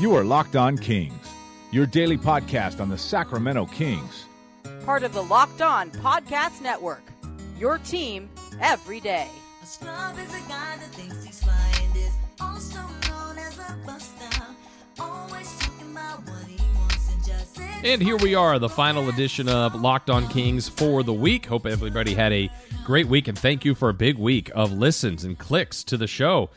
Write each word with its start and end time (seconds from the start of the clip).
You 0.00 0.14
are 0.14 0.24
Locked 0.24 0.56
On 0.56 0.78
Kings, 0.78 1.28
your 1.72 1.84
daily 1.84 2.16
podcast 2.16 2.80
on 2.80 2.88
the 2.88 2.96
Sacramento 2.96 3.66
Kings. 3.66 4.24
Part 4.86 5.02
of 5.02 5.12
the 5.12 5.22
Locked 5.22 5.60
On 5.60 5.90
Podcast 5.90 6.62
Network. 6.62 7.02
Your 7.58 7.76
team 7.76 8.30
every 8.62 8.98
day. 9.00 9.28
And 17.84 18.02
here 18.02 18.16
we 18.16 18.34
are, 18.34 18.58
the 18.58 18.70
final 18.70 19.10
edition 19.10 19.50
of 19.50 19.74
Locked 19.74 20.08
On 20.08 20.26
Kings 20.28 20.66
for 20.66 21.02
the 21.02 21.12
week. 21.12 21.44
Hope 21.44 21.66
everybody 21.66 22.14
had 22.14 22.32
a 22.32 22.48
great 22.86 23.06
week, 23.06 23.28
and 23.28 23.38
thank 23.38 23.66
you 23.66 23.74
for 23.74 23.90
a 23.90 23.94
big 23.94 24.16
week 24.16 24.50
of 24.54 24.72
listens 24.72 25.24
and 25.24 25.38
clicks 25.38 25.84
to 25.84 25.98
the 25.98 26.06
show. 26.06 26.48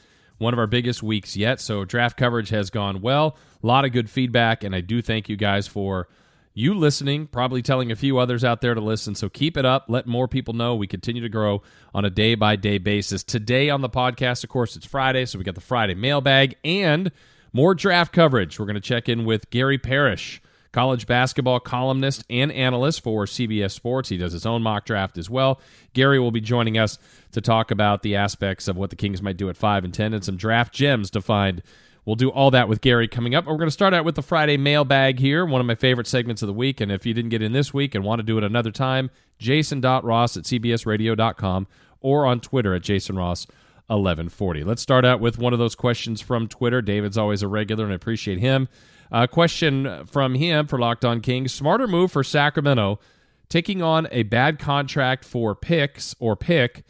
One 0.43 0.53
of 0.53 0.59
our 0.59 0.67
biggest 0.67 1.01
weeks 1.01 1.37
yet. 1.37 1.61
So, 1.61 1.85
draft 1.85 2.17
coverage 2.17 2.49
has 2.49 2.69
gone 2.69 2.99
well. 3.01 3.37
A 3.63 3.65
lot 3.65 3.85
of 3.85 3.93
good 3.93 4.09
feedback, 4.09 4.63
and 4.63 4.75
I 4.75 4.81
do 4.81 5.01
thank 5.01 5.29
you 5.29 5.37
guys 5.37 5.67
for 5.67 6.09
you 6.53 6.73
listening, 6.73 7.27
probably 7.27 7.61
telling 7.61 7.91
a 7.91 7.95
few 7.95 8.17
others 8.17 8.43
out 8.43 8.59
there 8.59 8.73
to 8.73 8.81
listen. 8.81 9.15
So, 9.15 9.29
keep 9.29 9.55
it 9.55 9.65
up. 9.65 9.85
Let 9.87 10.05
more 10.05 10.27
people 10.27 10.53
know 10.53 10.75
we 10.75 10.85
continue 10.85 11.21
to 11.21 11.29
grow 11.29 11.61
on 11.93 12.03
a 12.03 12.09
day 12.09 12.35
by 12.35 12.57
day 12.57 12.77
basis. 12.77 13.23
Today 13.23 13.69
on 13.69 13.79
the 13.79 13.89
podcast, 13.89 14.43
of 14.43 14.49
course, 14.49 14.75
it's 14.75 14.85
Friday, 14.85 15.25
so 15.25 15.39
we 15.39 15.45
got 15.45 15.55
the 15.55 15.61
Friday 15.61 15.95
mailbag 15.95 16.57
and 16.65 17.11
more 17.53 17.73
draft 17.73 18.11
coverage. 18.11 18.59
We're 18.59 18.65
going 18.65 18.75
to 18.75 18.81
check 18.81 19.07
in 19.07 19.23
with 19.23 19.49
Gary 19.49 19.77
Parrish 19.77 20.41
college 20.73 21.07
basketball 21.07 21.61
columnist 21.61 22.25
and 22.29 22.51
analyst 22.51 23.01
for 23.01 23.25
CBS 23.25 23.71
Sports. 23.71 24.09
He 24.09 24.17
does 24.17 24.33
his 24.33 24.45
own 24.45 24.61
mock 24.61 24.85
draft 24.85 25.17
as 25.17 25.29
well. 25.29 25.61
Gary 25.93 26.19
will 26.19 26.31
be 26.31 26.41
joining 26.41 26.77
us 26.77 26.99
to 27.31 27.39
talk 27.39 27.71
about 27.71 28.01
the 28.01 28.15
aspects 28.15 28.67
of 28.67 28.75
what 28.75 28.89
the 28.89 28.95
Kings 28.97 29.21
might 29.21 29.37
do 29.37 29.49
at 29.49 29.55
5 29.55 29.85
and 29.85 29.93
10 29.93 30.13
and 30.13 30.25
some 30.25 30.35
draft 30.35 30.73
gems 30.73 31.09
to 31.11 31.21
find. 31.21 31.61
We'll 32.05 32.15
do 32.17 32.29
all 32.29 32.51
that 32.51 32.67
with 32.67 32.81
Gary 32.81 33.07
coming 33.07 33.33
up. 33.33 33.45
We're 33.45 33.55
going 33.55 33.67
to 33.67 33.71
start 33.71 33.93
out 33.93 34.03
with 34.03 34.15
the 34.15 34.21
Friday 34.21 34.57
mailbag 34.57 35.19
here, 35.19 35.45
one 35.45 35.61
of 35.61 35.67
my 35.67 35.75
favorite 35.75 36.07
segments 36.07 36.41
of 36.41 36.47
the 36.47 36.53
week. 36.53 36.81
And 36.81 36.91
if 36.91 37.05
you 37.05 37.13
didn't 37.13 37.29
get 37.29 37.41
in 37.41 37.53
this 37.53 37.73
week 37.73 37.95
and 37.95 38.03
want 38.03 38.19
to 38.19 38.23
do 38.23 38.37
it 38.37 38.43
another 38.43 38.71
time, 38.71 39.09
jason.ross 39.37 40.35
at 40.35 40.43
cbsradio.com 40.43 41.67
or 42.01 42.25
on 42.25 42.41
Twitter 42.41 42.73
at 42.73 42.81
jasonross. 42.81 43.47
1140. 43.87 44.63
Let's 44.63 44.81
start 44.81 45.03
out 45.03 45.19
with 45.19 45.37
one 45.37 45.51
of 45.51 45.59
those 45.59 45.75
questions 45.75 46.21
from 46.21 46.47
Twitter. 46.47 46.81
David's 46.81 47.17
always 47.17 47.43
a 47.43 47.49
regular, 47.49 47.83
and 47.83 47.91
I 47.91 47.97
appreciate 47.97 48.39
him. 48.39 48.69
A 49.15 49.27
question 49.27 50.07
from 50.07 50.33
him 50.33 50.65
for 50.65 50.79
Locked 50.79 51.05
On 51.05 51.21
Kings. 51.21 51.53
Smarter 51.53 51.87
move 51.87 52.11
for 52.11 52.23
Sacramento, 52.23 52.99
taking 53.47 53.79
on 53.79 54.07
a 54.09 54.23
bad 54.23 54.57
contract 54.57 55.23
for 55.23 55.53
picks 55.53 56.15
or 56.17 56.35
pick, 56.35 56.83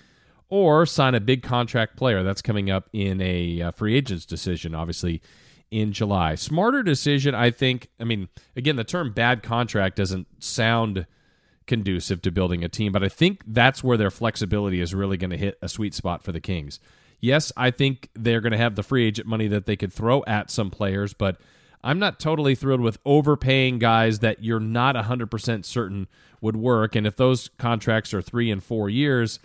or 0.47 0.85
sign 0.85 1.15
a 1.15 1.19
big 1.19 1.43
contract 1.43 1.97
player. 1.97 2.23
That's 2.23 2.41
coming 2.41 2.71
up 2.71 2.87
in 2.93 3.19
a 3.19 3.61
uh, 3.61 3.71
free 3.71 3.97
agents 3.97 4.25
decision, 4.25 4.73
obviously, 4.73 5.21
in 5.69 5.91
July. 5.91 6.35
Smarter 6.35 6.81
decision, 6.81 7.35
I 7.35 7.51
think. 7.51 7.89
I 7.99 8.05
mean, 8.05 8.29
again, 8.55 8.77
the 8.77 8.85
term 8.85 9.11
bad 9.11 9.43
contract 9.43 9.97
doesn't 9.97 10.27
sound 10.41 11.05
conducive 11.67 12.21
to 12.21 12.31
building 12.31 12.63
a 12.63 12.69
team, 12.69 12.93
but 12.93 13.03
I 13.03 13.09
think 13.09 13.41
that's 13.45 13.83
where 13.83 13.97
their 13.97 14.11
flexibility 14.11 14.79
is 14.79 14.95
really 14.95 15.17
going 15.17 15.31
to 15.31 15.37
hit 15.37 15.57
a 15.61 15.67
sweet 15.67 15.93
spot 15.93 16.23
for 16.23 16.31
the 16.31 16.39
Kings. 16.39 16.79
Yes, 17.19 17.51
I 17.57 17.71
think 17.71 18.07
they're 18.15 18.41
going 18.41 18.53
to 18.53 18.57
have 18.57 18.75
the 18.75 18.83
free 18.83 19.05
agent 19.05 19.27
money 19.27 19.49
that 19.49 19.65
they 19.65 19.75
could 19.75 19.91
throw 19.91 20.23
at 20.25 20.49
some 20.49 20.71
players, 20.71 21.13
but 21.13 21.37
I'm 21.83 21.99
not 21.99 22.19
totally 22.19 22.55
thrilled 22.55 22.81
with 22.81 22.97
overpaying 23.05 23.79
guys 23.79 24.19
that 24.19 24.43
you're 24.43 24.59
not 24.59 24.95
100% 24.95 25.65
certain 25.65 26.07
would 26.39 26.55
work. 26.55 26.95
And 26.95 27.05
if 27.05 27.17
those 27.17 27.49
contracts 27.57 28.13
are 28.13 28.21
three 28.21 28.49
and 28.49 28.63
four 28.63 28.89
years, 28.89 29.39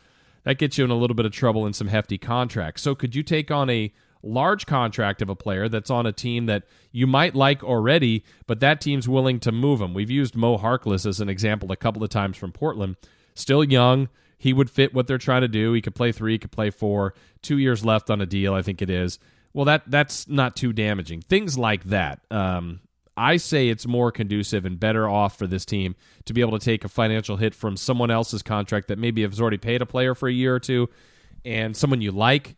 that 0.45 0.59
gets 0.59 0.79
you 0.79 0.85
in 0.85 0.91
a 0.91 0.97
little 0.97 1.17
bit 1.17 1.27
of 1.27 1.33
trouble 1.33 1.67
in 1.67 1.73
some 1.73 1.89
hefty 1.89 2.17
contracts. 2.17 2.83
So, 2.83 2.95
could 2.95 3.15
you 3.15 3.23
take 3.23 3.51
on 3.51 3.69
a 3.69 3.93
large 4.23 4.67
contract 4.67 5.21
of 5.21 5.29
a 5.29 5.37
player 5.37 5.69
that's 5.69 5.91
on 5.91 6.07
a 6.07 6.13
team 6.13 6.47
that 6.47 6.65
you 6.93 7.07
might 7.07 7.35
like 7.35 7.63
already, 7.63 8.25
but 8.47 8.61
that 8.61 8.81
team's 8.81 9.09
willing 9.09 9.41
to 9.41 9.53
move 9.53 9.81
him? 9.81 9.93
We've 9.93 10.11
used 10.11 10.37
Mo 10.37 10.59
Harkless 10.59 11.07
as 11.07 11.21
an 11.21 11.29
example 11.29 11.73
a 11.73 11.77
couple 11.77 12.05
of 12.05 12.11
times 12.11 12.37
from 12.37 12.53
Portland. 12.53 12.97
Still 13.35 13.65
young. 13.65 14.09
He 14.41 14.53
would 14.53 14.71
fit 14.71 14.95
what 14.95 15.09
they're 15.09 15.19
trying 15.19 15.43
to 15.43 15.49
do. 15.49 15.73
He 15.73 15.81
could 15.81 15.97
play 15.97 16.13
three, 16.13 16.33
he 16.33 16.39
could 16.39 16.53
play 16.53 16.71
four. 16.71 17.15
Two 17.43 17.59
years 17.59 17.85
left 17.85 18.09
on 18.09 18.21
a 18.21 18.27
deal, 18.27 18.55
I 18.55 18.63
think 18.63 18.81
it 18.81 18.91
is 18.91 19.19
well, 19.53 19.65
that 19.65 19.83
that's 19.87 20.29
not 20.29 20.57
too 20.57 20.73
damaging. 20.73 21.23
Things 21.23 21.59
like 21.59 21.85
that. 21.85 22.21
Um, 22.31 22.81
I 23.17 23.37
say 23.37 23.69
it's 23.69 23.87
more 23.87 24.13
conducive 24.13 24.65
and 24.65 24.79
better 24.79 25.09
off 25.09 25.37
for 25.37 25.49
this 25.49 25.65
team 25.65 25.97
to 26.27 26.33
be 26.33 26.41
able 26.41 26.57
to 26.57 26.65
take 26.65 26.85
a 26.85 26.89
financial 26.89 27.37
hit 27.37 27.53
from 27.55 27.77
someone 27.77 28.13
else's 28.13 28.43
contract 28.43 28.87
that 28.89 28.99
maybe 28.99 29.23
has 29.23 29.41
already 29.41 29.59
paid 29.59 29.83
a 29.83 29.87
player 29.87 30.15
for 30.15 30.29
a 30.29 30.33
year 30.33 30.55
or 30.55 30.61
two, 30.61 30.89
and 31.45 31.77
someone 31.77 32.01
you 32.01 32.13
like, 32.13 32.57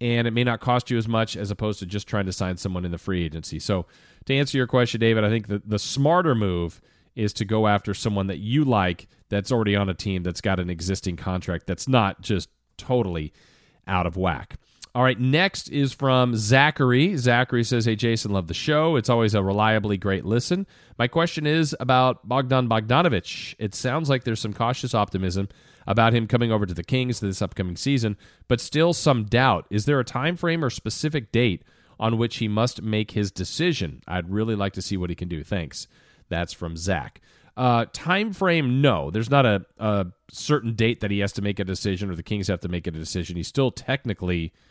and 0.00 0.26
it 0.26 0.30
may 0.30 0.44
not 0.44 0.60
cost 0.60 0.90
you 0.90 0.96
as 0.96 1.06
much 1.06 1.36
as 1.36 1.50
opposed 1.50 1.80
to 1.80 1.86
just 1.86 2.08
trying 2.08 2.24
to 2.26 2.32
sign 2.32 2.56
someone 2.56 2.86
in 2.86 2.90
the 2.90 2.98
free 2.98 3.22
agency. 3.22 3.58
So, 3.58 3.86
to 4.26 4.34
answer 4.34 4.56
your 4.56 4.66
question, 4.66 5.00
David, 5.00 5.24
I 5.24 5.28
think 5.28 5.48
the, 5.48 5.62
the 5.64 5.78
smarter 5.78 6.34
move 6.34 6.80
is 7.14 7.32
to 7.34 7.44
go 7.44 7.66
after 7.66 7.92
someone 7.92 8.26
that 8.28 8.38
you 8.38 8.64
like 8.64 9.08
that's 9.28 9.52
already 9.52 9.76
on 9.76 9.88
a 9.88 9.94
team 9.94 10.22
that's 10.22 10.40
got 10.40 10.58
an 10.60 10.70
existing 10.70 11.16
contract 11.16 11.66
that's 11.66 11.88
not 11.88 12.20
just 12.22 12.48
totally 12.76 13.32
out 13.86 14.06
of 14.06 14.16
whack. 14.16 14.56
All 14.92 15.04
right, 15.04 15.18
next 15.20 15.68
is 15.68 15.92
from 15.92 16.34
Zachary. 16.34 17.16
Zachary 17.16 17.62
says, 17.62 17.84
Hey, 17.84 17.94
Jason, 17.94 18.32
love 18.32 18.48
the 18.48 18.54
show. 18.54 18.96
It's 18.96 19.08
always 19.08 19.34
a 19.34 19.42
reliably 19.42 19.96
great 19.96 20.24
listen. 20.24 20.66
My 20.98 21.06
question 21.06 21.46
is 21.46 21.76
about 21.78 22.26
Bogdan 22.28 22.68
Bogdanovich. 22.68 23.54
It 23.60 23.72
sounds 23.72 24.10
like 24.10 24.24
there's 24.24 24.40
some 24.40 24.52
cautious 24.52 24.92
optimism 24.92 25.48
about 25.86 26.12
him 26.12 26.26
coming 26.26 26.50
over 26.50 26.66
to 26.66 26.74
the 26.74 26.82
Kings 26.82 27.20
this 27.20 27.40
upcoming 27.40 27.76
season, 27.76 28.16
but 28.48 28.60
still 28.60 28.92
some 28.92 29.24
doubt. 29.26 29.64
Is 29.70 29.84
there 29.84 30.00
a 30.00 30.04
time 30.04 30.36
frame 30.36 30.64
or 30.64 30.70
specific 30.70 31.30
date 31.30 31.62
on 32.00 32.18
which 32.18 32.38
he 32.38 32.48
must 32.48 32.82
make 32.82 33.12
his 33.12 33.30
decision? 33.30 34.02
I'd 34.08 34.28
really 34.28 34.56
like 34.56 34.72
to 34.72 34.82
see 34.82 34.96
what 34.96 35.10
he 35.10 35.14
can 35.14 35.28
do. 35.28 35.44
Thanks. 35.44 35.86
That's 36.28 36.52
from 36.52 36.76
Zach. 36.76 37.20
Uh, 37.56 37.86
time 37.92 38.32
frame, 38.32 38.80
no. 38.80 39.12
There's 39.12 39.30
not 39.30 39.46
a, 39.46 39.64
a 39.78 40.06
certain 40.32 40.74
date 40.74 40.98
that 40.98 41.12
he 41.12 41.20
has 41.20 41.32
to 41.34 41.42
make 41.42 41.60
a 41.60 41.64
decision 41.64 42.10
or 42.10 42.16
the 42.16 42.24
Kings 42.24 42.48
have 42.48 42.60
to 42.60 42.68
make 42.68 42.88
a 42.88 42.90
decision. 42.90 43.36
He's 43.36 43.46
still 43.46 43.70
technically– 43.70 44.52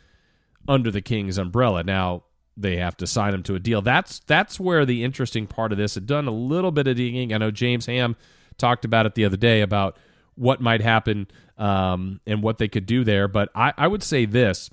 under 0.68 0.90
the 0.90 1.00
Kings 1.00 1.38
umbrella. 1.38 1.82
Now 1.82 2.24
they 2.56 2.76
have 2.76 2.96
to 2.98 3.06
sign 3.06 3.34
him 3.34 3.42
to 3.44 3.54
a 3.54 3.58
deal. 3.58 3.82
That's 3.82 4.20
that's 4.20 4.60
where 4.60 4.84
the 4.84 5.04
interesting 5.04 5.46
part 5.46 5.72
of 5.72 5.78
this. 5.78 5.94
Had 5.94 6.06
done 6.06 6.26
a 6.26 6.32
little 6.32 6.70
bit 6.70 6.86
of 6.86 6.96
digging. 6.96 7.32
I 7.32 7.38
know 7.38 7.50
James 7.50 7.86
Ham 7.86 8.16
talked 8.58 8.84
about 8.84 9.06
it 9.06 9.14
the 9.14 9.24
other 9.24 9.36
day 9.36 9.62
about 9.62 9.96
what 10.34 10.60
might 10.60 10.80
happen 10.80 11.26
um, 11.58 12.20
and 12.26 12.42
what 12.42 12.58
they 12.58 12.68
could 12.68 12.86
do 12.86 13.04
there. 13.04 13.28
But 13.28 13.50
I, 13.54 13.72
I, 13.76 13.86
would 13.88 14.02
say 14.02 14.24
this, 14.24 14.70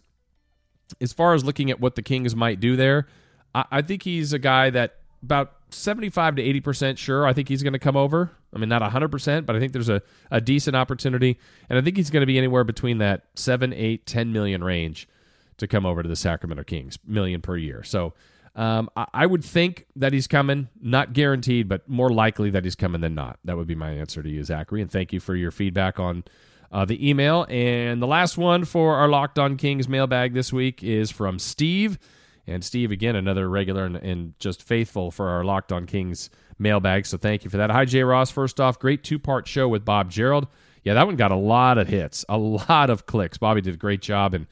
as 1.01 1.11
far 1.11 1.33
as 1.33 1.43
looking 1.43 1.71
at 1.71 1.79
what 1.79 1.95
the 1.95 2.01
Kings 2.01 2.35
might 2.35 2.59
do 2.59 2.75
there, 2.75 3.07
I, 3.55 3.65
I 3.71 3.81
think 3.81 4.03
he's 4.03 4.33
a 4.33 4.39
guy 4.39 4.69
that 4.69 4.97
about 5.23 5.53
75 5.69 6.35
to 6.35 6.41
80 6.41 6.59
percent 6.61 6.99
sure. 6.99 7.25
I 7.25 7.33
think 7.33 7.49
he's 7.49 7.63
going 7.63 7.73
to 7.73 7.79
come 7.79 7.97
over. 7.97 8.31
I 8.53 8.59
mean, 8.59 8.69
not 8.69 8.81
100 8.81 9.09
percent, 9.09 9.45
but 9.45 9.55
I 9.55 9.59
think 9.59 9.73
there's 9.73 9.89
a, 9.89 10.01
a 10.31 10.41
decent 10.41 10.75
opportunity, 10.75 11.37
and 11.69 11.77
I 11.77 11.81
think 11.81 11.97
he's 11.97 12.09
going 12.09 12.21
to 12.21 12.27
be 12.27 12.37
anywhere 12.37 12.63
between 12.63 12.99
that 12.99 13.23
seven, 13.35 13.73
eight, 13.73 14.05
10 14.05 14.31
million 14.31 14.63
range 14.63 15.07
to 15.57 15.67
come 15.67 15.85
over 15.85 16.03
to 16.03 16.09
the 16.09 16.15
Sacramento 16.15 16.63
Kings, 16.63 16.99
million 17.05 17.41
per 17.41 17.57
year. 17.57 17.83
So 17.83 18.13
um, 18.55 18.89
I, 18.95 19.05
I, 19.13 19.25
would 19.25 19.43
think 19.43 19.85
that 19.95 20.13
he's 20.13 20.27
coming, 20.27 20.69
not 20.81 21.13
guaranteed, 21.13 21.67
but 21.67 21.87
more 21.87 22.09
likely 22.09 22.49
that 22.49 22.63
he's 22.63 22.75
coming 22.75 23.01
than 23.01 23.13
not. 23.13 23.37
That 23.45 23.55
would 23.55 23.67
be 23.67 23.75
my 23.75 23.91
answer 23.91 24.23
to 24.23 24.29
you, 24.29 24.43
Zachary. 24.43 24.81
And 24.81 24.91
thank 24.91 25.13
you 25.13 25.19
for 25.19 25.35
your 25.35 25.51
feedback 25.51 25.99
on 25.99 26.23
uh, 26.71 26.85
the 26.85 27.07
email. 27.07 27.45
And 27.49 28.01
the 28.01 28.07
last 28.07 28.37
one 28.37 28.65
for 28.65 28.95
our 28.95 29.07
Locked 29.07 29.37
On 29.37 29.57
Kings 29.57 29.87
mailbag 29.87 30.33
this 30.33 30.51
week 30.51 30.83
is 30.83 31.11
from 31.11 31.37
Steve. 31.37 31.99
And 32.47 32.63
Steve, 32.63 32.91
again, 32.91 33.15
another 33.15 33.49
regular 33.49 33.85
and, 33.85 33.97
and 33.97 34.39
just 34.39 34.63
faithful 34.63 35.11
for 35.11 35.29
our 35.29 35.43
Locked 35.43 35.71
On 35.71 35.85
Kings 35.85 36.29
mailbag. 36.57 37.05
So 37.05 37.17
thank 37.17 37.43
you 37.43 37.49
for 37.49 37.57
that. 37.57 37.69
Hi, 37.69 37.85
Jay 37.85 38.03
Ross. 38.03 38.31
First 38.31 38.59
off, 38.59 38.79
great 38.79 39.03
two 39.03 39.19
part 39.19 39.47
show 39.47 39.67
with 39.67 39.85
Bob 39.85 40.09
Gerald. 40.09 40.47
Yeah, 40.83 40.93
that 40.93 41.05
one 41.05 41.17
got 41.17 41.31
a 41.31 41.35
lot 41.35 41.77
of 41.77 41.89
hits, 41.89 42.23
a 42.29 42.37
lot 42.37 42.89
of 42.89 43.05
clicks. 43.05 43.37
Bobby 43.37 43.61
did 43.61 43.73
a 43.73 43.77
great 43.77 44.01
job. 44.01 44.33
And 44.33 44.47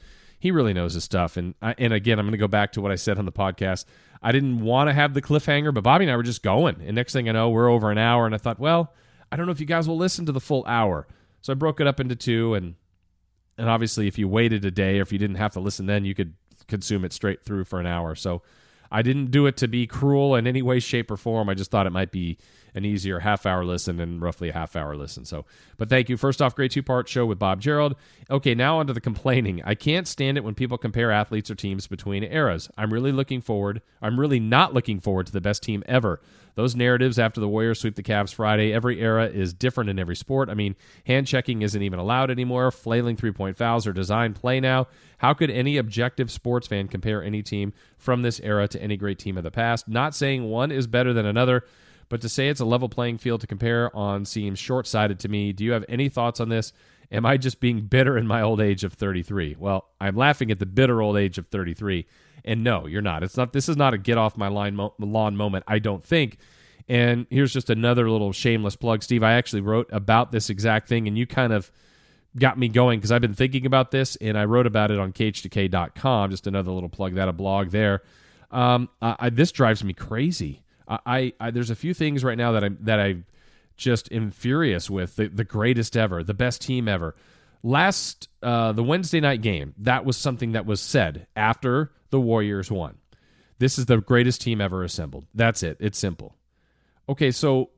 he 0.46 0.52
really 0.52 0.72
knows 0.72 0.94
his 0.94 1.02
stuff. 1.02 1.36
And 1.36 1.56
I, 1.60 1.74
and 1.76 1.92
again, 1.92 2.20
I'm 2.20 2.24
going 2.24 2.30
to 2.30 2.38
go 2.38 2.46
back 2.46 2.70
to 2.72 2.80
what 2.80 2.92
I 2.92 2.94
said 2.94 3.18
on 3.18 3.24
the 3.24 3.32
podcast. 3.32 3.84
I 4.22 4.30
didn't 4.30 4.60
want 4.60 4.88
to 4.88 4.94
have 4.94 5.12
the 5.12 5.20
cliffhanger, 5.20 5.74
but 5.74 5.82
Bobby 5.82 6.04
and 6.04 6.12
I 6.12 6.16
were 6.16 6.22
just 6.22 6.40
going. 6.40 6.80
And 6.86 6.94
next 6.94 7.12
thing 7.12 7.28
I 7.28 7.32
know, 7.32 7.50
we're 7.50 7.68
over 7.68 7.90
an 7.90 7.98
hour. 7.98 8.26
And 8.26 8.34
I 8.34 8.38
thought, 8.38 8.60
well, 8.60 8.94
I 9.32 9.36
don't 9.36 9.46
know 9.46 9.52
if 9.52 9.58
you 9.58 9.66
guys 9.66 9.88
will 9.88 9.96
listen 9.96 10.24
to 10.26 10.30
the 10.30 10.40
full 10.40 10.64
hour. 10.68 11.08
So 11.40 11.52
I 11.52 11.54
broke 11.54 11.80
it 11.80 11.88
up 11.88 11.98
into 11.98 12.14
two. 12.14 12.54
And 12.54 12.76
and 13.58 13.68
obviously, 13.68 14.06
if 14.06 14.18
you 14.18 14.28
waited 14.28 14.64
a 14.64 14.70
day 14.70 15.00
or 15.00 15.02
if 15.02 15.10
you 15.10 15.18
didn't 15.18 15.36
have 15.36 15.52
to 15.54 15.60
listen 15.60 15.86
then, 15.86 16.04
you 16.04 16.14
could 16.14 16.34
consume 16.68 17.04
it 17.04 17.12
straight 17.12 17.42
through 17.42 17.64
for 17.64 17.80
an 17.80 17.86
hour. 17.86 18.14
So 18.14 18.42
I 18.90 19.02
didn't 19.02 19.30
do 19.30 19.46
it 19.46 19.56
to 19.58 19.68
be 19.68 19.86
cruel 19.86 20.34
in 20.34 20.46
any 20.46 20.62
way, 20.62 20.80
shape, 20.80 21.10
or 21.10 21.16
form. 21.16 21.48
I 21.48 21.54
just 21.54 21.70
thought 21.70 21.86
it 21.86 21.92
might 21.92 22.10
be 22.10 22.38
an 22.76 22.84
easier 22.84 23.20
half 23.20 23.46
hour 23.46 23.64
listen 23.64 23.98
and 23.98 24.20
roughly 24.20 24.50
a 24.50 24.52
half 24.52 24.76
hour 24.76 24.94
listen. 24.94 25.24
So, 25.24 25.46
but 25.78 25.88
thank 25.88 26.10
you. 26.10 26.16
First 26.16 26.42
off, 26.42 26.54
great 26.54 26.70
two 26.70 26.82
part 26.82 27.08
show 27.08 27.24
with 27.24 27.38
Bob 27.38 27.60
Gerald. 27.60 27.96
Okay, 28.30 28.54
now 28.54 28.78
onto 28.78 28.92
the 28.92 29.00
complaining. 29.00 29.62
I 29.64 29.74
can't 29.74 30.06
stand 30.06 30.36
it 30.36 30.44
when 30.44 30.54
people 30.54 30.76
compare 30.76 31.10
athletes 31.10 31.50
or 31.50 31.54
teams 31.54 31.86
between 31.86 32.22
eras. 32.22 32.70
I'm 32.76 32.92
really 32.92 33.12
looking 33.12 33.40
forward. 33.40 33.80
I'm 34.02 34.20
really 34.20 34.38
not 34.40 34.74
looking 34.74 35.00
forward 35.00 35.26
to 35.26 35.32
the 35.32 35.40
best 35.40 35.62
team 35.62 35.82
ever. 35.86 36.20
Those 36.56 36.74
narratives 36.74 37.18
after 37.18 37.38
the 37.38 37.48
Warriors 37.48 37.80
sweep 37.80 37.96
the 37.96 38.02
Cavs 38.02 38.32
Friday, 38.32 38.72
every 38.72 39.00
era 39.00 39.26
is 39.26 39.52
different 39.52 39.90
in 39.90 39.98
every 39.98 40.16
sport. 40.16 40.48
I 40.48 40.54
mean, 40.54 40.74
hand 41.04 41.26
checking 41.26 41.60
isn't 41.60 41.82
even 41.82 41.98
allowed 41.98 42.30
anymore. 42.30 42.70
Flailing 42.70 43.14
three 43.14 43.30
point 43.30 43.58
fouls 43.58 43.86
are 43.86 43.92
designed 43.92 44.36
play 44.36 44.58
now. 44.58 44.88
How 45.18 45.34
could 45.34 45.50
any 45.50 45.76
objective 45.76 46.30
sports 46.30 46.66
fan 46.66 46.88
compare 46.88 47.22
any 47.22 47.42
team 47.42 47.74
from 47.98 48.22
this 48.22 48.40
era 48.40 48.66
to 48.68 48.82
any 48.82 48.96
great 48.96 49.18
team 49.18 49.36
of 49.36 49.44
the 49.44 49.50
past? 49.50 49.86
Not 49.86 50.14
saying 50.14 50.44
one 50.44 50.72
is 50.72 50.86
better 50.86 51.12
than 51.12 51.26
another, 51.26 51.62
but 52.08 52.22
to 52.22 52.28
say 52.28 52.48
it's 52.48 52.60
a 52.60 52.64
level 52.64 52.88
playing 52.88 53.18
field 53.18 53.42
to 53.42 53.46
compare 53.46 53.94
on 53.94 54.24
seems 54.24 54.58
short 54.58 54.86
sighted 54.86 55.18
to 55.20 55.28
me. 55.28 55.52
Do 55.52 55.62
you 55.62 55.72
have 55.72 55.84
any 55.90 56.08
thoughts 56.08 56.40
on 56.40 56.48
this? 56.48 56.72
Am 57.12 57.26
I 57.26 57.36
just 57.36 57.60
being 57.60 57.82
bitter 57.82 58.16
in 58.16 58.26
my 58.26 58.40
old 58.40 58.62
age 58.62 58.82
of 58.82 58.94
33? 58.94 59.56
Well, 59.58 59.88
I'm 60.00 60.16
laughing 60.16 60.50
at 60.50 60.58
the 60.58 60.66
bitter 60.66 61.02
old 61.02 61.18
age 61.18 61.36
of 61.36 61.48
33. 61.48 62.06
And 62.46 62.62
no, 62.62 62.86
you're 62.86 63.02
not. 63.02 63.22
It's 63.22 63.36
not. 63.36 63.52
This 63.52 63.68
is 63.68 63.76
not 63.76 63.92
a 63.92 63.98
get 63.98 64.16
off 64.16 64.36
my 64.36 64.48
line 64.48 64.76
mo- 64.76 64.94
lawn 64.98 65.36
moment. 65.36 65.64
I 65.66 65.78
don't 65.80 66.04
think. 66.04 66.38
And 66.88 67.26
here's 67.30 67.52
just 67.52 67.68
another 67.68 68.08
little 68.08 68.32
shameless 68.32 68.76
plug, 68.76 69.02
Steve. 69.02 69.24
I 69.24 69.32
actually 69.32 69.62
wrote 69.62 69.88
about 69.92 70.30
this 70.30 70.48
exact 70.48 70.88
thing, 70.88 71.08
and 71.08 71.18
you 71.18 71.26
kind 71.26 71.52
of 71.52 71.72
got 72.38 72.58
me 72.58 72.68
going 72.68 73.00
because 73.00 73.10
I've 73.10 73.20
been 73.20 73.34
thinking 73.34 73.66
about 73.66 73.90
this, 73.90 74.14
and 74.16 74.38
I 74.38 74.44
wrote 74.44 74.66
about 74.66 74.92
it 74.92 74.98
on 74.98 75.12
KHTK.com. 75.12 76.30
Just 76.30 76.46
another 76.46 76.70
little 76.70 76.88
plug 76.88 77.14
that 77.14 77.28
a 77.28 77.32
blog 77.32 77.70
there. 77.70 78.02
Um, 78.52 78.88
I, 79.02 79.30
this 79.30 79.50
drives 79.50 79.82
me 79.82 79.92
crazy. 79.92 80.62
I, 80.88 81.32
I, 81.40 81.50
there's 81.50 81.70
a 81.70 81.74
few 81.74 81.94
things 81.94 82.22
right 82.22 82.38
now 82.38 82.52
that 82.52 82.62
I'm 82.62 82.78
that 82.82 83.00
I 83.00 83.16
just 83.76 84.10
am 84.12 84.30
furious 84.30 84.88
with. 84.88 85.16
The, 85.16 85.26
the 85.26 85.44
greatest 85.44 85.96
ever, 85.96 86.22
the 86.22 86.34
best 86.34 86.62
team 86.62 86.86
ever. 86.86 87.16
Last 87.62 88.28
uh, 88.42 88.72
the 88.72 88.82
Wednesday 88.84 89.20
night 89.20 89.42
game, 89.42 89.74
that 89.78 90.04
was 90.04 90.16
something 90.16 90.52
that 90.52 90.66
was 90.66 90.80
said 90.80 91.26
after 91.34 91.92
the 92.10 92.20
Warriors 92.20 92.70
won. 92.70 92.98
This 93.58 93.78
is 93.78 93.86
the 93.86 93.98
greatest 93.98 94.40
team 94.42 94.60
ever 94.60 94.82
assembled. 94.84 95.26
That's 95.34 95.62
it. 95.62 95.76
It's 95.80 95.98
simple. 95.98 96.36
Okay, 97.08 97.30
so 97.30 97.70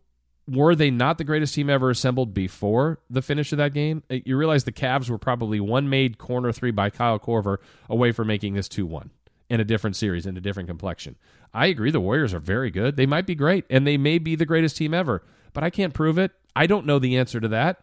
were 0.49 0.75
they 0.75 0.91
not 0.91 1.19
the 1.19 1.25
greatest 1.25 1.55
team 1.55 1.69
ever 1.69 1.91
assembled 1.91 2.33
before 2.33 3.01
the 3.11 3.23
finish 3.23 3.53
of 3.53 3.59
that 3.59 3.75
game? 3.75 4.03
Uh, 4.11 4.17
you 4.25 4.37
realize 4.37 4.65
the 4.65 4.73
Cavs 4.73 5.11
were 5.11 5.19
probably 5.19 5.61
one 5.61 5.89
made 5.89 6.19
corner 6.19 6.53
three 6.53 6.71
by 6.71 6.91
Kyle 6.91 7.19
Korver 7.19 7.59
away 7.89 8.13
from 8.13 8.29
making 8.29 8.55
this 8.55 8.69
2 8.69 8.87
1 8.87 9.11
in 9.51 9.61
a 9.61 9.65
different 9.65 9.97
series, 9.97 10.27
in 10.27 10.37
a 10.37 10.41
different 10.41 10.69
complexion. 10.69 11.17
I 11.55 11.67
agree, 11.67 11.91
the 11.91 12.01
Warriors 12.01 12.35
are 12.35 12.41
very 12.41 12.71
good. 12.71 12.97
They 12.97 13.07
might 13.07 13.27
be 13.27 13.35
great, 13.35 13.65
and 13.71 13.87
they 13.87 13.97
may 13.97 14.19
be 14.19 14.37
the 14.37 14.47
greatest 14.47 14.77
team 14.77 14.93
ever, 14.93 15.23
but 15.53 15.65
I 15.65 15.71
can't 15.71 15.95
prove 15.95 16.19
it. 16.19 16.33
I 16.55 16.67
don't 16.67 16.87
know 16.87 16.99
the 16.99 17.17
answer 17.17 17.41
to 17.41 17.49
that. 17.49 17.83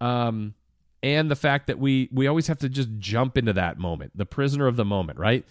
Um, 0.00 0.54
and 1.02 1.30
the 1.30 1.36
fact 1.36 1.66
that 1.66 1.78
we 1.78 2.08
we 2.12 2.26
always 2.26 2.46
have 2.46 2.58
to 2.58 2.68
just 2.68 2.88
jump 2.98 3.36
into 3.38 3.52
that 3.52 3.78
moment, 3.78 4.12
the 4.16 4.26
prisoner 4.26 4.66
of 4.66 4.76
the 4.76 4.84
moment, 4.84 5.18
right? 5.18 5.44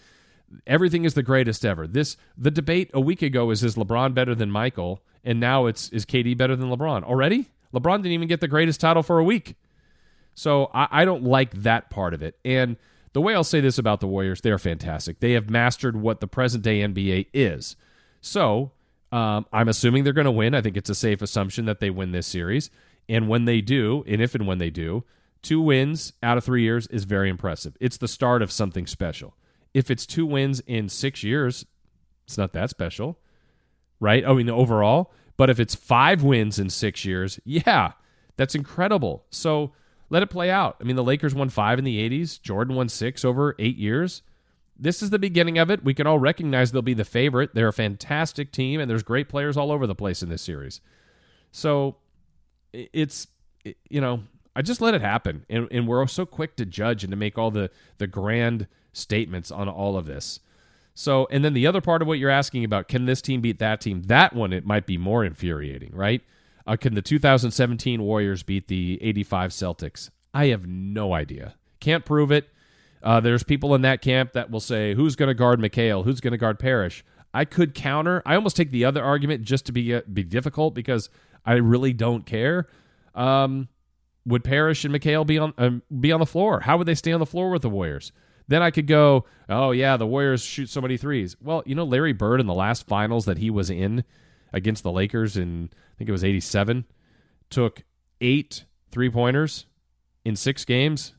Everything 0.66 1.04
is 1.04 1.14
the 1.14 1.22
greatest 1.22 1.64
ever. 1.64 1.86
This 1.86 2.16
the 2.36 2.50
debate 2.50 2.90
a 2.94 3.00
week 3.00 3.22
ago 3.22 3.50
is 3.50 3.62
is 3.62 3.76
LeBron 3.76 4.14
better 4.14 4.34
than 4.34 4.50
Michael, 4.50 5.02
and 5.24 5.40
now 5.40 5.66
it's 5.66 5.88
is 5.90 6.04
KD 6.04 6.36
better 6.36 6.56
than 6.56 6.70
LeBron 6.70 7.04
already? 7.04 7.50
LeBron 7.74 7.98
didn't 7.98 8.12
even 8.12 8.28
get 8.28 8.40
the 8.40 8.48
greatest 8.48 8.80
title 8.80 9.02
for 9.02 9.18
a 9.18 9.24
week, 9.24 9.56
so 10.34 10.70
I, 10.72 10.88
I 10.90 11.04
don't 11.04 11.24
like 11.24 11.52
that 11.62 11.90
part 11.90 12.14
of 12.14 12.22
it. 12.22 12.38
And 12.44 12.76
the 13.12 13.20
way 13.20 13.34
I'll 13.34 13.44
say 13.44 13.60
this 13.60 13.78
about 13.78 14.00
the 14.00 14.06
Warriors, 14.06 14.40
they're 14.40 14.58
fantastic. 14.58 15.20
They 15.20 15.32
have 15.32 15.50
mastered 15.50 15.96
what 15.96 16.20
the 16.20 16.26
present 16.26 16.62
day 16.62 16.80
NBA 16.80 17.26
is. 17.32 17.76
So 18.20 18.72
um, 19.12 19.46
I'm 19.52 19.68
assuming 19.68 20.04
they're 20.04 20.12
going 20.12 20.26
to 20.26 20.30
win. 20.30 20.54
I 20.54 20.60
think 20.60 20.76
it's 20.76 20.90
a 20.90 20.94
safe 20.94 21.22
assumption 21.22 21.64
that 21.64 21.80
they 21.80 21.90
win 21.90 22.12
this 22.12 22.26
series. 22.26 22.70
And 23.08 23.28
when 23.28 23.46
they 23.46 23.60
do, 23.60 24.04
and 24.06 24.20
if 24.20 24.34
and 24.34 24.46
when 24.46 24.58
they 24.58 24.70
do, 24.70 25.04
two 25.42 25.60
wins 25.60 26.12
out 26.22 26.38
of 26.38 26.44
three 26.44 26.62
years 26.62 26.86
is 26.88 27.04
very 27.04 27.28
impressive. 27.28 27.76
It's 27.80 27.96
the 27.96 28.08
start 28.08 28.42
of 28.42 28.52
something 28.52 28.86
special. 28.86 29.34
If 29.74 29.90
it's 29.90 30.06
two 30.06 30.26
wins 30.26 30.60
in 30.60 30.88
six 30.88 31.22
years, 31.22 31.66
it's 32.26 32.38
not 32.38 32.52
that 32.52 32.70
special, 32.70 33.18
right? 34.00 34.24
I 34.26 34.32
mean, 34.32 34.50
overall. 34.50 35.12
But 35.36 35.50
if 35.50 35.60
it's 35.60 35.74
five 35.74 36.22
wins 36.22 36.58
in 36.58 36.68
six 36.68 37.04
years, 37.04 37.38
yeah, 37.44 37.92
that's 38.36 38.54
incredible. 38.54 39.24
So 39.30 39.72
let 40.10 40.22
it 40.22 40.30
play 40.30 40.50
out. 40.50 40.76
I 40.80 40.84
mean, 40.84 40.96
the 40.96 41.04
Lakers 41.04 41.34
won 41.34 41.48
five 41.48 41.78
in 41.78 41.84
the 41.84 42.08
80s, 42.08 42.42
Jordan 42.42 42.74
won 42.74 42.88
six 42.88 43.24
over 43.24 43.54
eight 43.58 43.76
years. 43.76 44.22
This 44.76 45.02
is 45.02 45.10
the 45.10 45.18
beginning 45.18 45.58
of 45.58 45.70
it. 45.70 45.84
We 45.84 45.94
can 45.94 46.06
all 46.06 46.18
recognize 46.18 46.70
they'll 46.70 46.82
be 46.82 46.94
the 46.94 47.04
favorite. 47.04 47.54
They're 47.54 47.68
a 47.68 47.72
fantastic 47.72 48.52
team, 48.52 48.80
and 48.80 48.88
there's 48.88 49.02
great 49.02 49.28
players 49.28 49.56
all 49.56 49.72
over 49.72 49.86
the 49.86 49.94
place 49.94 50.22
in 50.22 50.28
this 50.28 50.42
series. 50.42 50.80
So 51.50 51.96
it's, 52.72 53.26
you 53.90 54.00
know, 54.00 54.22
I 54.58 54.62
just 54.62 54.80
let 54.80 54.92
it 54.92 55.00
happen. 55.00 55.46
And, 55.48 55.68
and 55.70 55.86
we're 55.86 56.04
so 56.08 56.26
quick 56.26 56.56
to 56.56 56.66
judge 56.66 57.04
and 57.04 57.12
to 57.12 57.16
make 57.16 57.38
all 57.38 57.52
the, 57.52 57.70
the 57.98 58.08
grand 58.08 58.66
statements 58.92 59.52
on 59.52 59.68
all 59.68 59.96
of 59.96 60.06
this. 60.06 60.40
So, 60.94 61.28
and 61.30 61.44
then 61.44 61.54
the 61.54 61.64
other 61.64 61.80
part 61.80 62.02
of 62.02 62.08
what 62.08 62.18
you're 62.18 62.28
asking 62.28 62.64
about, 62.64 62.88
can 62.88 63.04
this 63.04 63.22
team 63.22 63.40
beat 63.40 63.60
that 63.60 63.80
team? 63.80 64.02
That 64.06 64.34
one, 64.34 64.52
it 64.52 64.66
might 64.66 64.84
be 64.84 64.98
more 64.98 65.24
infuriating, 65.24 65.92
right? 65.94 66.22
Uh, 66.66 66.74
can 66.74 66.96
the 66.96 67.02
2017 67.02 68.02
Warriors 68.02 68.42
beat 68.42 68.66
the 68.66 68.98
85 69.00 69.52
Celtics? 69.52 70.10
I 70.34 70.46
have 70.46 70.66
no 70.66 71.14
idea. 71.14 71.54
Can't 71.78 72.04
prove 72.04 72.32
it. 72.32 72.48
Uh, 73.00 73.20
there's 73.20 73.44
people 73.44 73.76
in 73.76 73.82
that 73.82 74.02
camp 74.02 74.32
that 74.32 74.50
will 74.50 74.58
say, 74.58 74.92
who's 74.94 75.14
going 75.14 75.28
to 75.28 75.34
guard 75.34 75.60
McHale? 75.60 76.02
Who's 76.02 76.20
going 76.20 76.32
to 76.32 76.36
guard 76.36 76.58
Parish? 76.58 77.04
I 77.32 77.44
could 77.44 77.76
counter. 77.76 78.24
I 78.26 78.34
almost 78.34 78.56
take 78.56 78.72
the 78.72 78.84
other 78.84 79.04
argument 79.04 79.42
just 79.44 79.66
to 79.66 79.72
be 79.72 79.94
uh, 79.94 80.00
be 80.12 80.24
difficult 80.24 80.74
because 80.74 81.10
I 81.46 81.52
really 81.54 81.92
don't 81.92 82.26
care. 82.26 82.66
Um, 83.14 83.68
would 84.26 84.44
Parish 84.44 84.84
and 84.84 84.94
McHale 84.94 85.26
be 85.26 85.38
on 85.38 85.54
um, 85.58 85.82
be 86.00 86.12
on 86.12 86.20
the 86.20 86.26
floor? 86.26 86.60
How 86.60 86.76
would 86.76 86.86
they 86.86 86.94
stay 86.94 87.12
on 87.12 87.20
the 87.20 87.26
floor 87.26 87.50
with 87.50 87.62
the 87.62 87.70
Warriors? 87.70 88.12
Then 88.46 88.62
I 88.62 88.70
could 88.70 88.86
go, 88.86 89.26
oh 89.48 89.72
yeah, 89.72 89.96
the 89.96 90.06
Warriors 90.06 90.42
shoot 90.42 90.70
so 90.70 90.80
many 90.80 90.96
threes. 90.96 91.36
Well, 91.40 91.62
you 91.66 91.74
know 91.74 91.84
Larry 91.84 92.12
Bird 92.12 92.40
in 92.40 92.46
the 92.46 92.54
last 92.54 92.86
finals 92.86 93.26
that 93.26 93.38
he 93.38 93.50
was 93.50 93.68
in 93.70 94.04
against 94.52 94.82
the 94.82 94.92
Lakers 94.92 95.36
in 95.36 95.70
I 95.72 95.94
think 95.98 96.08
it 96.08 96.12
was 96.12 96.24
87 96.24 96.84
took 97.50 97.82
8 98.20 98.64
three-pointers 98.90 99.66
in 100.24 100.36
6 100.36 100.64
games. 100.64 101.14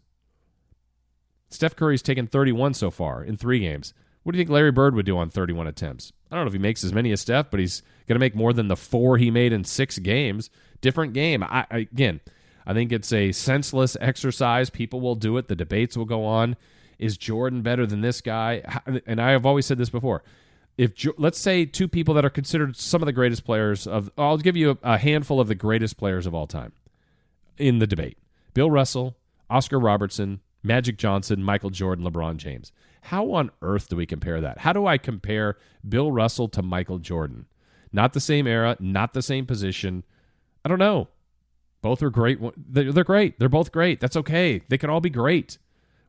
Steph 1.50 1.76
Curry's 1.76 2.02
taken 2.02 2.28
31 2.28 2.74
so 2.76 2.92
far 2.92 3.24
in 3.24 3.38
3 3.38 3.60
games. 3.60 3.94
What 4.24 4.34
do 4.34 4.38
you 4.38 4.44
think 4.44 4.52
Larry 4.52 4.72
Bird 4.72 4.96
would 4.96 5.06
do 5.06 5.18
on 5.18 5.30
31 5.30 5.68
attempts? 5.68 6.14
I 6.30 6.36
don't 6.36 6.46
know 6.46 6.50
if 6.50 6.54
he 6.54 6.60
makes 6.60 6.84
as 6.84 6.94
many 6.94 7.12
as 7.12 7.22
Steph, 7.22 7.50
but 7.50 7.60
he's 7.60 7.82
going 8.08 8.16
to 8.16 8.20
make 8.20 8.36
more 8.36 8.54
than 8.54 8.68
the 8.68 8.76
4 8.76 9.18
he 9.18 9.32
made 9.32 9.54
in 9.54 9.64
6 9.64 10.00
games. 10.00 10.50
Different 10.82 11.14
game. 11.14 11.44
I, 11.44 11.66
again, 11.72 12.22
I 12.66 12.74
think 12.74 12.92
it's 12.92 13.12
a 13.12 13.32
senseless 13.32 13.98
exercise. 14.00 14.70
People 14.70 15.02
will 15.02 15.16
do 15.16 15.38
it. 15.38 15.48
The 15.48 15.56
debates 15.56 15.98
will 15.98 16.06
go 16.06 16.26
on. 16.26 16.56
Is 16.98 17.18
Jordan 17.18 17.62
better 17.62 17.86
than 17.86 18.02
this 18.02 18.22
guy? 18.22 18.62
And 19.06 19.22
I 19.22 19.32
have 19.32 19.46
always 19.46 19.66
said 19.66 19.78
this 19.78 19.90
before 19.90 20.24
if 20.80 20.94
let's 21.18 21.38
say 21.38 21.66
two 21.66 21.90
people 21.90 22.14
that 22.14 22.24
are 22.24 22.30
considered 22.30 22.74
some 22.78 23.02
of 23.02 23.06
the 23.06 23.12
greatest 23.12 23.44
players 23.44 23.86
of 23.86 24.10
I'll 24.18 24.38
give 24.38 24.56
you 24.56 24.78
a, 24.82 24.98
handful 24.98 25.42
of 25.42 25.50
the 25.50 25.56
greatest 25.56 25.98
players 25.98 26.26
of 26.26 26.34
all 26.34 26.48
time 26.48 26.72
in 27.58 27.80
the 27.80 27.86
debate. 27.86 28.18
Bill 28.54 28.72
Russell, 28.72 29.18
Oscar 29.50 29.78
Robertson, 29.78 30.40
Magic 30.64 30.98
Johnson, 30.98 31.44
Michael 31.44 31.70
Jordan, 31.70 32.06
LeBron 32.06 32.38
James. 32.38 32.72
How 33.04 33.30
on 33.34 33.52
earth 33.62 33.90
do 33.90 33.98
we 33.98 34.06
compare 34.06 34.40
that? 34.40 34.60
How 34.60 34.72
do 34.72 34.88
I 34.88 34.98
compare 34.98 35.58
Bill 35.88 36.14
Russell 36.14 36.48
to 36.48 36.62
Michael 36.62 37.00
Jordan? 37.00 37.48
Not 37.92 38.14
the 38.14 38.22
same 38.22 38.48
era, 38.48 38.78
not 38.80 39.12
the 39.12 39.22
same 39.22 39.46
position. 39.46 40.06
I 40.64 40.70
don't 40.70 40.80
know. 40.80 41.10
Both 41.82 42.04
are 42.04 42.10
great. 42.10 42.40
They're 42.58 43.04
great. 43.04 43.40
They're 43.40 43.50
both 43.50 43.72
great. 43.72 44.00
That's 44.00 44.18
okay. 44.18 44.62
They 44.68 44.78
can 44.78 44.90
all 44.90 45.02
be 45.02 45.10
great. 45.10 45.58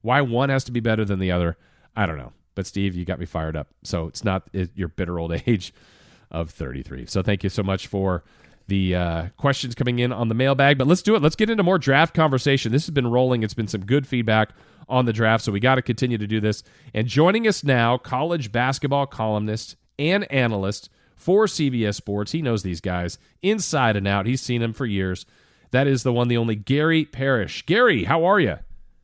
Why 0.03 0.21
one 0.21 0.49
has 0.49 0.65
to 0.65 0.73
be 0.73 0.81
better 0.81 1.05
than 1.05 1.19
the 1.19 1.31
other? 1.31 1.57
I 1.95 2.07
don't 2.07 2.19
know. 2.19 2.33
But 2.55 2.67
Steve, 2.67 2.95
you 2.95 3.05
got 3.05 3.21
me 3.21 3.27
fired 3.27 3.57
up. 3.57 3.69
So 3.85 4.09
it's 4.09 4.25
not 4.25 4.49
your 4.53 4.89
bitter 4.89 5.19
old 5.19 5.33
age 5.47 5.73
of 6.31 6.51
33. 6.51 7.07
So 7.07 7.23
thank 7.23 7.45
you 7.45 7.51
so 7.51 7.63
much 7.63 7.87
for 7.87 8.25
the 8.67 8.95
uh, 8.95 9.27
questions 9.37 9.75
coming 9.75 9.99
in 9.99 10.13
on 10.13 10.29
the 10.29 10.35
mailbag. 10.35 10.79
But 10.79 10.87
let's 10.87 11.03
do 11.03 11.15
it. 11.15 11.23
Let's 11.23 11.37
get 11.37 11.51
into 11.51 11.63
more 11.63 11.79
draft 11.79 12.15
conversation. 12.15 12.73
This 12.73 12.87
has 12.87 12.95
been 12.95 13.09
rolling. 13.09 13.43
It's 13.43 13.55
been 13.55 13.69
some 13.69 13.85
good 13.85 14.07
feedback 14.07 14.51
on 14.89 15.05
the 15.05 15.13
draft, 15.13 15.45
so 15.45 15.53
we 15.53 15.61
got 15.61 15.77
to 15.77 15.83
continue 15.83 16.19
to 16.19 16.27
do 16.27 16.41
this. 16.41 16.65
And 16.93 17.07
joining 17.07 17.47
us 17.47 17.63
now, 17.63 17.97
college 17.97 18.51
basketball 18.51 19.07
columnist 19.07 19.77
and 19.99 20.31
analyst 20.33 20.89
for 21.15 21.47
CBS 21.47 21.95
Sports. 21.97 22.33
He 22.33 22.43
knows 22.43 22.63
these 22.63 22.81
guys 22.81 23.19
inside 23.43 23.95
and 23.97 24.09
out. 24.09 24.27
He's 24.27 24.41
seen 24.41 24.61
them 24.61 24.73
for 24.73 24.87
years. 24.87 25.27
That 25.71 25.87
is 25.87 26.03
the 26.03 26.13
one, 26.13 26.29
the 26.29 26.37
only 26.37 26.57
Gary 26.57 27.05
Parrish. 27.05 27.65
Gary, 27.67 28.05
how 28.05 28.25
are 28.25 28.41
you? 28.41 28.59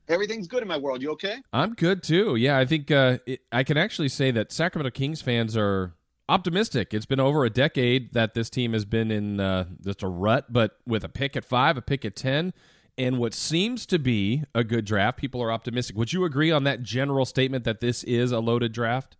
everything's 0.08 0.46
good 0.46 0.62
in 0.62 0.68
my 0.68 0.76
world. 0.76 1.02
You 1.02 1.10
okay? 1.12 1.42
I'm 1.52 1.74
good 1.74 2.02
too. 2.02 2.36
Yeah, 2.36 2.58
I 2.58 2.64
think 2.64 2.90
uh, 2.90 3.18
it, 3.26 3.40
I 3.52 3.64
can 3.64 3.76
actually 3.76 4.08
say 4.08 4.30
that 4.32 4.52
Sacramento 4.52 4.90
Kings 4.90 5.22
fans 5.22 5.56
are 5.56 5.94
optimistic. 6.28 6.92
It's 6.92 7.06
been 7.06 7.20
over 7.20 7.44
a 7.44 7.50
decade 7.50 8.12
that 8.14 8.34
this 8.34 8.50
team 8.50 8.72
has 8.72 8.84
been 8.84 9.10
in 9.10 9.40
uh, 9.40 9.66
just 9.84 10.02
a 10.02 10.08
rut, 10.08 10.52
but 10.52 10.78
with 10.86 11.04
a 11.04 11.08
pick 11.08 11.36
at 11.36 11.44
five, 11.44 11.76
a 11.76 11.82
pick 11.82 12.04
at 12.04 12.16
ten, 12.16 12.52
and 12.98 13.18
what 13.18 13.34
seems 13.34 13.86
to 13.86 13.98
be 13.98 14.44
a 14.54 14.64
good 14.64 14.84
draft, 14.84 15.18
people 15.18 15.42
are 15.42 15.52
optimistic. 15.52 15.96
Would 15.96 16.12
you 16.12 16.24
agree 16.24 16.50
on 16.50 16.64
that 16.64 16.82
general 16.82 17.24
statement 17.24 17.64
that 17.64 17.80
this 17.80 18.02
is 18.04 18.32
a 18.32 18.40
loaded 18.40 18.72
draft? 18.72 19.16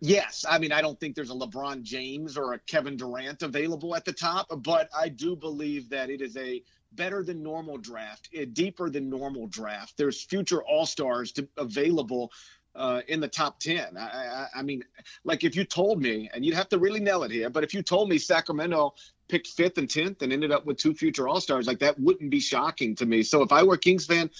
Yes, 0.00 0.44
I 0.48 0.58
mean 0.58 0.72
I 0.72 0.82
don't 0.82 1.00
think 1.00 1.16
there's 1.16 1.30
a 1.30 1.34
LeBron 1.34 1.82
James 1.82 2.36
or 2.36 2.52
a 2.52 2.58
Kevin 2.60 2.96
Durant 2.96 3.42
available 3.42 3.96
at 3.96 4.04
the 4.04 4.12
top, 4.12 4.46
but 4.58 4.90
I 4.96 5.08
do 5.08 5.34
believe 5.34 5.88
that 5.88 6.10
it 6.10 6.20
is 6.20 6.36
a 6.36 6.62
better 6.96 7.22
than 7.22 7.42
normal 7.42 7.78
draft, 7.78 8.28
a 8.32 8.46
deeper 8.46 8.90
than 8.90 9.08
normal 9.08 9.46
draft. 9.46 9.96
There's 9.96 10.22
future 10.22 10.62
All 10.62 10.86
Stars 10.86 11.32
available 11.56 12.32
uh, 12.74 13.00
in 13.08 13.20
the 13.20 13.28
top 13.28 13.58
10. 13.60 13.96
I, 13.96 14.00
I, 14.00 14.46
I, 14.56 14.62
mean, 14.62 14.84
like 15.24 15.44
if 15.44 15.56
you 15.56 15.64
told 15.64 16.00
me, 16.00 16.30
and 16.32 16.44
you'd 16.44 16.54
have 16.54 16.68
to 16.70 16.78
really 16.78 17.00
nail 17.00 17.22
it 17.22 17.30
here, 17.30 17.50
but 17.50 17.64
if 17.64 17.72
you 17.72 17.82
told 17.82 18.08
me 18.08 18.18
Sacramento 18.18 18.94
picked 19.28 19.48
fifth 19.48 19.78
and 19.78 19.88
10th 19.88 20.22
and 20.22 20.32
ended 20.32 20.52
up 20.52 20.66
with 20.66 20.76
two 20.76 20.94
future 20.94 21.26
All 21.28 21.40
Stars, 21.40 21.66
like 21.66 21.78
that 21.80 21.98
wouldn't 21.98 22.30
be 22.30 22.40
shocking 22.40 22.94
to 22.96 23.06
me. 23.06 23.22
So 23.22 23.42
if 23.42 23.52
I 23.52 23.62
were 23.62 23.76
Kings 23.76 24.06
fan, 24.06 24.30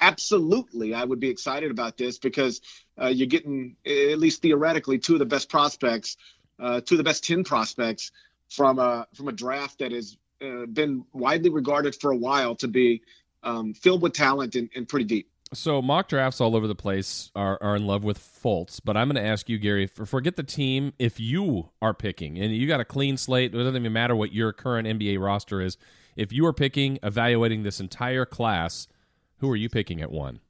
absolutely 0.00 0.94
I 0.94 1.04
would 1.04 1.20
be 1.20 1.28
excited 1.28 1.70
about 1.70 1.96
this 1.96 2.18
because 2.18 2.60
uh, 3.00 3.08
you're 3.08 3.28
getting, 3.28 3.76
at 3.86 4.18
least 4.18 4.42
theoretically, 4.42 4.98
two 4.98 5.14
of 5.14 5.18
the 5.18 5.26
best 5.26 5.48
prospects, 5.48 6.16
uh, 6.58 6.80
two 6.80 6.94
of 6.94 6.98
the 6.98 7.04
best 7.04 7.24
10 7.24 7.44
prospects 7.44 8.10
from 8.48 8.78
a, 8.78 9.06
from 9.14 9.28
a 9.28 9.32
draft 9.32 9.78
that 9.78 9.92
has 9.92 10.16
uh, 10.42 10.66
been 10.66 11.04
widely 11.12 11.50
regarded 11.50 11.94
for 11.94 12.10
a 12.10 12.16
while 12.16 12.54
to 12.56 12.68
be 12.68 13.02
um, 13.42 13.74
filled 13.74 14.02
with 14.02 14.12
talent 14.12 14.54
and, 14.54 14.68
and 14.74 14.88
pretty 14.88 15.04
deep. 15.04 15.28
So 15.54 15.82
mock 15.82 16.08
drafts 16.08 16.40
all 16.40 16.56
over 16.56 16.66
the 16.66 16.74
place 16.74 17.30
are, 17.36 17.58
are 17.62 17.76
in 17.76 17.86
love 17.86 18.04
with 18.04 18.18
Fultz, 18.18 18.80
but 18.82 18.96
I'm 18.96 19.08
going 19.08 19.22
to 19.22 19.28
ask 19.28 19.50
you, 19.50 19.58
Gary, 19.58 19.86
for, 19.86 20.06
forget 20.06 20.36
the 20.36 20.42
team. 20.42 20.94
If 20.98 21.20
you 21.20 21.68
are 21.82 21.92
picking 21.92 22.38
and 22.38 22.54
you 22.54 22.66
got 22.66 22.80
a 22.80 22.86
clean 22.86 23.18
slate, 23.18 23.54
it 23.54 23.58
doesn't 23.58 23.76
even 23.76 23.92
matter 23.92 24.16
what 24.16 24.32
your 24.32 24.54
current 24.54 24.88
NBA 24.88 25.20
roster 25.20 25.60
is. 25.60 25.76
If 26.16 26.32
you 26.32 26.46
are 26.46 26.54
picking, 26.54 26.98
evaluating 27.02 27.64
this 27.64 27.80
entire 27.80 28.24
class, 28.24 28.88
who 29.38 29.50
are 29.50 29.56
you 29.56 29.68
picking 29.68 30.00
at 30.00 30.10
one? 30.10 30.40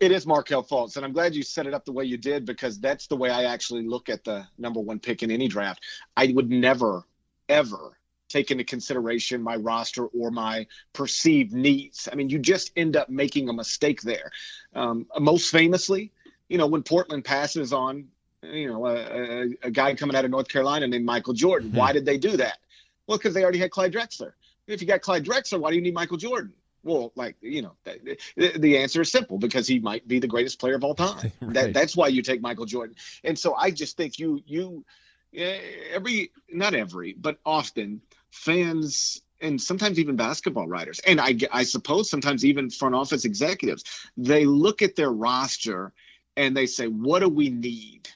It 0.00 0.10
is 0.10 0.26
Markelle 0.26 0.62
Fultz, 0.62 0.96
and 0.96 1.04
I'm 1.04 1.12
glad 1.12 1.34
you 1.34 1.42
set 1.42 1.66
it 1.66 1.74
up 1.74 1.84
the 1.84 1.92
way 1.92 2.04
you 2.04 2.16
did 2.16 2.44
because 2.44 2.80
that's 2.80 3.06
the 3.06 3.16
way 3.16 3.30
I 3.30 3.44
actually 3.44 3.86
look 3.86 4.08
at 4.08 4.24
the 4.24 4.46
number 4.56 4.80
one 4.80 4.98
pick 4.98 5.22
in 5.22 5.30
any 5.30 5.48
draft. 5.48 5.84
I 6.16 6.32
would 6.34 6.50
never, 6.50 7.04
ever 7.48 7.97
take 8.28 8.50
into 8.50 8.64
consideration 8.64 9.42
my 9.42 9.56
roster 9.56 10.06
or 10.06 10.30
my 10.30 10.66
perceived 10.92 11.52
needs. 11.52 12.08
I 12.10 12.14
mean, 12.14 12.28
you 12.28 12.38
just 12.38 12.72
end 12.76 12.96
up 12.96 13.08
making 13.08 13.48
a 13.48 13.52
mistake 13.52 14.02
there. 14.02 14.30
Um, 14.74 15.06
most 15.18 15.50
famously, 15.50 16.12
you 16.48 16.58
know, 16.58 16.66
when 16.66 16.82
Portland 16.82 17.24
passes 17.24 17.72
on, 17.72 18.08
you 18.42 18.68
know, 18.68 18.86
a, 18.86 18.94
a, 18.94 19.48
a 19.64 19.70
guy 19.70 19.94
coming 19.94 20.16
out 20.16 20.24
of 20.24 20.30
North 20.30 20.48
Carolina 20.48 20.86
named 20.86 21.04
Michael 21.04 21.34
Jordan. 21.34 21.70
Mm-hmm. 21.70 21.78
Why 21.78 21.92
did 21.92 22.04
they 22.04 22.18
do 22.18 22.36
that? 22.36 22.58
Well, 23.06 23.18
because 23.18 23.34
they 23.34 23.42
already 23.42 23.58
had 23.58 23.70
Clyde 23.70 23.92
Drexler. 23.92 24.32
If 24.66 24.82
you 24.82 24.86
got 24.86 25.00
Clyde 25.00 25.24
Drexler, 25.24 25.60
why 25.60 25.70
do 25.70 25.76
you 25.76 25.82
need 25.82 25.94
Michael 25.94 26.18
Jordan? 26.18 26.52
Well, 26.84 27.12
like 27.16 27.36
you 27.40 27.62
know, 27.62 27.72
the, 27.84 28.52
the 28.56 28.78
answer 28.78 29.02
is 29.02 29.10
simple 29.10 29.38
because 29.38 29.66
he 29.66 29.80
might 29.80 30.06
be 30.06 30.20
the 30.20 30.28
greatest 30.28 30.60
player 30.60 30.76
of 30.76 30.84
all 30.84 30.94
time. 30.94 31.32
right. 31.40 31.54
That 31.54 31.74
that's 31.74 31.96
why 31.96 32.08
you 32.08 32.22
take 32.22 32.40
Michael 32.40 32.66
Jordan. 32.66 32.94
And 33.24 33.38
so 33.38 33.54
I 33.54 33.70
just 33.70 33.96
think 33.96 34.18
you 34.18 34.42
you 34.46 34.84
every 35.34 36.32
not 36.50 36.74
every 36.74 37.12
but 37.12 37.38
often 37.44 38.00
fans 38.30 39.20
and 39.40 39.60
sometimes 39.60 39.98
even 39.98 40.16
basketball 40.16 40.66
writers, 40.66 41.00
and 41.06 41.20
I, 41.20 41.36
I 41.52 41.62
suppose 41.62 42.10
sometimes 42.10 42.44
even 42.44 42.70
front 42.70 42.94
office 42.94 43.24
executives, 43.24 43.84
they 44.16 44.44
look 44.44 44.82
at 44.82 44.96
their 44.96 45.12
roster 45.12 45.92
and 46.36 46.56
they 46.56 46.66
say, 46.66 46.86
what 46.86 47.20
do 47.20 47.28
we 47.28 47.48
need? 47.50 48.08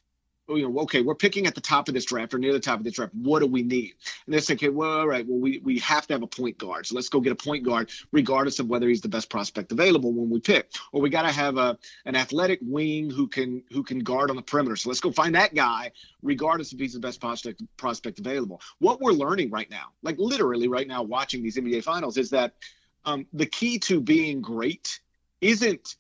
You 0.49 0.69
know, 0.69 0.81
okay, 0.81 1.03
we're 1.03 1.15
picking 1.15 1.47
at 1.47 1.55
the 1.55 1.61
top 1.61 1.89
of 1.89 1.95
this 1.95 2.05
draft 2.05 2.35
or 2.35 2.39
near 2.39 2.53
the 2.53 2.61
top 2.61 2.79
of 2.79 2.85
this 2.85 2.95
draft. 2.95 3.15
What 3.15 3.41
do 3.41 3.47
we 3.47 3.63
need? 3.63 3.95
And 4.27 4.35
they 4.35 4.41
say, 4.41 4.55
okay, 4.55 4.69
well, 4.69 5.01
all 5.01 5.07
right, 5.07 5.27
well, 5.27 5.39
we, 5.39 5.59
we 5.59 5.79
have 5.79 6.07
to 6.09 6.15
have 6.15 6.23
a 6.23 6.27
point 6.27 6.59
guard. 6.59 6.87
So 6.87 6.95
let's 6.95 7.09
go 7.09 7.21
get 7.21 7.33
a 7.33 7.37
point 7.37 7.65
guard, 7.65 7.91
regardless 8.11 8.59
of 8.59 8.67
whether 8.67 8.89
he's 8.89 9.01
the 9.01 9.09
best 9.09 9.31
prospect 9.31 9.73
available 9.73 10.13
when 10.13 10.31
we 10.31 10.41
pick. 10.41 10.71
Or 10.93 11.01
we 11.01 11.11
got 11.11 11.23
to 11.23 11.33
have 11.33 11.57
a 11.57 11.79
an 12.05 12.17
athletic 12.17 12.59
wing 12.63 13.11
who 13.11 13.29
can 13.29 13.63
who 13.71 13.83
can 13.83 14.01
guard 14.01 14.31
on 14.31 14.37
the 14.37 14.43
perimeter. 14.43 14.77
So 14.77 14.89
let's 14.89 15.01
go 15.01 15.13
find 15.13 15.35
that 15.35 15.55
guy, 15.55 15.93
regardless 16.23 16.73
if 16.73 16.81
he's 16.81 16.95
the 16.95 17.01
best 17.01 17.21
prospect 17.21 17.63
prospect 17.77 18.19
available. 18.19 18.61
What 18.79 19.01
we're 19.01 19.13
learning 19.13 19.51
right 19.51 19.71
now, 19.71 19.93
like 20.03 20.17
literally 20.19 20.69
right 20.69 20.89
now, 20.89 21.03
watching 21.03 21.43
these 21.43 21.57
NBA 21.57 21.85
finals, 21.85 22.17
is 22.17 22.31
that 22.31 22.55
um, 23.05 23.27
the 23.33 23.47
key 23.47 23.79
to 23.81 24.01
being 24.01 24.41
great 24.41 25.01
isn't 25.41 25.97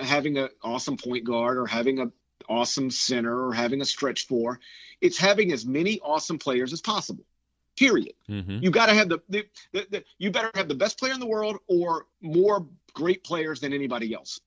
having 0.00 0.38
an 0.38 0.48
awesome 0.62 0.96
point 0.96 1.24
guard 1.24 1.58
or 1.58 1.66
having 1.66 1.98
a 1.98 2.10
awesome 2.52 2.90
center 2.90 3.46
or 3.46 3.52
having 3.54 3.80
a 3.80 3.84
stretch 3.84 4.26
four. 4.26 4.60
It's 5.00 5.18
having 5.18 5.52
as 5.52 5.64
many 5.64 5.98
awesome 6.00 6.38
players 6.38 6.72
as 6.72 6.80
possible. 6.80 7.24
Period. 7.76 8.12
Mm-hmm. 8.28 8.58
You 8.62 8.70
got 8.70 8.86
to 8.86 8.94
have 8.94 9.08
the, 9.08 9.22
the, 9.30 9.46
the, 9.72 9.86
the, 9.90 10.04
you 10.18 10.30
better 10.30 10.50
have 10.54 10.68
the 10.68 10.74
best 10.74 10.98
player 10.98 11.14
in 11.14 11.20
the 11.20 11.26
world 11.26 11.58
or 11.66 12.06
more 12.20 12.66
great 12.92 13.24
players 13.24 13.60
than 13.60 13.72
anybody 13.72 14.12
else. 14.12 14.40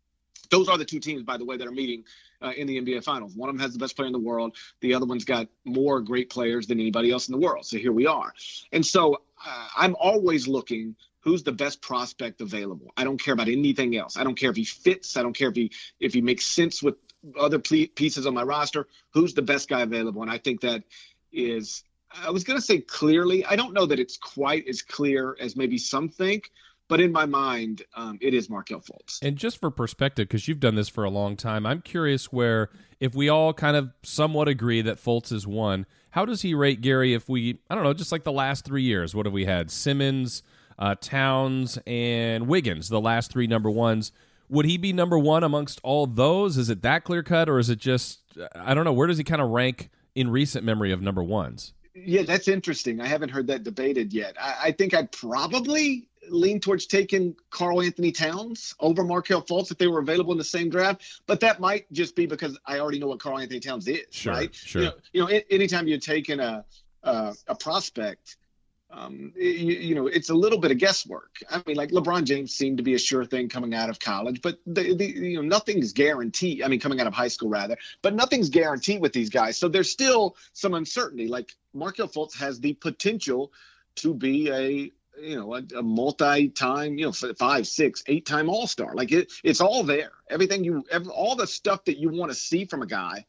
Those 0.51 0.69
are 0.69 0.77
the 0.77 0.85
two 0.85 0.99
teams, 0.99 1.23
by 1.23 1.37
the 1.37 1.45
way, 1.45 1.57
that 1.57 1.67
are 1.67 1.71
meeting 1.71 2.03
uh, 2.39 2.51
in 2.55 2.67
the 2.67 2.79
NBA 2.79 3.03
Finals. 3.03 3.35
One 3.35 3.49
of 3.49 3.55
them 3.55 3.63
has 3.63 3.73
the 3.73 3.79
best 3.79 3.95
player 3.95 4.05
in 4.05 4.13
the 4.13 4.19
world. 4.19 4.55
The 4.81 4.93
other 4.93 5.07
one's 5.07 5.25
got 5.25 5.47
more 5.63 5.99
great 6.01 6.29
players 6.29 6.67
than 6.67 6.79
anybody 6.79 7.11
else 7.11 7.27
in 7.27 7.31
the 7.31 7.39
world. 7.39 7.65
So 7.65 7.77
here 7.77 7.91
we 7.91 8.05
are. 8.05 8.31
And 8.71 8.85
so 8.85 9.15
uh, 9.43 9.67
I'm 9.75 9.95
always 9.99 10.47
looking 10.47 10.95
who's 11.25 11.41
the 11.41 11.51
best 11.51 11.81
prospect 11.81 12.39
available. 12.39 12.93
I 12.95 13.03
don't 13.03 13.21
care 13.21 13.33
about 13.33 13.47
anything 13.47 13.97
else. 13.97 14.15
I 14.15 14.23
don't 14.23 14.37
care 14.37 14.51
if 14.51 14.55
he 14.55 14.63
fits. 14.63 15.17
I 15.17 15.23
don't 15.23 15.35
care 15.35 15.49
if 15.49 15.55
he 15.55 15.71
if 15.99 16.13
he 16.13 16.21
makes 16.21 16.45
sense 16.45 16.83
with 16.83 16.95
other 17.39 17.59
pieces 17.59 18.25
on 18.25 18.33
my 18.33 18.43
roster, 18.43 18.87
who's 19.11 19.33
the 19.33 19.41
best 19.41 19.69
guy 19.69 19.81
available? 19.81 20.21
And 20.21 20.31
I 20.31 20.37
think 20.37 20.61
that 20.61 20.83
is, 21.31 21.83
I 22.13 22.29
was 22.29 22.43
going 22.43 22.57
to 22.57 22.65
say 22.65 22.79
clearly. 22.79 23.45
I 23.45 23.55
don't 23.55 23.73
know 23.73 23.85
that 23.85 23.99
it's 23.99 24.17
quite 24.17 24.67
as 24.67 24.81
clear 24.81 25.35
as 25.39 25.55
maybe 25.55 25.77
some 25.77 26.09
think, 26.09 26.51
but 26.87 27.01
in 27.01 27.11
my 27.11 27.25
mind, 27.25 27.83
um, 27.95 28.17
it 28.21 28.33
is 28.33 28.49
Markelle 28.49 28.79
Fultz. 28.79 29.19
And 29.21 29.37
just 29.37 29.59
for 29.59 29.71
perspective, 29.71 30.27
because 30.27 30.47
you've 30.47 30.59
done 30.59 30.75
this 30.75 30.89
for 30.89 31.03
a 31.03 31.09
long 31.09 31.35
time, 31.35 31.65
I'm 31.65 31.81
curious 31.81 32.31
where 32.31 32.69
if 32.99 33.15
we 33.15 33.27
all 33.27 33.53
kind 33.53 33.75
of 33.75 33.89
somewhat 34.03 34.47
agree 34.47 34.81
that 34.81 34.97
Fultz 34.97 35.31
is 35.31 35.47
one, 35.47 35.85
how 36.11 36.25
does 36.25 36.43
he 36.43 36.53
rate 36.53 36.81
Gary? 36.81 37.13
If 37.13 37.27
we, 37.27 37.59
I 37.69 37.75
don't 37.75 37.83
know, 37.83 37.93
just 37.93 38.11
like 38.11 38.23
the 38.23 38.31
last 38.31 38.65
three 38.65 38.83
years, 38.83 39.15
what 39.15 39.25
have 39.25 39.33
we 39.33 39.45
had? 39.45 39.71
Simmons, 39.71 40.43
uh, 40.77 40.95
Towns, 41.01 41.79
and 41.87 42.47
Wiggins, 42.47 42.89
the 42.89 43.01
last 43.01 43.31
three 43.31 43.47
number 43.47 43.69
ones 43.69 44.11
would 44.49 44.65
he 44.65 44.77
be 44.77 44.93
number 44.93 45.17
one 45.17 45.43
amongst 45.43 45.79
all 45.83 46.07
those? 46.07 46.57
Is 46.57 46.69
it 46.69 46.81
that 46.81 47.03
clear 47.03 47.23
cut, 47.23 47.49
or 47.49 47.59
is 47.59 47.69
it 47.69 47.79
just 47.79 48.19
I 48.55 48.73
don't 48.73 48.85
know? 48.85 48.93
Where 48.93 49.07
does 49.07 49.17
he 49.17 49.23
kind 49.23 49.41
of 49.41 49.49
rank 49.49 49.89
in 50.13 50.29
recent 50.29 50.63
memory 50.63 50.91
of 50.91 51.01
number 51.01 51.23
ones? 51.23 51.73
Yeah, 51.93 52.23
that's 52.23 52.47
interesting. 52.47 52.99
I 52.99 53.07
haven't 53.07 53.29
heard 53.29 53.47
that 53.47 53.63
debated 53.63 54.13
yet. 54.13 54.35
I, 54.39 54.55
I 54.63 54.71
think 54.71 54.93
I'd 54.93 55.11
probably 55.11 56.07
lean 56.29 56.59
towards 56.59 56.87
taking 56.87 57.35
Karl-Anthony 57.51 58.11
Towns 58.11 58.75
over 58.79 59.03
Markelle 59.03 59.43
Fultz 59.43 59.71
if 59.71 59.77
they 59.77 59.87
were 59.87 59.99
available 59.99 60.31
in 60.31 60.37
the 60.37 60.43
same 60.43 60.69
draft, 60.69 61.21
but 61.27 61.39
that 61.41 61.59
might 61.59 61.89
just 61.93 62.15
be 62.15 62.25
because 62.25 62.57
I 62.65 62.79
already 62.79 62.99
know 62.99 63.07
what 63.07 63.19
Karl-Anthony 63.19 63.59
Towns 63.59 63.87
is. 63.87 64.05
Sure, 64.09 64.33
right? 64.33 64.53
Sure. 64.53 64.81
You 64.81 64.87
know, 64.87 64.95
you 65.13 65.21
know 65.21 65.41
anytime 65.49 65.87
you're 65.87 65.99
taking 65.99 66.39
a 66.39 66.65
a, 67.03 67.35
a 67.47 67.55
prospect 67.55 68.37
um, 68.91 69.33
you, 69.35 69.49
you, 69.49 69.95
know, 69.95 70.07
it's 70.07 70.29
a 70.29 70.33
little 70.33 70.59
bit 70.59 70.71
of 70.71 70.77
guesswork. 70.77 71.37
I 71.49 71.61
mean, 71.65 71.75
like 71.75 71.91
LeBron 71.91 72.23
James 72.23 72.53
seemed 72.53 72.77
to 72.77 72.83
be 72.83 72.93
a 72.93 72.99
sure 72.99 73.25
thing 73.25 73.49
coming 73.49 73.73
out 73.73 73.89
of 73.89 73.99
college, 73.99 74.41
but 74.41 74.59
the, 74.65 74.93
the 74.95 75.05
you 75.05 75.35
know 75.37 75.41
nothing's 75.41 75.91
guaranteed. 75.91 76.61
I 76.61 76.67
mean, 76.67 76.79
coming 76.79 77.01
out 77.01 77.07
of 77.07 77.13
high 77.13 77.27
school 77.27 77.49
rather, 77.49 77.77
but 78.01 78.13
nothing's 78.13 78.49
guaranteed 78.49 79.01
with 79.01 79.11
these 79.11 79.29
guys. 79.29 79.57
So 79.57 79.67
there's 79.67 79.91
still 79.91 80.37
some 80.53 80.73
uncertainty. 80.75 81.27
Like 81.27 81.55
Markelle 81.73 82.07
Fultz 82.07 82.37
has 82.37 82.59
the 82.59 82.73
potential 82.73 83.51
to 83.95 84.13
be 84.13 84.49
a 84.49 84.91
you 85.21 85.35
know 85.35 85.55
a, 85.55 85.63
a 85.77 85.81
multi-time 85.81 86.97
you 86.97 87.05
know 87.05 87.11
five 87.11 87.65
six 87.65 88.03
eight 88.07 88.25
time 88.25 88.49
all-star 88.49 88.93
like 88.95 89.13
it, 89.13 89.31
it's 89.45 89.61
all 89.61 89.83
there 89.83 90.11
everything 90.29 90.63
you 90.65 90.83
all 91.09 91.37
the 91.37 91.47
stuff 91.47 91.85
that 91.85 91.97
you 91.97 92.09
want 92.09 92.29
to 92.29 92.37
see 92.37 92.65
from 92.65 92.81
a 92.81 92.85
guy 92.85 93.25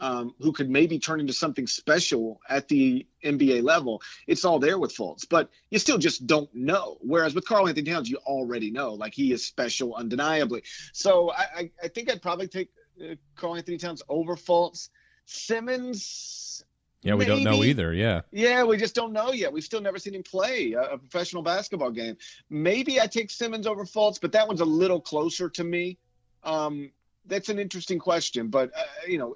um, 0.00 0.34
who 0.40 0.52
could 0.52 0.68
maybe 0.68 0.98
turn 0.98 1.20
into 1.20 1.32
something 1.32 1.66
special 1.66 2.40
at 2.48 2.68
the 2.68 3.06
NBA 3.24 3.62
level. 3.62 4.02
It's 4.26 4.44
all 4.44 4.58
there 4.58 4.78
with 4.78 4.94
Fultz, 4.94 5.26
but 5.28 5.50
you 5.70 5.78
still 5.78 5.98
just 5.98 6.26
don't 6.26 6.52
know. 6.54 6.98
Whereas 7.00 7.34
with 7.34 7.46
Karl-Anthony 7.46 7.90
Towns, 7.90 8.08
you 8.08 8.18
already 8.18 8.70
know, 8.70 8.94
like 8.94 9.14
he 9.14 9.32
is 9.32 9.44
special 9.44 9.94
undeniably. 9.94 10.62
So 10.92 11.30
I, 11.30 11.46
I, 11.56 11.70
I 11.84 11.88
think 11.88 12.10
I'd 12.10 12.22
probably 12.22 12.48
take 12.48 12.70
uh, 13.02 13.14
Karl-Anthony 13.36 13.78
Towns 13.78 14.02
over 14.08 14.36
Fultz. 14.36 14.90
Simmons. 15.26 16.64
Yeah, 17.02 17.14
we 17.14 17.26
maybe. 17.26 17.44
don't 17.44 17.44
know 17.44 17.64
either. 17.64 17.92
Yeah. 17.92 18.22
Yeah, 18.32 18.64
we 18.64 18.76
just 18.76 18.94
don't 18.94 19.12
know 19.12 19.32
yet. 19.32 19.52
We've 19.52 19.64
still 19.64 19.80
never 19.80 19.98
seen 19.98 20.14
him 20.14 20.22
play 20.22 20.72
a, 20.72 20.82
a 20.82 20.98
professional 20.98 21.42
basketball 21.42 21.90
game. 21.90 22.16
Maybe 22.48 23.00
I 23.00 23.06
take 23.06 23.30
Simmons 23.30 23.66
over 23.66 23.84
Fultz, 23.84 24.20
but 24.20 24.32
that 24.32 24.48
one's 24.48 24.60
a 24.60 24.64
little 24.64 25.00
closer 25.00 25.48
to 25.50 25.64
me. 25.64 25.98
Um, 26.42 26.90
that's 27.26 27.48
an 27.48 27.58
interesting 27.58 27.98
question, 27.98 28.48
but 28.48 28.70
uh, 28.76 28.82
you 29.06 29.18
know, 29.18 29.34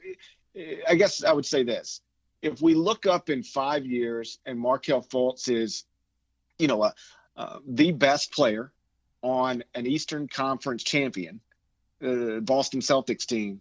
I 0.88 0.95
guess 0.95 1.25
I 1.25 1.33
would 1.33 1.47
say 1.47 1.62
this: 1.62 2.00
if 2.42 2.61
we 2.61 2.75
look 2.75 3.07
up 3.07 3.30
in 3.30 3.42
five 3.42 3.87
years 3.87 4.38
and 4.47 4.59
Markelle 4.59 5.02
Fultz 5.02 5.49
is, 5.49 5.85
you 6.59 6.66
know, 6.66 6.83
uh, 6.83 6.92
uh, 7.37 7.59
the 7.66 7.92
best 7.92 8.33
player 8.33 8.73
on 9.23 9.62
an 9.75 9.87
Eastern 9.87 10.28
Conference 10.28 10.83
champion, 10.83 11.40
uh, 12.02 12.40
Boston 12.40 12.80
Celtics 12.80 13.26
team, 13.26 13.61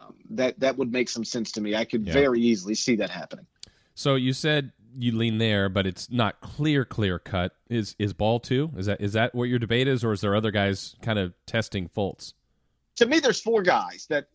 um, 0.00 0.14
that 0.30 0.60
that 0.60 0.76
would 0.78 0.92
make 0.92 1.08
some 1.08 1.24
sense 1.24 1.52
to 1.52 1.60
me. 1.60 1.74
I 1.74 1.84
could 1.84 2.06
yeah. 2.06 2.12
very 2.12 2.40
easily 2.40 2.74
see 2.74 2.96
that 2.96 3.10
happening. 3.10 3.46
So 3.94 4.14
you 4.14 4.32
said 4.32 4.72
you 4.96 5.16
lean 5.16 5.38
there, 5.38 5.68
but 5.68 5.86
it's 5.86 6.10
not 6.10 6.40
clear, 6.40 6.84
clear 6.84 7.18
cut. 7.18 7.54
Is 7.68 7.96
is 7.98 8.12
ball 8.12 8.40
too? 8.40 8.70
Is 8.76 8.86
that 8.86 9.00
is 9.00 9.12
that 9.12 9.34
what 9.34 9.44
your 9.44 9.58
debate 9.58 9.88
is, 9.88 10.04
or 10.04 10.12
is 10.12 10.20
there 10.20 10.34
other 10.34 10.50
guys 10.50 10.96
kind 11.02 11.18
of 11.18 11.34
testing 11.46 11.88
Fultz? 11.88 12.34
To 12.96 13.06
me, 13.06 13.20
there's 13.20 13.40
four 13.40 13.62
guys 13.62 14.06
that 14.10 14.28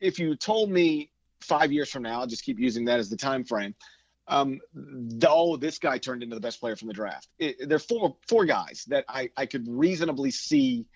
if 0.00 0.18
you 0.18 0.34
told 0.36 0.70
me 0.70 1.10
five 1.40 1.72
years 1.72 1.90
from 1.90 2.02
now, 2.02 2.20
I'll 2.20 2.26
just 2.26 2.44
keep 2.44 2.58
using 2.58 2.84
that 2.86 2.98
as 2.98 3.10
the 3.10 3.16
time 3.16 3.44
frame. 3.44 3.74
Um, 4.28 4.60
the, 4.72 5.28
oh, 5.28 5.56
this 5.56 5.78
guy 5.78 5.98
turned 5.98 6.22
into 6.22 6.36
the 6.36 6.40
best 6.40 6.60
player 6.60 6.76
from 6.76 6.88
the 6.88 6.94
draft. 6.94 7.28
It, 7.38 7.68
there 7.68 7.76
are 7.76 7.80
four 7.80 8.16
four 8.28 8.44
guys 8.44 8.84
that 8.88 9.04
I, 9.08 9.30
I 9.36 9.46
could 9.46 9.66
reasonably 9.68 10.30
see 10.30 10.86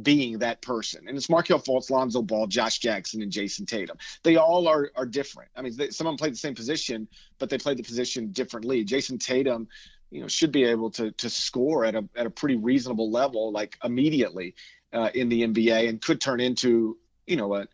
being 0.00 0.38
that 0.38 0.62
person. 0.62 1.06
And 1.06 1.16
it's 1.16 1.28
Markelle 1.28 1.58
Fultz, 1.58 1.90
Lonzo 1.90 2.22
Ball, 2.22 2.46
Josh 2.46 2.78
Jackson, 2.78 3.20
and 3.20 3.30
Jayson 3.30 3.66
Tatum. 3.66 3.98
They 4.22 4.36
all 4.36 4.68
are 4.68 4.90
are 4.96 5.06
different. 5.06 5.50
I 5.56 5.62
mean, 5.62 5.76
they, 5.76 5.90
some 5.90 6.06
of 6.06 6.12
them 6.12 6.18
play 6.18 6.30
the 6.30 6.36
same 6.36 6.54
position, 6.54 7.08
but 7.38 7.50
they 7.50 7.58
played 7.58 7.78
the 7.78 7.82
position 7.82 8.30
differently. 8.30 8.84
Jayson 8.84 9.18
Tatum, 9.18 9.68
you 10.10 10.20
know, 10.20 10.28
should 10.28 10.52
be 10.52 10.64
able 10.64 10.90
to 10.92 11.10
to 11.10 11.28
score 11.28 11.84
at 11.84 11.94
a 11.94 12.08
at 12.14 12.26
a 12.26 12.30
pretty 12.30 12.56
reasonable 12.56 13.10
level, 13.10 13.50
like 13.50 13.76
immediately 13.82 14.54
uh, 14.92 15.10
in 15.14 15.28
the 15.28 15.42
NBA, 15.42 15.88
and 15.88 16.00
could 16.00 16.20
turn 16.20 16.40
into 16.40 16.96
you 17.26 17.36
know 17.36 17.54
a 17.54 17.66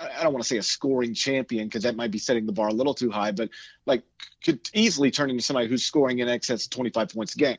I 0.00 0.22
don't 0.22 0.32
want 0.32 0.42
to 0.42 0.48
say 0.48 0.58
a 0.58 0.62
scoring 0.62 1.14
champion 1.14 1.66
because 1.66 1.82
that 1.82 1.96
might 1.96 2.10
be 2.10 2.18
setting 2.18 2.46
the 2.46 2.52
bar 2.52 2.68
a 2.68 2.72
little 2.72 2.94
too 2.94 3.10
high, 3.10 3.32
but 3.32 3.50
like 3.86 4.02
could 4.44 4.60
easily 4.72 5.10
turn 5.10 5.30
into 5.30 5.42
somebody 5.42 5.68
who's 5.68 5.84
scoring 5.84 6.20
in 6.20 6.28
excess 6.28 6.64
of 6.64 6.70
25 6.70 7.10
points 7.10 7.34
a 7.34 7.38
game. 7.38 7.58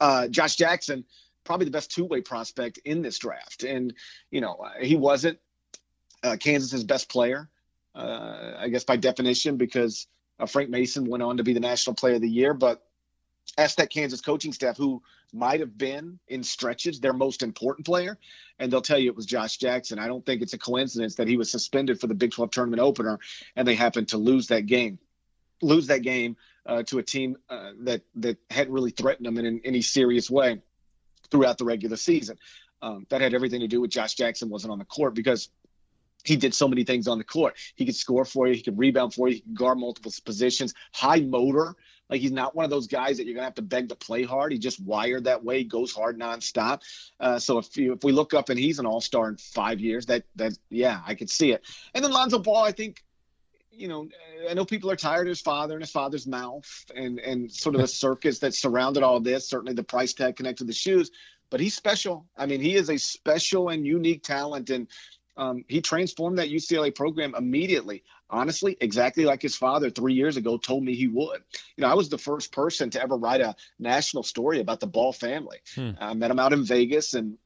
Uh, 0.00 0.28
Josh 0.28 0.56
Jackson, 0.56 1.04
probably 1.44 1.66
the 1.66 1.70
best 1.70 1.90
two 1.90 2.04
way 2.04 2.20
prospect 2.20 2.78
in 2.78 3.02
this 3.02 3.18
draft. 3.18 3.64
And, 3.64 3.94
you 4.30 4.40
know, 4.40 4.66
he 4.80 4.96
wasn't 4.96 5.38
uh, 6.22 6.36
Kansas's 6.38 6.84
best 6.84 7.08
player, 7.08 7.48
uh, 7.94 8.52
I 8.58 8.68
guess 8.68 8.84
by 8.84 8.96
definition, 8.96 9.56
because 9.56 10.06
uh, 10.40 10.46
Frank 10.46 10.70
Mason 10.70 11.04
went 11.04 11.22
on 11.22 11.36
to 11.36 11.44
be 11.44 11.52
the 11.52 11.60
national 11.60 11.94
player 11.94 12.16
of 12.16 12.20
the 12.20 12.30
year. 12.30 12.54
But 12.54 12.82
ask 13.56 13.76
that 13.76 13.90
Kansas 13.90 14.20
coaching 14.20 14.52
staff 14.52 14.76
who 14.76 15.02
might 15.32 15.60
have 15.60 15.76
been 15.76 16.18
in 16.28 16.42
stretches 16.42 17.00
their 17.00 17.12
most 17.12 17.42
important 17.42 17.86
player, 17.86 18.18
and 18.58 18.72
they'll 18.72 18.82
tell 18.82 18.98
you 18.98 19.10
it 19.10 19.16
was 19.16 19.26
Josh 19.26 19.56
Jackson. 19.56 19.98
I 19.98 20.06
don't 20.06 20.24
think 20.24 20.42
it's 20.42 20.52
a 20.52 20.58
coincidence 20.58 21.16
that 21.16 21.28
he 21.28 21.36
was 21.36 21.50
suspended 21.50 22.00
for 22.00 22.06
the 22.06 22.14
Big 22.14 22.32
12 22.32 22.50
tournament 22.50 22.80
opener, 22.80 23.18
and 23.56 23.66
they 23.66 23.74
happened 23.74 24.08
to 24.08 24.18
lose 24.18 24.48
that 24.48 24.66
game, 24.66 24.98
lose 25.62 25.86
that 25.88 26.02
game 26.02 26.36
uh, 26.66 26.82
to 26.84 26.98
a 26.98 27.02
team 27.02 27.36
uh, 27.48 27.72
that 27.80 28.02
that 28.16 28.38
hadn't 28.50 28.72
really 28.72 28.90
threatened 28.90 29.26
them 29.26 29.38
in, 29.38 29.46
in, 29.46 29.60
any 29.64 29.82
serious 29.82 30.30
way 30.30 30.60
throughout 31.30 31.58
the 31.58 31.64
regular 31.64 31.96
season. 31.96 32.38
Um, 32.82 33.06
that 33.10 33.20
had 33.20 33.32
everything 33.32 33.60
to 33.60 33.68
do 33.68 33.80
with 33.80 33.90
Josh 33.90 34.14
Jackson 34.14 34.48
wasn't 34.48 34.72
on 34.72 34.78
the 34.78 34.84
court 34.84 35.14
because 35.14 35.48
he 36.24 36.36
did 36.36 36.54
so 36.54 36.68
many 36.68 36.84
things 36.84 37.08
on 37.08 37.18
the 37.18 37.24
court. 37.24 37.56
He 37.74 37.84
could 37.84 37.96
score 37.96 38.24
for 38.24 38.46
you, 38.46 38.54
he 38.54 38.62
could 38.62 38.78
rebound 38.78 39.14
for 39.14 39.28
you, 39.28 39.36
he 39.36 39.40
could 39.40 39.54
guard 39.54 39.78
multiple 39.78 40.12
positions, 40.24 40.74
high 40.92 41.20
motor. 41.20 41.74
Like 42.12 42.20
he's 42.20 42.30
not 42.30 42.54
one 42.54 42.66
of 42.66 42.70
those 42.70 42.88
guys 42.88 43.16
that 43.16 43.24
you're 43.24 43.34
gonna 43.34 43.46
have 43.46 43.54
to 43.54 43.62
beg 43.62 43.88
to 43.88 43.94
play 43.94 44.22
hard. 44.22 44.52
He 44.52 44.58
just 44.58 44.78
wired 44.78 45.24
that 45.24 45.42
way. 45.42 45.60
He 45.60 45.64
goes 45.64 45.92
hard 45.92 46.20
nonstop. 46.20 46.82
Uh, 47.18 47.38
so 47.38 47.56
if 47.56 47.74
you, 47.74 47.94
if 47.94 48.04
we 48.04 48.12
look 48.12 48.34
up 48.34 48.50
and 48.50 48.58
he's 48.58 48.78
an 48.78 48.84
all 48.84 49.00
star 49.00 49.30
in 49.30 49.38
five 49.38 49.80
years, 49.80 50.04
that 50.06 50.24
that 50.36 50.52
yeah, 50.68 51.00
I 51.06 51.14
could 51.14 51.30
see 51.30 51.52
it. 51.52 51.64
And 51.94 52.04
then 52.04 52.12
Lonzo 52.12 52.38
Ball, 52.38 52.64
I 52.64 52.72
think, 52.72 53.02
you 53.70 53.88
know, 53.88 54.10
I 54.46 54.52
know 54.52 54.66
people 54.66 54.90
are 54.90 54.96
tired 54.96 55.26
of 55.26 55.30
his 55.30 55.40
father 55.40 55.72
and 55.72 55.82
his 55.82 55.90
father's 55.90 56.26
mouth 56.26 56.68
and 56.94 57.18
and 57.18 57.50
sort 57.50 57.76
of 57.76 57.80
the 57.80 57.88
circus 58.04 58.40
that 58.40 58.52
surrounded 58.52 59.02
all 59.02 59.18
this. 59.18 59.48
Certainly 59.48 59.72
the 59.72 59.82
price 59.82 60.12
tag 60.12 60.36
connected 60.36 60.64
to 60.64 60.66
the 60.66 60.74
shoes, 60.74 61.10
but 61.48 61.60
he's 61.60 61.74
special. 61.74 62.26
I 62.36 62.44
mean, 62.44 62.60
he 62.60 62.74
is 62.74 62.90
a 62.90 62.98
special 62.98 63.70
and 63.70 63.86
unique 63.86 64.22
talent, 64.22 64.68
and 64.68 64.86
um, 65.36 65.64
he 65.68 65.80
transformed 65.80 66.38
that 66.38 66.50
UCLA 66.50 66.94
program 66.94 67.34
immediately. 67.34 68.04
Honestly, 68.28 68.76
exactly 68.80 69.24
like 69.24 69.42
his 69.42 69.56
father 69.56 69.90
three 69.90 70.14
years 70.14 70.36
ago 70.36 70.56
told 70.58 70.82
me 70.84 70.94
he 70.94 71.08
would. 71.08 71.42
You 71.76 71.82
know, 71.82 71.88
I 71.88 71.94
was 71.94 72.08
the 72.08 72.18
first 72.18 72.52
person 72.52 72.90
to 72.90 73.02
ever 73.02 73.16
write 73.16 73.40
a 73.40 73.54
national 73.78 74.22
story 74.22 74.60
about 74.60 74.80
the 74.80 74.86
Ball 74.86 75.12
family. 75.12 75.58
Hmm. 75.74 75.90
I 76.00 76.14
met 76.14 76.30
him 76.30 76.38
out 76.38 76.52
in 76.52 76.64
Vegas 76.64 77.14
and 77.14 77.38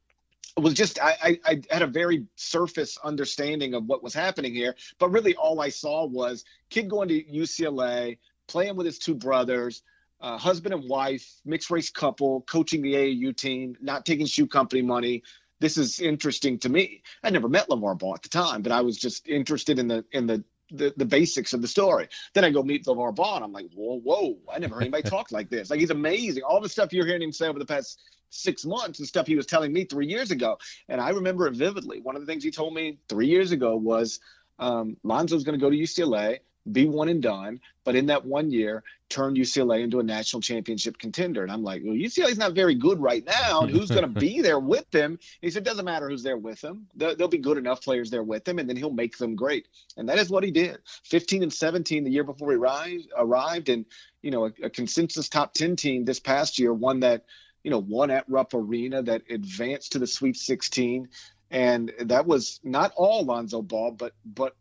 it 0.57 0.62
was 0.62 0.75
just 0.75 0.99
I, 1.00 1.16
I, 1.23 1.40
I 1.45 1.62
had 1.71 1.83
a 1.83 1.87
very 1.87 2.26
surface 2.37 2.99
understanding 3.05 3.75
of 3.75 3.87
what 3.87 4.02
was 4.02 4.14
happening 4.14 4.55
here, 4.55 4.75
but 4.99 5.11
really 5.11 5.35
all 5.35 5.61
I 5.61 5.69
saw 5.69 6.07
was 6.07 6.45
kid 6.71 6.88
going 6.88 7.09
to 7.09 7.23
UCLA, 7.23 8.19
playing 8.49 8.76
with 8.76 8.87
his 8.87 8.99
two 8.99 9.14
brothers, 9.14 9.83
uh, 10.21 10.38
husband 10.38 10.75
and 10.75 10.88
wife, 10.88 11.40
mixed 11.44 11.70
race 11.70 11.90
couple, 11.90 12.40
coaching 12.42 12.81
the 12.81 12.94
AAU 12.94 13.37
team, 13.37 13.77
not 13.83 14.07
taking 14.07 14.25
shoe 14.25 14.46
company 14.46 14.81
money, 14.81 15.22
this 15.61 15.79
is 15.79 16.01
interesting 16.01 16.59
to 16.61 16.69
me. 16.69 17.03
I 17.23 17.31
never 17.31 17.49
met 17.49 17.69
LeVar 17.69 17.99
Ball 17.99 18.14
at 18.14 18.23
the 18.23 18.29
time, 18.29 18.62
but 18.62 18.73
I 18.73 18.83
was 18.83 18.97
just 18.97 19.29
interested 19.29 19.79
in 19.79 19.88
the 19.88 20.05
in 20.12 20.27
the 20.27 20.45
the, 20.71 20.92
the 20.97 21.05
basics 21.05 21.53
of 21.53 21.62
the 21.62 21.69
story. 21.69 22.09
Then 22.35 22.45
I 22.45 22.51
go 22.51 22.62
meet 22.62 22.87
LeVar 22.87 23.14
Ball, 23.14 23.37
and 23.37 23.45
I'm 23.45 23.53
like, 23.53 23.71
whoa, 23.75 24.01
whoa! 24.01 24.38
I 24.53 24.59
never 24.59 24.75
heard 24.75 24.83
anybody 24.83 25.03
talk 25.09 25.33
like 25.33 25.49
this. 25.49 25.71
Like 25.71 25.81
he's 25.81 25.90
amazing. 25.90 26.42
All 26.42 26.61
the 26.61 26.69
stuff 26.69 26.92
you're 26.92 27.07
hearing 27.07 27.23
him 27.23 27.33
say 27.33 27.49
over 27.49 27.59
the 27.59 27.66
past 27.66 28.01
six 28.31 28.64
months 28.64 28.99
and 28.99 29.07
stuff 29.07 29.27
he 29.27 29.37
was 29.37 29.47
telling 29.47 29.73
me 29.73 29.85
three 29.85 30.07
years 30.07 30.31
ago, 30.31 30.59
and 30.88 31.01
I 31.01 31.11
remember 31.11 31.47
it 31.47 31.55
vividly. 31.55 32.01
One 32.01 32.16
of 32.16 32.23
the 32.23 32.27
things 32.27 32.42
he 32.42 32.51
told 32.51 32.75
me 32.75 32.99
three 33.09 33.29
years 33.29 33.53
ago 33.53 33.77
was 33.77 34.21
um, 34.59 34.97
Lonzo's 35.03 35.45
going 35.45 35.59
to 35.59 35.62
go 35.62 35.71
to 35.71 35.77
UCLA 35.77 36.40
be 36.70 36.87
one 36.87 37.09
and 37.09 37.22
done, 37.22 37.61
but 37.85 37.94
in 37.94 38.07
that 38.07 38.24
one 38.24 38.50
year, 38.50 38.83
turn 39.09 39.35
UCLA 39.35 39.83
into 39.83 40.00
a 40.00 40.02
national 40.02 40.42
championship 40.42 40.98
contender. 40.98 41.42
And 41.42 41.52
I'm 41.52 41.62
like, 41.62 41.83
well, 41.85 41.94
UCLA's 41.94 42.38
not 42.38 42.55
very 42.55 42.74
good 42.74 43.00
right 43.00 43.24
now. 43.24 43.62
And 43.62 43.70
who's 43.70 43.90
going 43.90 44.02
to 44.14 44.20
be 44.20 44.40
there 44.40 44.59
with 44.59 44.90
them? 44.90 45.12
And 45.12 45.20
he 45.40 45.50
said, 45.50 45.64
doesn't 45.64 45.85
matter 45.85 46.09
who's 46.09 46.22
there 46.22 46.37
with 46.37 46.61
them. 46.61 46.88
There'll 46.94 47.29
be 47.29 47.38
good 47.38 47.59
enough 47.59 47.83
players 47.83 48.11
there 48.11 48.22
with 48.22 48.44
them, 48.44 48.59
and 48.59 48.68
then 48.68 48.76
he'll 48.76 48.90
make 48.90 49.16
them 49.18 49.37
great. 49.37 49.68
And 49.96 50.09
that 50.09 50.18
is 50.18 50.29
what 50.29 50.44
he 50.44 50.50
did. 50.50 50.79
15 51.05 51.44
and 51.44 51.52
17 51.52 52.05
the 52.05 52.11
year 52.11 52.24
before 52.24 52.50
he 52.50 52.57
arrived, 52.57 53.09
arrived 53.16 53.68
and, 53.68 53.87
you 54.22 54.31
know, 54.31 54.46
a, 54.46 54.52
a 54.64 54.70
consensus 54.70 55.29
top 55.29 55.55
10 55.55 55.76
team 55.76 56.05
this 56.05 56.20
past 56.20 56.59
year, 56.59 56.72
one 56.72 57.00
that, 57.00 57.24
you 57.62 57.70
know, 57.70 57.79
won 57.79 58.11
at 58.11 58.29
Rupp 58.29 58.55
Arena, 58.55 59.02
that 59.02 59.22
advanced 59.31 59.92
to 59.92 59.98
the 59.98 60.07
Sweet 60.07 60.37
16. 60.37 61.09
And 61.50 61.92
that 62.00 62.26
was 62.26 62.59
not 62.64 62.92
all 62.96 63.24
Lonzo 63.24 63.62
Ball, 63.62 63.92
but 63.92 64.14
but 64.24 64.57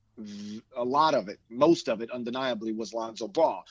a 0.76 0.84
lot 0.84 1.14
of 1.14 1.28
it, 1.28 1.40
most 1.50 1.90
of 1.90 2.02
it, 2.02 2.12
undeniably, 2.12 2.72
was 2.72 2.94
Lonzo 2.94 3.28
Ball. 3.28 3.66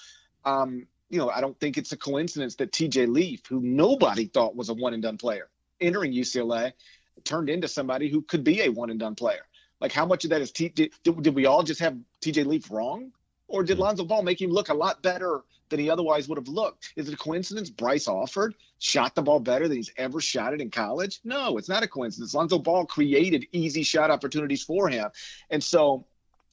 Um, 0.45 0.87
you 1.11 1.19
know, 1.19 1.31
I 1.31 1.41
don't 1.41 1.59
think 1.59 1.79
it's 1.79 1.93
a 1.93 1.97
coincidence 1.97 2.57
that 2.57 2.73
TJ 2.73 3.09
Leaf, 3.09 3.47
who 3.47 3.61
nobody 3.61 4.27
thought 4.27 4.57
was 4.57 4.69
a 4.69 4.75
one 4.75 4.95
and 4.95 5.03
done 5.03 5.19
player, 5.19 5.49
entering 5.81 6.13
UCLA, 6.13 6.73
turned 7.25 7.49
into 7.49 7.69
somebody 7.69 8.09
who 8.09 8.23
could 8.23 8.45
be 8.45 8.63
a 8.63 8.69
one 8.69 8.91
and 8.91 8.99
done 8.99 9.15
player. 9.15 9.47
Like, 9.81 9.93
how 9.93 10.07
much 10.07 10.25
of 10.25 10.31
that 10.31 10.41
is 10.41 10.51
T? 10.51 10.69
Did, 10.69 10.93
did 11.03 11.35
we 11.35 11.47
all 11.47 11.63
just 11.63 11.81
have 11.81 11.97
TJ 12.21 12.47
Leaf 12.47 12.71
wrong, 12.71 13.13
or 13.49 13.63
did. 13.63 13.79
Lonzo 13.79 14.05
Ball 14.05 14.23
make 14.23 14.41
him 14.41 14.51
look 14.51 14.69
a 14.69 14.75
lot 14.75 15.03
better 15.03 15.43
than 15.69 15.81
he 15.81 15.91
otherwise 15.91 16.29
would 16.29 16.39
have 16.39 16.49
looked? 16.49 16.93
Is 16.97 17.09
it 17.09 17.15
a 17.15 17.19
coincidence? 17.19 17.71
Bryce 17.71 18.09
Alford 18.09 18.55
shot 18.79 19.15
the 19.15 19.23
ball 19.23 19.41
better 19.41 19.69
than 19.69 19.77
he's 19.77 19.93
ever 19.97 20.21
shot 20.21 20.55
it 20.55 20.61
in 20.61 20.71
college? 20.71 21.21
No, 21.25 21.59
it's 21.59 21.69
not 21.69 21.83
a 21.83 21.89
coincidence. 21.89 22.35
Lonzo 22.35 22.59
Ball 22.59 22.87
created 22.87 23.47
easy 23.53 23.83
shot 23.83 24.11
opportunities 24.11 24.63
for 24.63 24.89
him, 24.89 25.11
and 25.51 25.63
so 25.63 26.07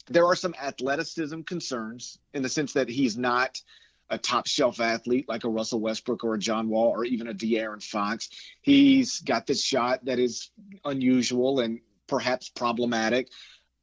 there 0.10 0.26
are 0.26 0.36
some 0.36 0.56
athleticism 0.62 1.42
concerns 1.42 2.18
in 2.34 2.42
the 2.44 2.50
sense 2.50 2.74
that 2.74 2.90
he's 2.90 3.18
not 3.18 3.62
a 4.10 4.18
top 4.18 4.46
shelf 4.46 4.82
athlete 4.82 5.28
like 5.30 5.46
a 5.46 5.50
Russell 5.50 5.80
Westbrook 5.80 6.24
or 6.24 6.36
a 6.36 6.40
John 6.40 6.68
Wall 6.68 6.90
or 6.90 7.06
even 7.06 7.28
a 7.28 7.34
De'Aaron 7.34 7.82
Fox. 7.82 8.30
He's 8.62 9.22
got 9.22 9.48
this 9.48 9.64
shot 9.64 10.04
that 10.06 10.20
is 10.20 10.52
unusual 10.84 11.62
and 11.62 11.80
perhaps 12.08 12.50
problematic. 12.50 13.30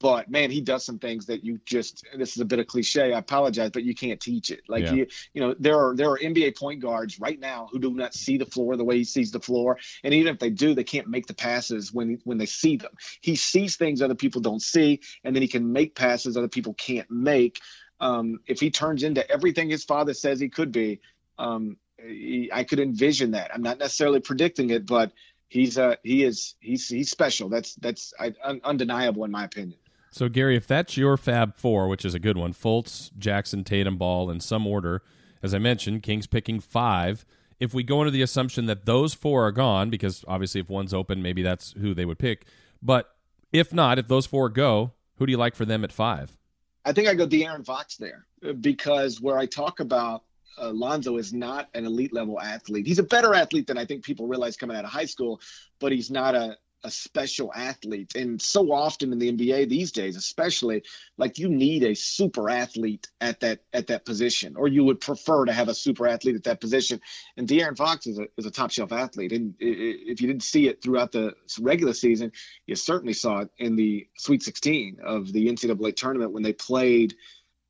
But 0.00 0.30
man, 0.30 0.50
he 0.50 0.60
does 0.60 0.84
some 0.84 0.98
things 0.98 1.26
that 1.26 1.44
you 1.44 1.58
just 1.64 2.06
this 2.16 2.36
is 2.36 2.40
a 2.40 2.44
bit 2.44 2.60
of 2.60 2.68
cliche. 2.68 3.12
I 3.12 3.18
apologize, 3.18 3.70
but 3.72 3.82
you 3.82 3.94
can't 3.94 4.20
teach 4.20 4.50
it. 4.50 4.62
Like 4.68 4.84
yeah. 4.84 4.92
you, 4.92 5.06
you 5.34 5.40
know, 5.40 5.54
there 5.58 5.76
are 5.76 5.96
there 5.96 6.10
are 6.10 6.18
NBA 6.18 6.56
point 6.56 6.80
guards 6.80 7.18
right 7.18 7.38
now 7.38 7.68
who 7.72 7.80
do 7.80 7.92
not 7.92 8.14
see 8.14 8.38
the 8.38 8.46
floor 8.46 8.76
the 8.76 8.84
way 8.84 8.98
he 8.98 9.04
sees 9.04 9.32
the 9.32 9.40
floor, 9.40 9.78
and 10.04 10.14
even 10.14 10.32
if 10.32 10.38
they 10.38 10.50
do, 10.50 10.74
they 10.74 10.84
can't 10.84 11.08
make 11.08 11.26
the 11.26 11.34
passes 11.34 11.92
when 11.92 12.20
when 12.24 12.38
they 12.38 12.46
see 12.46 12.76
them. 12.76 12.92
He 13.20 13.34
sees 13.34 13.76
things 13.76 14.00
other 14.00 14.14
people 14.14 14.40
don't 14.40 14.62
see, 14.62 15.00
and 15.24 15.34
then 15.34 15.42
he 15.42 15.48
can 15.48 15.72
make 15.72 15.96
passes 15.96 16.36
other 16.36 16.48
people 16.48 16.74
can't 16.74 17.10
make. 17.10 17.60
Um, 18.00 18.38
if 18.46 18.60
he 18.60 18.70
turns 18.70 19.02
into 19.02 19.28
everything 19.28 19.68
his 19.68 19.82
father 19.82 20.14
says 20.14 20.38
he 20.38 20.48
could 20.48 20.70
be, 20.70 21.00
um, 21.38 21.76
he, 22.00 22.50
I 22.52 22.62
could 22.62 22.78
envision 22.78 23.32
that. 23.32 23.52
I'm 23.52 23.62
not 23.62 23.78
necessarily 23.78 24.20
predicting 24.20 24.70
it, 24.70 24.86
but 24.86 25.10
he's 25.48 25.78
uh 25.78 25.96
he 26.02 26.22
is 26.22 26.54
he's 26.60 26.88
he's 26.88 27.10
special. 27.10 27.48
That's 27.48 27.74
that's 27.76 28.14
I, 28.18 28.34
un, 28.44 28.60
undeniable 28.62 29.24
in 29.24 29.30
my 29.30 29.44
opinion. 29.44 29.78
So, 30.18 30.28
Gary, 30.28 30.56
if 30.56 30.66
that's 30.66 30.96
your 30.96 31.16
Fab 31.16 31.56
Four, 31.56 31.86
which 31.86 32.04
is 32.04 32.12
a 32.12 32.18
good 32.18 32.36
one, 32.36 32.52
Fultz, 32.52 33.16
Jackson, 33.16 33.62
Tatum, 33.62 33.96
Ball 33.98 34.30
in 34.30 34.40
some 34.40 34.66
order, 34.66 35.00
as 35.44 35.54
I 35.54 35.60
mentioned, 35.60 36.02
Kings 36.02 36.26
picking 36.26 36.58
five. 36.58 37.24
If 37.60 37.72
we 37.72 37.84
go 37.84 38.00
into 38.00 38.10
the 38.10 38.22
assumption 38.22 38.66
that 38.66 38.84
those 38.84 39.14
four 39.14 39.46
are 39.46 39.52
gone, 39.52 39.90
because 39.90 40.24
obviously 40.26 40.60
if 40.60 40.68
one's 40.68 40.92
open, 40.92 41.22
maybe 41.22 41.42
that's 41.42 41.70
who 41.78 41.94
they 41.94 42.04
would 42.04 42.18
pick. 42.18 42.46
But 42.82 43.14
if 43.52 43.72
not, 43.72 44.00
if 44.00 44.08
those 44.08 44.26
four 44.26 44.48
go, 44.48 44.90
who 45.18 45.26
do 45.26 45.30
you 45.30 45.38
like 45.38 45.54
for 45.54 45.64
them 45.64 45.84
at 45.84 45.92
five? 45.92 46.36
I 46.84 46.92
think 46.92 47.06
I 47.06 47.14
go 47.14 47.24
De'Aaron 47.24 47.64
Fox 47.64 47.96
there 47.96 48.26
because 48.60 49.20
where 49.20 49.38
I 49.38 49.46
talk 49.46 49.78
about 49.78 50.24
uh, 50.60 50.70
Lonzo 50.70 51.16
is 51.18 51.32
not 51.32 51.68
an 51.74 51.86
elite 51.86 52.12
level 52.12 52.40
athlete. 52.40 52.88
He's 52.88 52.98
a 52.98 53.04
better 53.04 53.34
athlete 53.34 53.68
than 53.68 53.78
I 53.78 53.84
think 53.84 54.02
people 54.02 54.26
realize 54.26 54.56
coming 54.56 54.76
out 54.76 54.84
of 54.84 54.90
high 54.90 55.04
school, 55.04 55.40
but 55.78 55.92
he's 55.92 56.10
not 56.10 56.34
a 56.34 56.56
a 56.84 56.90
special 56.90 57.52
athlete. 57.54 58.14
And 58.14 58.40
so 58.40 58.72
often 58.72 59.12
in 59.12 59.18
the 59.18 59.32
NBA 59.32 59.68
these 59.68 59.92
days, 59.92 60.16
especially, 60.16 60.84
like 61.16 61.38
you 61.38 61.48
need 61.48 61.82
a 61.82 61.94
super 61.94 62.48
athlete 62.48 63.08
at 63.20 63.40
that 63.40 63.60
at 63.72 63.88
that 63.88 64.04
position, 64.04 64.56
or 64.56 64.68
you 64.68 64.84
would 64.84 65.00
prefer 65.00 65.44
to 65.44 65.52
have 65.52 65.68
a 65.68 65.74
super 65.74 66.06
athlete 66.06 66.36
at 66.36 66.44
that 66.44 66.60
position. 66.60 67.00
And 67.36 67.48
De'Aaron 67.48 67.76
Fox 67.76 68.06
is 68.06 68.18
a 68.18 68.28
is 68.36 68.46
a 68.46 68.50
top 68.50 68.70
shelf 68.70 68.92
athlete. 68.92 69.32
And 69.32 69.54
if 69.58 70.20
you 70.20 70.26
didn't 70.26 70.42
see 70.44 70.68
it 70.68 70.82
throughout 70.82 71.12
the 71.12 71.34
regular 71.60 71.94
season, 71.94 72.32
you 72.66 72.74
certainly 72.76 73.14
saw 73.14 73.40
it 73.40 73.50
in 73.58 73.76
the 73.76 74.08
Sweet 74.16 74.42
16 74.42 74.98
of 75.04 75.32
the 75.32 75.48
NCAA 75.48 75.96
tournament 75.96 76.32
when 76.32 76.42
they 76.42 76.52
played 76.52 77.14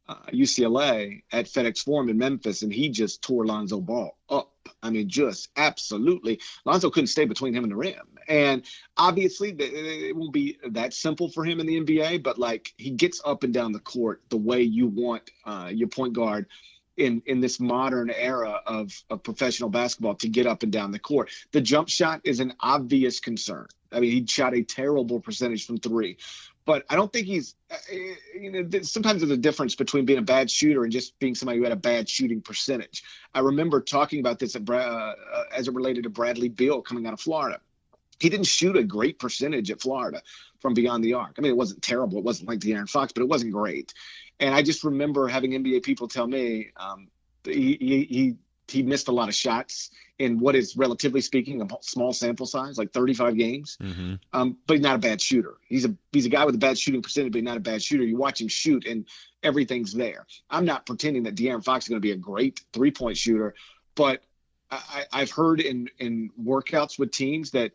uh, 0.09 0.17
UCLA 0.33 1.23
at 1.31 1.47
FedEx 1.47 1.81
Forum 1.81 2.09
in 2.09 2.19
Memphis, 2.19 2.63
and 2.63 2.73
he 2.73 2.89
just 2.89 3.23
tore 3.23 3.47
Lonzo 3.47 3.81
Ball 3.81 4.17
up. 4.31 4.53
I 4.83 4.91
mean, 4.91 5.09
just 5.09 5.49
absolutely. 5.57 6.41
Lonzo 6.65 6.91
couldn't 6.91 7.09
stay 7.09 7.27
between 7.27 7.55
him 7.55 7.65
and 7.65 7.73
the 7.73 7.77
rim. 7.77 8.18
And 8.29 8.63
obviously, 8.97 9.57
it 9.59 10.15
won't 10.15 10.33
be 10.33 10.59
that 10.69 10.93
simple 10.93 11.31
for 11.31 11.45
him 11.45 11.61
in 11.61 11.67
the 11.67 11.81
NBA, 11.81 12.23
but 12.23 12.39
like 12.39 12.75
he 12.77 12.91
gets 12.91 13.23
up 13.25 13.43
and 13.43 13.55
down 13.55 13.73
the 13.73 13.81
court 13.81 14.23
the 14.29 14.37
way 14.37 14.63
you 14.63 14.87
want 14.87 15.31
uh, 15.47 15.71
your 15.73 15.89
point 15.89 16.13
guard 16.13 16.47
in 16.99 17.23
in 17.27 17.41
this 17.41 17.59
modern 17.59 18.11
era 18.11 18.61
of, 18.67 18.93
of 19.09 19.23
professional 19.23 19.71
basketball 19.71 20.17
to 20.17 20.29
get 20.29 20.47
up 20.47 20.63
and 20.63 20.71
down 20.71 20.93
the 20.93 20.99
court. 20.99 21.31
The 21.53 21.61
jump 21.61 21.89
shot 21.89 22.21
is 22.25 22.41
an 22.41 22.53
obvious 22.61 23.21
concern. 23.21 23.67
I 23.91 24.01
mean, 24.01 24.11
he 24.11 24.27
shot 24.27 24.55
a 24.55 24.63
terrible 24.63 25.21
percentage 25.21 25.67
from 25.67 25.79
three, 25.79 26.19
but 26.67 26.85
I 26.91 26.97
don't 26.97 27.11
think 27.11 27.27
he's. 27.27 27.55
Uh, 27.71 27.77
you 28.39 28.51
know, 28.51 28.81
sometimes 28.83 29.23
there's 29.23 29.31
a 29.31 29.39
difference 29.39 29.75
between 29.75 30.05
being 30.05 30.19
a 30.19 30.23
bad 30.23 30.51
shooter 30.51 30.83
and 30.83 30.93
just 30.93 31.19
being 31.19 31.35
somebody 31.35 31.59
who 31.59 31.65
had 31.65 31.73
a 31.73 31.77
bad 31.77 32.11
shooting 32.11 32.43
percentage. 32.43 33.05
I 33.35 33.41
remember 33.41 33.81
talking 33.81 34.21
about 34.21 34.39
this 34.39 34.55
at, 34.55 34.69
uh, 34.69 35.15
as 35.57 35.69
it 35.69 35.75
related 35.75 36.05
to 36.05 36.11
Bradley 36.11 36.51
Beal 36.51 36.83
coming 36.83 37.07
out 37.07 37.15
of 37.15 37.21
Florida. 37.21 37.61
He 38.19 38.29
didn't 38.29 38.47
shoot 38.47 38.77
a 38.77 38.85
great 38.85 39.19
percentage 39.19 39.71
at 39.71 39.81
Florida 39.81 40.23
from 40.61 40.75
beyond 40.75 41.05
the 41.05 41.15
arc. 41.15 41.37
I 41.39 41.41
mean, 41.41 41.53
it 41.53 41.57
wasn't 41.57 41.83
terrible. 41.83 42.19
It 42.19 42.25
wasn't 42.25 42.49
like 42.49 42.59
De'Aaron 42.59 42.89
Fox, 42.89 43.13
but 43.13 43.23
it 43.23 43.29
wasn't 43.29 43.53
great. 43.53 43.95
And 44.41 44.55
I 44.55 44.63
just 44.63 44.85
remember 44.85 45.29
having 45.29 45.53
NBA 45.53 45.83
people 45.83 46.09
tell 46.09 46.27
me 46.27 46.71
um, 46.77 47.09
he, 47.45 47.77
he, 47.81 48.05
he 48.05 48.37
he 48.69 48.83
missed 48.83 49.09
a 49.09 49.13
lot 49.13 49.29
of 49.29 49.35
shots 49.35 49.91
in 50.19 50.39
what 50.39 50.55
is 50.55 50.77
relatively 50.77 51.21
speaking 51.21 51.63
a 51.63 51.67
small 51.81 52.13
sample 52.13 52.47
size, 52.47 52.77
like 52.77 52.93
35 52.93 53.37
games. 53.37 53.79
Mm-hmm. 53.81 54.15
Um, 54.33 54.59
but 54.67 54.75
he's 54.75 54.83
not 54.83 54.97
a 54.97 54.99
bad 54.99 55.21
shooter. 55.21 55.55
He's 55.67 55.87
a 55.87 55.95
he's 56.13 56.27
a 56.27 56.29
guy 56.29 56.45
with 56.45 56.55
a 56.55 56.59
bad 56.59 56.79
shooting 56.79 57.03
percentage, 57.03 57.33
but 57.33 57.43
not 57.43 57.57
a 57.57 57.61
bad 57.61 57.83
shooter. 57.83 58.05
You 58.05 58.17
watch 58.17 58.41
him 58.41 58.49
shoot, 58.49 58.87
and 58.87 59.07
everything's 59.43 59.93
there. 59.93 60.27
I'm 60.51 60.67
not 60.67 60.87
pretending 60.87 61.23
that 61.25 61.35
De'Aaron 61.35 61.65
Fox 61.65 61.87
is 61.87 61.89
going 61.89 62.01
to 62.01 62.07
be 62.07 62.13
a 62.13 62.17
great 62.17 62.61
three 62.73 62.91
point 62.91 63.17
shooter, 63.17 63.55
but 63.95 64.23
I, 64.71 65.05
I've 65.13 65.31
heard 65.31 65.61
in 65.61 65.89
in 65.99 66.31
workouts 66.41 66.99
with 66.99 67.11
teams 67.11 67.53
that 67.53 67.73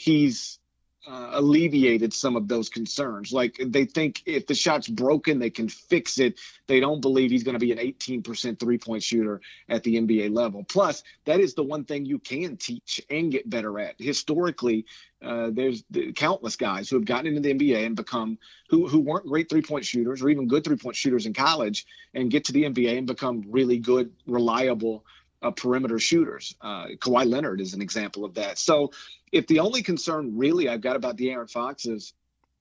he's 0.00 0.58
uh, 1.06 1.30
alleviated 1.32 2.12
some 2.12 2.36
of 2.36 2.48
those 2.48 2.68
concerns. 2.68 3.32
Like 3.32 3.60
they 3.62 3.84
think 3.84 4.22
if 4.26 4.46
the 4.46 4.54
shot's 4.54 4.88
broken, 4.88 5.38
they 5.38 5.50
can 5.50 5.68
fix 5.68 6.18
it. 6.18 6.38
They 6.66 6.80
don't 6.80 7.00
believe 7.00 7.30
he's 7.30 7.42
going 7.42 7.54
to 7.54 7.58
be 7.58 7.72
an 7.72 7.78
18% 7.78 8.58
three 8.58 8.78
point 8.78 9.02
shooter 9.02 9.40
at 9.68 9.82
the 9.82 9.96
NBA 9.96 10.34
level. 10.34 10.64
Plus, 10.64 11.02
that 11.24 11.40
is 11.40 11.54
the 11.54 11.62
one 11.62 11.84
thing 11.84 12.06
you 12.06 12.18
can 12.18 12.56
teach 12.56 13.02
and 13.10 13.30
get 13.30 13.48
better 13.48 13.78
at. 13.78 13.94
Historically, 13.98 14.86
uh, 15.22 15.50
there's 15.52 15.84
countless 16.16 16.56
guys 16.56 16.88
who 16.88 16.96
have 16.96 17.04
gotten 17.04 17.26
into 17.26 17.40
the 17.40 17.54
NBA 17.54 17.84
and 17.84 17.96
become 17.96 18.38
who 18.68 18.88
who 18.88 19.00
weren't 19.00 19.26
great 19.26 19.50
three 19.50 19.62
point 19.62 19.84
shooters 19.84 20.22
or 20.22 20.30
even 20.30 20.48
good 20.48 20.64
three 20.64 20.76
point 20.76 20.96
shooters 20.96 21.26
in 21.26 21.34
college 21.34 21.86
and 22.14 22.30
get 22.30 22.46
to 22.46 22.52
the 22.52 22.64
NBA 22.64 22.96
and 22.96 23.06
become 23.06 23.44
really 23.48 23.78
good, 23.78 24.12
reliable 24.26 25.04
uh, 25.42 25.50
perimeter 25.50 25.98
shooters. 25.98 26.54
Uh, 26.60 26.86
Kawhi 26.98 27.28
Leonard 27.28 27.60
is 27.60 27.74
an 27.74 27.82
example 27.82 28.24
of 28.24 28.34
that. 28.34 28.58
So 28.58 28.92
if 29.32 29.46
the 29.46 29.60
only 29.60 29.82
concern 29.82 30.36
really 30.36 30.68
I've 30.68 30.80
got 30.80 30.96
about 30.96 31.16
De'Aaron 31.16 31.50
Fox 31.50 31.86
is 31.86 32.12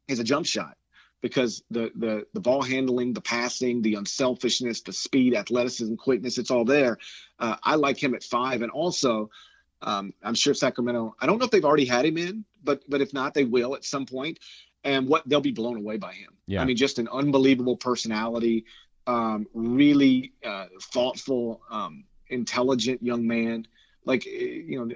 is 0.08 0.20
a 0.20 0.24
jump 0.24 0.46
shot 0.46 0.78
because 1.22 1.64
the 1.70 1.92
the 1.96 2.26
the 2.34 2.40
ball 2.40 2.62
handling, 2.62 3.14
the 3.14 3.22
passing, 3.22 3.82
the 3.82 3.96
unselfishness, 3.96 4.82
the 4.82 4.94
speed, 4.94 5.36
athleticism, 5.36 5.96
quickness, 5.96 6.38
it's 6.38 6.52
all 6.52 6.66
there. 6.66 6.98
Uh, 7.38 7.56
I 7.64 7.76
like 7.76 8.02
him 8.02 8.14
at 8.16 8.24
five, 8.24 8.62
and 8.62 8.72
also 8.72 9.30
um, 9.82 10.14
I'm 10.24 10.36
sure 10.36 10.54
Sacramento. 10.54 11.16
I 11.20 11.26
don't 11.26 11.40
know 11.40 11.46
if 11.46 11.52
they've 11.52 11.66
already 11.66 11.86
had 11.86 12.06
him 12.06 12.18
in, 12.18 12.46
but 12.64 12.82
but 12.88 13.02
if 13.02 13.14
not, 13.14 13.34
they 13.34 13.46
will 13.46 13.76
at 13.76 13.86
some 13.86 14.06
point. 14.06 14.40
And 14.82 15.10
what 15.10 15.28
they'll 15.28 15.42
be 15.42 15.52
blown 15.52 15.76
away 15.76 15.98
by 15.98 16.14
him. 16.14 16.38
Yeah. 16.48 16.62
I 16.62 16.66
mean, 16.66 16.78
just 16.78 17.00
an 17.00 17.10
unbelievable 17.12 17.76
personality, 17.76 18.64
um, 19.08 19.46
really 19.54 20.32
uh, 20.46 20.68
thoughtful, 20.94 21.62
um, 21.70 22.06
intelligent 22.30 23.04
young 23.04 23.28
man. 23.28 23.68
Like 24.06 24.26
you 24.26 24.80
know, 24.80 24.96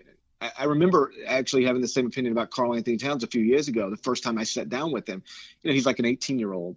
I, 0.57 0.65
remember 0.65 1.13
actually 1.25 1.65
having 1.65 1.81
the 1.81 1.87
same 1.87 2.05
opinion 2.05 2.33
about 2.33 2.51
Karl-Anthony 2.51 2.97
Towns 2.97 3.23
a 3.23 3.27
few 3.27 3.41
years 3.41 3.67
ago. 3.67 3.89
The 3.89 3.97
first 3.97 4.23
time 4.23 4.37
I 4.37 4.43
sat 4.43 4.69
down 4.69 4.91
with 4.91 5.07
him, 5.07 5.23
you 5.61 5.69
know, 5.69 5.73
he's 5.73 5.85
like 5.85 5.99
an 5.99 6.05
18 6.05 6.39
year 6.39 6.53
old, 6.53 6.75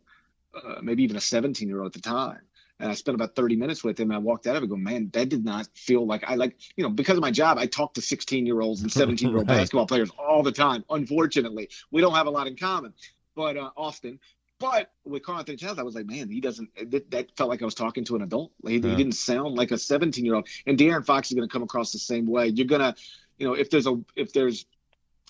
uh, 0.54 0.76
maybe 0.82 1.02
even 1.02 1.16
a 1.16 1.20
17 1.20 1.68
year 1.68 1.80
old 1.80 1.86
at 1.86 1.92
the 1.92 2.08
time. 2.08 2.40
And 2.78 2.90
I 2.90 2.94
spent 2.94 3.14
about 3.14 3.34
30 3.34 3.56
minutes 3.56 3.82
with 3.82 3.98
him. 3.98 4.10
And 4.10 4.16
I 4.16 4.18
walked 4.18 4.46
out 4.46 4.56
of 4.56 4.62
it 4.62 4.68
going, 4.68 4.82
man, 4.82 5.10
that 5.14 5.30
did 5.30 5.44
not 5.44 5.66
feel 5.74 6.06
like 6.06 6.24
I 6.28 6.34
like, 6.34 6.56
you 6.76 6.84
know, 6.84 6.90
because 6.90 7.16
of 7.16 7.22
my 7.22 7.30
job, 7.30 7.58
I 7.58 7.66
talk 7.66 7.94
to 7.94 8.02
16 8.02 8.44
year 8.44 8.60
olds 8.60 8.82
and 8.82 8.92
17 8.92 9.28
year 9.28 9.38
old 9.38 9.48
right. 9.48 9.58
basketball 9.58 9.86
players 9.86 10.10
all 10.18 10.42
the 10.42 10.52
time. 10.52 10.84
Unfortunately, 10.90 11.70
we 11.90 12.00
don't 12.00 12.14
have 12.14 12.26
a 12.26 12.30
lot 12.30 12.46
in 12.46 12.56
common, 12.56 12.92
but 13.34 13.56
uh, 13.56 13.70
often. 13.76 14.20
But 14.58 14.90
with 15.04 15.22
Karl-Anthony 15.22 15.58
Towns, 15.58 15.78
I 15.78 15.82
was 15.82 15.94
like, 15.94 16.06
man, 16.06 16.30
he 16.30 16.40
doesn't. 16.40 16.70
That, 16.90 17.10
that, 17.10 17.36
felt 17.36 17.50
like 17.50 17.60
I 17.60 17.66
was 17.66 17.74
talking 17.74 18.04
to 18.04 18.16
an 18.16 18.22
adult. 18.22 18.52
He, 18.66 18.78
yeah. 18.78 18.88
he 18.90 18.96
didn't 18.96 19.12
sound 19.12 19.54
like 19.54 19.70
a 19.70 19.76
17 19.76 20.24
year 20.24 20.34
old. 20.34 20.48
And 20.66 20.78
De'Aaron 20.78 21.04
Fox 21.04 21.30
is 21.30 21.34
going 21.34 21.46
to 21.46 21.52
come 21.52 21.62
across 21.62 21.92
the 21.92 21.98
same 21.98 22.26
way. 22.26 22.46
You're 22.48 22.66
gonna 22.66 22.94
you 23.38 23.46
know, 23.46 23.54
if 23.54 23.70
there's 23.70 23.86
a 23.86 23.98
if 24.14 24.32
there's 24.32 24.66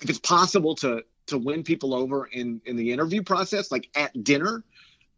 if 0.03 0.11
it's 0.11 0.19
possible 0.19 0.75
to 0.77 1.03
to 1.27 1.39
win 1.39 1.62
people 1.62 1.95
over 1.95 2.27
in 2.27 2.61
in 2.67 2.77
the 2.77 2.93
interview 2.93 3.23
process, 3.23 3.71
like 3.71 3.89
at 3.97 4.25
dinner, 4.25 4.65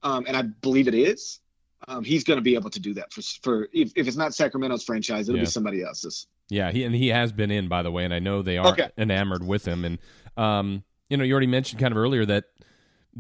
um, 0.03 0.25
and 0.27 0.37
I 0.37 0.43
believe 0.43 0.89
it 0.89 0.95
is, 0.95 1.41
um, 1.87 2.05
he's 2.05 2.25
going 2.25 2.39
to 2.39 2.43
be 2.43 2.55
able 2.55 2.71
to 2.71 2.81
do 2.81 2.95
that 2.95 3.13
for 3.13 3.23
for 3.43 3.69
if, 3.73 3.93
if 3.97 4.09
it's 4.09 4.17
not 4.17 4.35
Sacramento's 4.35 4.85
franchise, 4.85 5.29
it'll 5.29 5.39
yeah. 5.39 5.45
be 5.45 5.51
somebody 5.51 5.83
else's. 5.83 6.27
Yeah, 6.49 6.71
he 6.71 6.85
and 6.85 6.95
he 6.95 7.09
has 7.09 7.33
been 7.33 7.51
in 7.51 7.69
by 7.69 7.83
the 7.83 7.91
way, 7.91 8.05
and 8.05 8.15
I 8.15 8.21
know 8.21 8.43
they 8.43 8.59
are 8.59 8.69
okay. 8.69 8.91
enamored 8.97 9.47
with 9.47 9.67
him. 9.67 9.85
And 9.85 9.99
um, 10.37 10.83
you 11.11 11.17
know, 11.17 11.25
you 11.25 11.33
already 11.33 11.47
mentioned 11.47 11.81
kind 11.81 11.93
of 11.93 11.99
earlier 11.99 12.25
that 12.27 12.45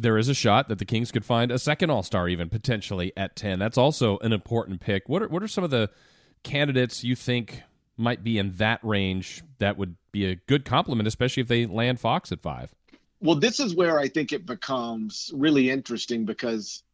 there 0.00 0.18
is 0.18 0.28
a 0.28 0.34
shot 0.34 0.68
that 0.68 0.78
the 0.78 0.84
Kings 0.84 1.10
could 1.10 1.24
find 1.24 1.50
a 1.50 1.58
second 1.58 1.90
All 1.90 2.02
Star, 2.02 2.28
even 2.28 2.48
potentially 2.48 3.12
at 3.16 3.36
ten. 3.36 3.58
That's 3.58 3.78
also 3.78 4.18
an 4.18 4.32
important 4.32 4.80
pick. 4.80 5.08
What 5.08 5.22
are 5.22 5.28
what 5.28 5.42
are 5.42 5.48
some 5.48 5.64
of 5.64 5.70
the 5.70 5.90
candidates 6.42 7.04
you 7.04 7.16
think 7.16 7.62
might 7.96 8.22
be 8.22 8.38
in 8.38 8.54
that 8.54 8.80
range, 8.82 9.42
that 9.58 9.76
would 9.76 9.96
be 10.12 10.24
a 10.26 10.36
good 10.36 10.64
complement, 10.64 11.08
especially 11.08 11.40
if 11.40 11.48
they 11.48 11.66
land 11.66 12.00
Fox 12.00 12.30
at 12.32 12.40
five. 12.40 12.72
Well, 13.20 13.34
this 13.34 13.58
is 13.58 13.74
where 13.74 13.98
I 13.98 14.08
think 14.08 14.32
it 14.32 14.46
becomes 14.46 15.30
really 15.34 15.70
interesting 15.70 16.24
because 16.24 16.84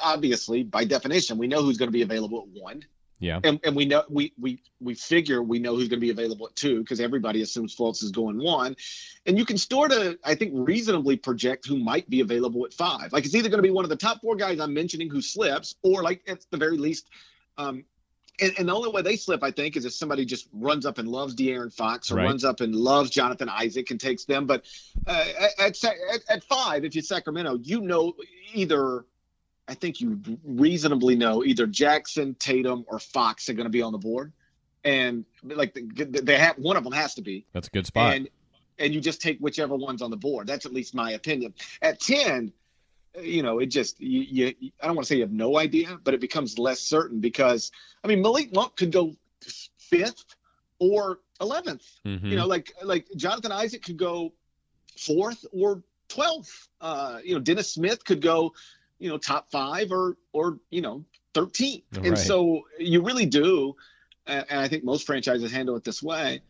obviously, 0.00 0.62
by 0.62 0.84
definition, 0.84 1.38
we 1.38 1.48
know 1.48 1.62
who's 1.62 1.76
going 1.76 1.88
to 1.88 1.92
be 1.92 2.02
available 2.02 2.42
at 2.42 2.62
one. 2.62 2.84
Yeah. 3.18 3.40
And, 3.44 3.58
and 3.64 3.74
we 3.74 3.86
know 3.86 4.04
we 4.10 4.32
we 4.38 4.62
we 4.80 4.94
figure 4.94 5.42
we 5.42 5.58
know 5.58 5.74
who's 5.74 5.88
going 5.88 6.00
to 6.00 6.06
be 6.06 6.10
available 6.10 6.46
at 6.46 6.54
two 6.54 6.80
because 6.80 7.00
everybody 7.00 7.40
assumes 7.42 7.74
Fultz 7.74 8.02
is 8.02 8.10
going 8.10 8.38
one, 8.38 8.76
and 9.24 9.38
you 9.38 9.44
can 9.44 9.56
sort 9.56 9.92
of 9.92 10.16
I 10.24 10.34
think 10.34 10.52
reasonably 10.54 11.16
project 11.16 11.66
who 11.66 11.78
might 11.78 12.08
be 12.10 12.20
available 12.20 12.64
at 12.66 12.74
five. 12.74 13.12
Like 13.12 13.24
it's 13.24 13.34
either 13.34 13.48
going 13.48 13.58
to 13.58 13.66
be 13.66 13.70
one 13.70 13.84
of 13.84 13.88
the 13.88 13.96
top 13.96 14.20
four 14.20 14.36
guys 14.36 14.60
I'm 14.60 14.74
mentioning 14.74 15.08
who 15.08 15.22
slips, 15.22 15.76
or 15.82 16.02
like 16.02 16.22
at 16.28 16.44
the 16.50 16.58
very 16.58 16.76
least, 16.76 17.08
um, 17.56 17.84
and, 18.40 18.52
and, 18.58 18.68
the 18.68 18.74
only 18.74 18.90
way 18.90 19.02
they 19.02 19.16
slip, 19.16 19.42
I 19.42 19.50
think, 19.50 19.76
is 19.76 19.84
if 19.84 19.94
somebody 19.94 20.24
just 20.24 20.48
runs 20.52 20.84
up 20.84 20.98
and 20.98 21.08
loves 21.08 21.34
De'Aaron 21.34 21.72
Fox 21.72 22.10
or 22.10 22.16
right. 22.16 22.24
runs 22.24 22.44
up 22.44 22.60
and 22.60 22.74
loves 22.74 23.10
Jonathan 23.10 23.48
Isaac 23.48 23.90
and 23.90 23.98
takes 23.98 24.24
them. 24.24 24.46
But 24.46 24.64
uh, 25.06 25.24
at, 25.58 25.82
at, 25.84 25.94
at 26.28 26.44
five, 26.44 26.84
if 26.84 26.94
you're 26.94 27.02
Sacramento, 27.02 27.58
you 27.62 27.80
know 27.80 28.14
either, 28.52 29.06
I 29.68 29.74
think 29.74 30.00
you 30.00 30.20
reasonably 30.44 31.16
know 31.16 31.44
either 31.44 31.66
Jackson, 31.66 32.34
Tatum, 32.38 32.84
or 32.88 32.98
Fox 32.98 33.48
are 33.48 33.54
going 33.54 33.66
to 33.66 33.70
be 33.70 33.82
on 33.82 33.92
the 33.92 33.98
board, 33.98 34.32
and 34.84 35.24
like 35.42 35.76
they 35.94 36.38
have 36.38 36.56
one 36.58 36.76
of 36.76 36.84
them 36.84 36.92
has 36.92 37.14
to 37.14 37.22
be. 37.22 37.46
That's 37.52 37.68
a 37.68 37.70
good 37.70 37.86
spot. 37.86 38.14
And 38.14 38.28
and 38.78 38.94
you 38.94 39.00
just 39.00 39.20
take 39.20 39.38
whichever 39.38 39.74
one's 39.74 40.02
on 40.02 40.10
the 40.10 40.16
board. 40.16 40.46
That's 40.46 40.66
at 40.66 40.72
least 40.72 40.94
my 40.94 41.12
opinion. 41.12 41.54
At 41.82 42.00
ten 42.00 42.52
you 43.22 43.42
know, 43.42 43.58
it 43.58 43.66
just 43.66 44.00
you, 44.00 44.20
you 44.20 44.70
I 44.82 44.86
don't 44.86 44.96
want 44.96 45.06
to 45.06 45.08
say 45.08 45.16
you 45.16 45.22
have 45.22 45.32
no 45.32 45.58
idea, 45.58 45.98
but 46.02 46.14
it 46.14 46.20
becomes 46.20 46.58
less 46.58 46.80
certain 46.80 47.20
because 47.20 47.72
I 48.04 48.08
mean 48.08 48.22
Malik 48.22 48.54
Monk 48.54 48.76
could 48.76 48.92
go 48.92 49.14
fifth 49.78 50.36
or 50.78 51.20
11th. 51.40 51.84
Mm-hmm. 52.04 52.26
You 52.26 52.36
know, 52.36 52.46
like 52.46 52.72
like 52.82 53.06
Jonathan 53.16 53.52
Isaac 53.52 53.82
could 53.82 53.96
go 53.96 54.32
fourth 54.98 55.44
or 55.52 55.82
12th. 56.08 56.68
Uh, 56.80 57.18
you 57.24 57.34
know, 57.34 57.40
Dennis 57.40 57.72
Smith 57.72 58.04
could 58.04 58.20
go, 58.20 58.52
you 58.98 59.08
know, 59.08 59.18
top 59.18 59.50
five 59.50 59.92
or 59.92 60.16
or 60.32 60.58
you 60.70 60.80
know 60.80 61.04
13th. 61.34 61.82
Right. 61.96 62.06
And 62.06 62.18
so 62.18 62.66
you 62.78 63.02
really 63.02 63.26
do, 63.26 63.76
and 64.26 64.46
I 64.50 64.68
think 64.68 64.84
most 64.84 65.06
franchises 65.06 65.52
handle 65.52 65.76
it 65.76 65.84
this 65.84 66.02
way. 66.02 66.42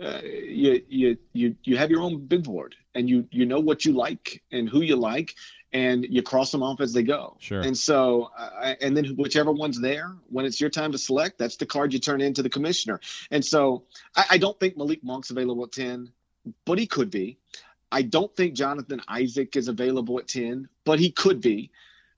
Uh, 0.00 0.20
you 0.22 0.82
you 0.88 1.18
you 1.32 1.56
you 1.64 1.76
have 1.76 1.90
your 1.90 2.02
own 2.02 2.24
big 2.24 2.44
board 2.44 2.76
and 2.94 3.10
you 3.10 3.26
you 3.32 3.46
know 3.46 3.58
what 3.58 3.84
you 3.84 3.92
like 3.92 4.42
and 4.52 4.68
who 4.68 4.80
you 4.80 4.94
like 4.94 5.34
and 5.72 6.06
you 6.08 6.22
cross 6.22 6.52
them 6.52 6.62
off 6.62 6.80
as 6.80 6.92
they 6.92 7.02
go. 7.02 7.36
Sure. 7.40 7.60
And 7.60 7.76
so, 7.76 8.30
uh, 8.38 8.74
and 8.80 8.96
then 8.96 9.04
whichever 9.16 9.52
one's 9.52 9.78
there, 9.78 10.16
when 10.30 10.46
it's 10.46 10.60
your 10.60 10.70
time 10.70 10.92
to 10.92 10.98
select, 10.98 11.36
that's 11.36 11.56
the 11.56 11.66
card 11.66 11.92
you 11.92 11.98
turn 11.98 12.22
into 12.22 12.42
the 12.42 12.48
commissioner. 12.48 13.00
And 13.30 13.44
so, 13.44 13.84
I, 14.16 14.24
I 14.30 14.38
don't 14.38 14.58
think 14.58 14.78
Malik 14.78 15.04
Monk's 15.04 15.30
available 15.30 15.64
at 15.64 15.72
ten, 15.72 16.10
but 16.64 16.78
he 16.78 16.86
could 16.86 17.10
be. 17.10 17.38
I 17.90 18.02
don't 18.02 18.34
think 18.36 18.54
Jonathan 18.54 19.00
Isaac 19.08 19.56
is 19.56 19.68
available 19.68 20.18
at 20.18 20.28
10, 20.28 20.68
but 20.84 20.98
he 20.98 21.10
could 21.10 21.40
be. 21.40 21.70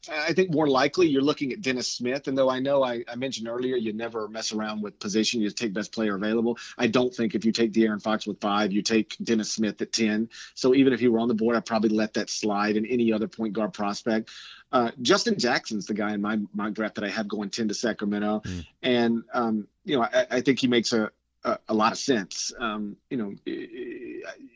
I 0.08 0.32
think 0.32 0.50
more 0.50 0.66
likely 0.66 1.08
you're 1.08 1.22
looking 1.22 1.52
at 1.52 1.60
Dennis 1.60 1.92
Smith. 1.92 2.26
And 2.26 2.36
though 2.36 2.48
I 2.48 2.60
know 2.60 2.82
I, 2.82 3.04
I, 3.06 3.16
mentioned 3.16 3.48
earlier 3.48 3.76
you 3.76 3.92
never 3.92 4.28
mess 4.28 4.52
around 4.52 4.80
with 4.80 4.98
position, 4.98 5.42
you 5.42 5.50
take 5.50 5.74
best 5.74 5.92
player 5.92 6.14
available. 6.14 6.56
I 6.78 6.86
don't 6.86 7.14
think 7.14 7.34
if 7.34 7.44
you 7.44 7.52
take 7.52 7.72
De'Aaron 7.72 8.00
Fox 8.00 8.26
with 8.26 8.40
five, 8.40 8.72
you 8.72 8.80
take 8.80 9.16
Dennis 9.22 9.52
Smith 9.52 9.80
at 9.82 9.92
10. 9.92 10.30
So 10.54 10.74
even 10.74 10.94
if 10.94 11.00
he 11.00 11.08
were 11.08 11.18
on 11.18 11.28
the 11.28 11.34
board, 11.34 11.54
I'd 11.54 11.66
probably 11.66 11.90
let 11.90 12.14
that 12.14 12.30
slide 12.30 12.76
and 12.76 12.86
any 12.86 13.12
other 13.12 13.28
point 13.28 13.52
guard 13.52 13.74
prospect. 13.74 14.30
Uh, 14.72 14.90
Justin 15.02 15.38
Jackson's 15.38 15.86
the 15.86 15.94
guy 15.94 16.14
in 16.14 16.22
my 16.22 16.38
my 16.54 16.70
draft 16.70 16.94
that 16.94 17.04
I 17.04 17.10
have 17.10 17.28
going 17.28 17.50
10 17.50 17.68
to 17.68 17.74
Sacramento. 17.74 18.40
Mm. 18.44 18.66
And, 18.82 19.22
um, 19.34 19.68
you 19.84 19.96
know, 19.96 20.02
I, 20.02 20.26
I, 20.30 20.40
think 20.40 20.60
he 20.60 20.68
makes 20.68 20.92
a, 20.92 21.10
a, 21.44 21.58
a 21.68 21.74
lot 21.74 21.92
of 21.92 21.98
sense. 21.98 22.52
Um, 22.58 22.96
you 23.10 23.16
know, 23.16 23.34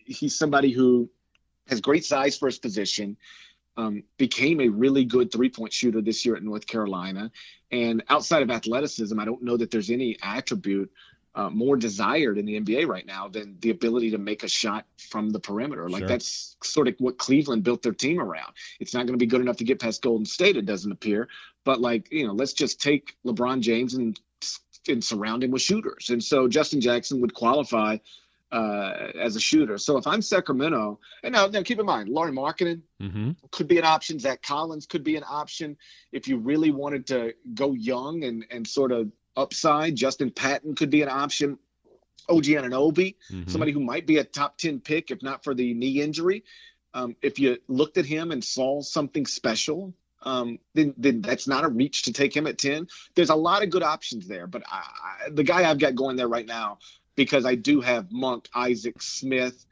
he's 0.07 0.39
somebody 0.39 0.71
who 0.71 1.11
has 1.69 1.81
great 1.81 2.05
size 2.05 2.39
for 2.39 2.47
his 2.47 2.59
position 2.59 3.17
um, 3.77 4.05
became 4.19 4.61
a 4.61 4.69
really 4.69 5.05
good 5.05 5.33
three 5.33 5.51
point 5.51 5.73
shooter 5.73 6.01
this 6.01 6.25
year 6.25 6.37
at 6.37 6.43
North 6.43 6.67
Carolina. 6.67 7.31
And 7.71 8.05
outside 8.09 8.43
of 8.43 8.51
athleticism, 8.51 9.19
I 9.19 9.25
don't 9.25 9.43
know 9.43 9.57
that 9.57 9.71
there's 9.71 9.91
any 9.91 10.17
attribute 10.23 10.93
uh, 11.37 11.51
more 11.51 11.77
desired 11.77 12.39
in 12.39 12.47
the 12.47 12.61
NBA 12.61 12.87
right 12.87 13.05
now 13.05 13.27
than 13.29 13.57
the 13.61 13.71
ability 13.71 14.13
to 14.13 14.19
make 14.19 14.45
a 14.45 14.49
shot 14.49 14.87
from 15.11 15.31
the 15.31 15.41
perimeter. 15.41 15.89
Like 15.89 16.03
sure. 16.03 16.09
that's 16.09 16.57
sort 16.63 16.87
of 16.87 16.95
what 16.99 17.19
Cleveland 17.19 17.65
built 17.65 17.83
their 17.83 17.93
team 17.93 18.21
around. 18.21 18.53
It's 18.79 18.95
not 18.95 19.07
going 19.07 19.19
to 19.19 19.23
be 19.23 19.27
good 19.27 19.41
enough 19.41 19.57
to 19.57 19.65
get 19.65 19.81
past 19.81 20.03
Golden 20.03 20.27
State, 20.27 20.57
it 20.57 20.67
doesn't 20.67 20.93
appear. 20.93 21.29
But 21.65 21.81
like, 21.81 22.13
you 22.13 22.27
know, 22.27 22.33
let's 22.33 22.53
just 22.53 22.81
take 22.81 23.17
LeBron 23.27 23.61
James 23.61 23.95
and 23.95 24.19
and 24.87 25.03
surround 25.03 25.43
him 25.43 25.51
with 25.51 25.63
shooters. 25.63 26.11
And 26.11 26.23
so 26.23 26.47
Justin 26.47 26.81
Jackson 26.81 27.23
would 27.23 27.33
qualify 27.33 27.99
uh, 28.55 29.11
as 29.21 29.35
a 29.35 29.41
shooter. 29.41 29.79
So 29.79 29.97
if 29.97 30.07
I'm 30.07 30.23
Sacramento, 30.23 31.01
and 31.25 31.33
now, 31.33 31.49
now 31.49 31.63
keep 31.63 31.81
in 31.81 31.87
mind, 31.87 32.09
Lauri 32.09 32.31
Markkanen 32.31 32.83
mm-hmm. 33.03 33.33
could 33.51 33.67
be 33.67 33.79
an 33.79 33.85
option. 33.85 34.21
Zach 34.21 34.43
Collins 34.43 34.87
could 34.87 35.03
be 35.03 35.17
an 35.17 35.25
option. 35.29 35.77
If 36.13 36.29
you 36.29 36.39
really 36.39 36.71
wanted 36.71 37.09
to 37.09 37.35
go 37.53 37.73
young 37.73 38.23
and, 38.23 38.47
and 38.53 38.65
sort 38.65 38.93
of 38.93 39.11
upside, 39.37 39.97
Justin 39.97 40.31
Patton 40.31 40.77
could 40.77 40.91
be 40.91 41.03
an 41.03 41.09
option. 41.09 41.59
OG 42.29 42.45
Anunoby, 42.45 43.17
mm-hmm. 43.31 43.51
somebody 43.51 43.73
who 43.73 43.81
might 43.81 44.07
be 44.07 44.19
a 44.19 44.25
top 44.25 44.57
10 44.57 44.81
pick, 44.81 45.11
if 45.11 45.21
not 45.21 45.43
for 45.43 45.53
the 45.53 45.75
knee 45.75 46.01
injury. 46.01 46.45
Um, 46.95 47.17
if 47.23 47.41
you 47.41 47.59
looked 47.67 47.99
at 47.99 48.07
him 48.07 48.31
and 48.31 48.43
saw 48.43 48.81
something 48.83 49.27
special, 49.27 49.93
um, 50.23 50.59
then, 50.75 50.95
then 50.97 51.21
that's 51.21 51.49
not 51.49 51.65
a 51.65 51.69
reach 51.69 52.05
to 52.05 52.13
take 52.13 52.35
him 52.35 52.47
at 52.47 52.57
10. 52.57 52.87
There's 53.15 53.31
a 53.31 53.35
lot 53.35 53.63
of 53.63 53.69
good 53.71 53.83
options 53.83 54.27
there, 54.27 54.47
but 54.47 54.63
I, 54.71 54.77
I, 55.27 55.31
the 55.31 55.43
guy 55.43 55.69
I've 55.69 55.79
got 55.79 55.97
going 55.97 56.17
there 56.17 56.29
right 56.29 56.47
now 56.47 56.79
because 57.17 57.45
I 57.47 57.55
do 57.55 57.81
have 57.81 58.11
Monk, 58.11 58.49
Isaac, 58.55 59.01
Smith 59.01 59.65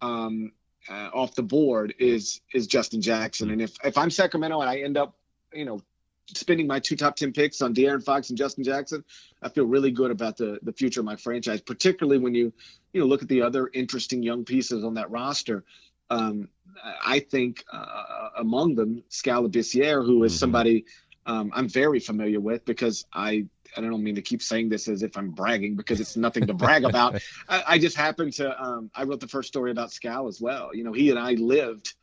um, 0.00 0.52
uh, 0.88 1.10
off 1.12 1.34
the 1.34 1.42
board 1.42 1.94
is 1.98 2.40
is 2.52 2.66
Justin 2.66 3.00
Jackson. 3.00 3.50
And 3.50 3.60
if 3.60 3.76
if 3.84 3.98
I'm 3.98 4.10
Sacramento 4.10 4.60
and 4.60 4.70
I 4.70 4.78
end 4.78 4.96
up, 4.96 5.16
you 5.52 5.64
know, 5.64 5.80
spending 6.34 6.66
my 6.66 6.80
two 6.80 6.96
top 6.96 7.16
ten 7.16 7.32
picks 7.32 7.60
on 7.62 7.74
De'Aaron 7.74 8.02
Fox 8.02 8.30
and 8.30 8.38
Justin 8.38 8.64
Jackson, 8.64 9.04
I 9.42 9.48
feel 9.48 9.64
really 9.64 9.90
good 9.90 10.10
about 10.10 10.36
the 10.36 10.58
the 10.62 10.72
future 10.72 11.00
of 11.00 11.06
my 11.06 11.16
franchise, 11.16 11.60
particularly 11.60 12.18
when 12.18 12.34
you 12.34 12.52
you 12.92 13.00
know 13.00 13.06
look 13.06 13.22
at 13.22 13.28
the 13.28 13.42
other 13.42 13.70
interesting 13.72 14.22
young 14.22 14.44
pieces 14.44 14.84
on 14.84 14.94
that 14.94 15.10
roster. 15.10 15.64
Um, 16.10 16.48
I 17.04 17.20
think 17.20 17.64
uh, 17.70 18.30
among 18.38 18.76
them, 18.76 19.02
Skal 19.08 19.42
Labissiere, 19.42 20.04
who 20.04 20.24
is 20.24 20.32
mm-hmm. 20.32 20.38
somebody 20.38 20.84
um, 21.28 21.52
I'm 21.54 21.68
very 21.68 22.00
familiar 22.00 22.40
with 22.40 22.64
because 22.64 23.04
I 23.12 23.46
I 23.84 23.88
don't 23.88 24.02
mean 24.02 24.16
to 24.16 24.22
keep 24.22 24.42
saying 24.42 24.68
this 24.68 24.88
as 24.88 25.02
if 25.02 25.16
I'm 25.16 25.30
bragging 25.30 25.76
because 25.76 26.00
it's 26.00 26.16
nothing 26.16 26.46
to 26.46 26.54
brag 26.54 26.84
about. 26.84 27.22
I, 27.48 27.64
I, 27.66 27.78
just 27.78 27.96
happened 27.96 28.32
to 28.34 28.62
um, 28.62 28.90
I 28.94 29.04
wrote 29.04 29.20
the 29.20 29.28
first 29.28 29.48
story 29.48 29.70
about 29.70 29.92
Skal 29.92 30.28
as 30.28 30.40
well. 30.40 30.74
You 30.74 30.84
know, 30.84 30.92
he 30.92 31.10
and 31.10 31.18
I 31.18 31.32
lived 31.32 31.94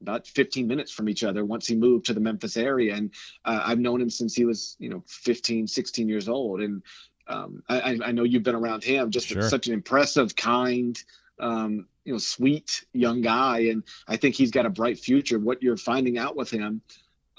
about 0.00 0.26
15 0.26 0.66
minutes 0.66 0.90
from 0.90 1.08
each 1.08 1.24
other 1.24 1.44
once 1.44 1.66
he 1.66 1.76
moved 1.76 2.06
to 2.06 2.14
the 2.14 2.20
Memphis 2.20 2.56
area, 2.56 2.94
and 2.94 3.12
uh, 3.44 3.62
I've 3.64 3.78
known 3.78 4.00
him 4.00 4.10
since 4.10 4.34
he 4.34 4.44
was 4.44 4.76
you 4.78 4.90
know 4.90 5.02
15, 5.06 5.66
16 5.66 6.08
years 6.08 6.28
old, 6.28 6.60
and 6.60 6.82
um, 7.26 7.62
I, 7.68 7.98
I, 8.04 8.12
know 8.12 8.24
you've 8.24 8.42
been 8.42 8.54
around 8.54 8.84
him. 8.84 9.10
Just 9.10 9.28
sure. 9.28 9.42
such 9.42 9.68
an 9.68 9.74
impressive, 9.74 10.34
kind. 10.36 11.00
Um, 11.38 11.86
you 12.04 12.12
know, 12.12 12.18
sweet 12.18 12.84
young 12.92 13.20
guy, 13.22 13.60
and 13.70 13.84
I 14.08 14.16
think 14.16 14.34
he's 14.34 14.50
got 14.50 14.66
a 14.66 14.70
bright 14.70 14.98
future. 14.98 15.38
What 15.38 15.62
you're 15.62 15.76
finding 15.76 16.18
out 16.18 16.36
with 16.36 16.50
him, 16.50 16.82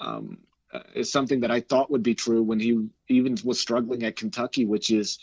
um, 0.00 0.38
uh, 0.74 0.80
is 0.94 1.10
something 1.10 1.40
that 1.40 1.50
I 1.50 1.60
thought 1.60 1.90
would 1.90 2.02
be 2.02 2.14
true 2.14 2.42
when 2.42 2.58
he 2.58 2.88
even 3.08 3.36
was 3.44 3.60
struggling 3.60 4.02
at 4.02 4.16
Kentucky, 4.16 4.64
which 4.64 4.90
is 4.90 5.18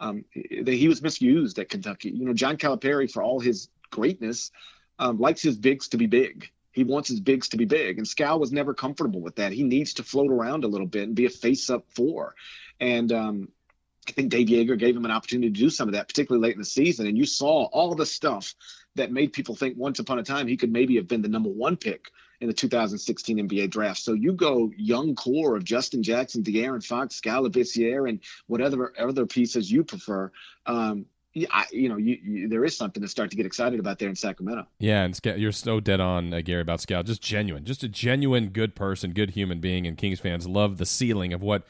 um, 0.00 0.24
that 0.34 0.74
he 0.74 0.88
was 0.88 1.00
misused 1.00 1.58
at 1.58 1.68
Kentucky. 1.68 2.10
You 2.10 2.26
know, 2.26 2.34
John 2.34 2.56
Calipari, 2.56 3.10
for 3.10 3.22
all 3.22 3.38
his 3.38 3.68
greatness, 3.90 4.50
um, 4.98 5.18
likes 5.18 5.42
his 5.42 5.56
bigs 5.56 5.88
to 5.88 5.96
be 5.96 6.06
big. 6.06 6.50
He 6.72 6.84
wants 6.84 7.08
his 7.08 7.20
bigs 7.20 7.48
to 7.50 7.56
be 7.56 7.64
big, 7.64 7.98
and 7.98 8.06
Skal 8.06 8.38
was 8.38 8.52
never 8.52 8.74
comfortable 8.74 9.20
with 9.20 9.36
that. 9.36 9.52
He 9.52 9.62
needs 9.62 9.94
to 9.94 10.02
float 10.02 10.30
around 10.30 10.64
a 10.64 10.68
little 10.68 10.86
bit 10.86 11.04
and 11.04 11.14
be 11.14 11.26
a 11.26 11.30
face-up 11.30 11.84
four. 11.94 12.34
And 12.78 13.12
um, 13.12 13.48
I 14.08 14.12
think 14.12 14.30
Dave 14.30 14.48
Joerger 14.48 14.78
gave 14.78 14.96
him 14.96 15.04
an 15.04 15.10
opportunity 15.10 15.52
to 15.52 15.60
do 15.60 15.70
some 15.70 15.88
of 15.88 15.94
that, 15.94 16.08
particularly 16.08 16.46
late 16.46 16.54
in 16.54 16.60
the 16.60 16.64
season. 16.64 17.06
And 17.06 17.18
you 17.18 17.26
saw 17.26 17.64
all 17.66 17.94
the 17.94 18.06
stuff 18.06 18.54
that 18.94 19.12
made 19.12 19.32
people 19.32 19.54
think 19.54 19.76
once 19.76 19.98
upon 19.98 20.18
a 20.18 20.22
time 20.22 20.46
he 20.46 20.56
could 20.56 20.72
maybe 20.72 20.96
have 20.96 21.08
been 21.08 21.22
the 21.22 21.28
number 21.28 21.50
one 21.50 21.76
pick 21.76 22.10
in 22.40 22.48
the 22.48 22.54
2016 22.54 23.48
NBA 23.48 23.70
draft. 23.70 24.00
So 24.00 24.12
you 24.12 24.32
go 24.32 24.70
young 24.76 25.14
core 25.14 25.56
of 25.56 25.64
Justin 25.64 26.02
Jackson, 26.02 26.42
De'Aaron 26.42 26.84
Fox, 26.84 27.16
Skal 27.16 27.44
and 27.44 28.20
whatever 28.46 28.92
other 28.98 29.26
pieces 29.26 29.70
you 29.70 29.84
prefer. 29.84 30.32
Um, 30.66 31.06
I, 31.50 31.66
you 31.70 31.88
know, 31.88 31.96
you, 31.96 32.18
you, 32.22 32.48
there 32.48 32.64
is 32.64 32.76
something 32.76 33.02
to 33.02 33.08
start 33.08 33.30
to 33.30 33.36
get 33.36 33.46
excited 33.46 33.78
about 33.78 34.00
there 34.00 34.08
in 34.08 34.16
Sacramento. 34.16 34.66
Yeah, 34.78 35.04
and 35.04 35.18
you're 35.36 35.52
so 35.52 35.78
dead 35.78 36.00
on, 36.00 36.34
uh, 36.34 36.40
Gary, 36.40 36.62
about 36.62 36.80
Skal. 36.80 37.04
Just 37.04 37.22
genuine, 37.22 37.64
just 37.64 37.84
a 37.84 37.88
genuine 37.88 38.48
good 38.48 38.74
person, 38.74 39.12
good 39.12 39.30
human 39.30 39.60
being, 39.60 39.86
and 39.86 39.96
Kings 39.96 40.18
fans 40.18 40.48
love 40.48 40.78
the 40.78 40.86
ceiling 40.86 41.32
of 41.32 41.40
what 41.40 41.64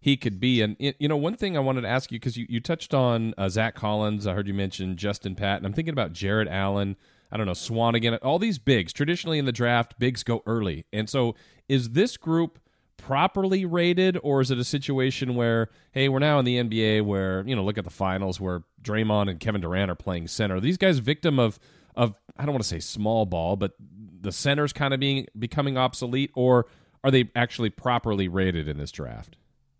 he 0.00 0.16
could 0.16 0.38
be. 0.38 0.62
And 0.62 0.76
you 0.78 1.08
know, 1.08 1.16
one 1.16 1.34
thing 1.34 1.56
I 1.56 1.60
wanted 1.60 1.80
to 1.82 1.88
ask 1.88 2.12
you 2.12 2.20
because 2.20 2.36
you, 2.36 2.46
you 2.48 2.60
touched 2.60 2.94
on 2.94 3.34
uh, 3.36 3.48
Zach 3.48 3.74
Collins. 3.74 4.28
I 4.28 4.34
heard 4.34 4.46
you 4.46 4.54
mention 4.54 4.96
Justin 4.96 5.34
Patton. 5.34 5.66
I'm 5.66 5.72
thinking 5.72 5.92
about 5.92 6.12
Jarrett 6.12 6.48
Allen. 6.48 6.96
I 7.32 7.36
don't 7.36 7.46
know, 7.46 7.52
Swanigan, 7.52 8.18
all 8.22 8.38
these 8.38 8.58
bigs. 8.58 8.92
Traditionally 8.92 9.38
in 9.38 9.44
the 9.44 9.52
draft, 9.52 9.98
bigs 9.98 10.22
go 10.22 10.42
early. 10.46 10.86
And 10.92 11.08
so 11.08 11.34
is 11.68 11.90
this 11.90 12.16
group 12.16 12.58
properly 12.96 13.64
rated, 13.64 14.18
or 14.22 14.40
is 14.40 14.50
it 14.50 14.58
a 14.58 14.64
situation 14.64 15.34
where, 15.34 15.68
hey, 15.92 16.08
we're 16.08 16.18
now 16.18 16.38
in 16.38 16.44
the 16.44 16.58
NBA 16.58 17.04
where, 17.04 17.42
you 17.46 17.56
know, 17.56 17.64
look 17.64 17.78
at 17.78 17.84
the 17.84 17.90
finals 17.90 18.40
where 18.40 18.62
Draymond 18.82 19.30
and 19.30 19.40
Kevin 19.40 19.60
Durant 19.60 19.90
are 19.90 19.96
playing 19.96 20.28
center. 20.28 20.56
Are 20.56 20.60
these 20.60 20.76
guys 20.76 20.98
victim 20.98 21.38
of 21.38 21.58
of 21.96 22.14
I 22.36 22.44
don't 22.44 22.54
want 22.54 22.62
to 22.62 22.68
say 22.68 22.78
small 22.80 23.26
ball, 23.26 23.56
but 23.56 23.72
the 24.20 24.32
centers 24.32 24.72
kind 24.72 24.94
of 24.94 25.00
being 25.00 25.26
becoming 25.38 25.76
obsolete, 25.76 26.30
or 26.34 26.66
are 27.02 27.10
they 27.10 27.30
actually 27.34 27.70
properly 27.70 28.28
rated 28.28 28.68
in 28.68 28.78
this 28.78 28.92
draft? 28.92 29.36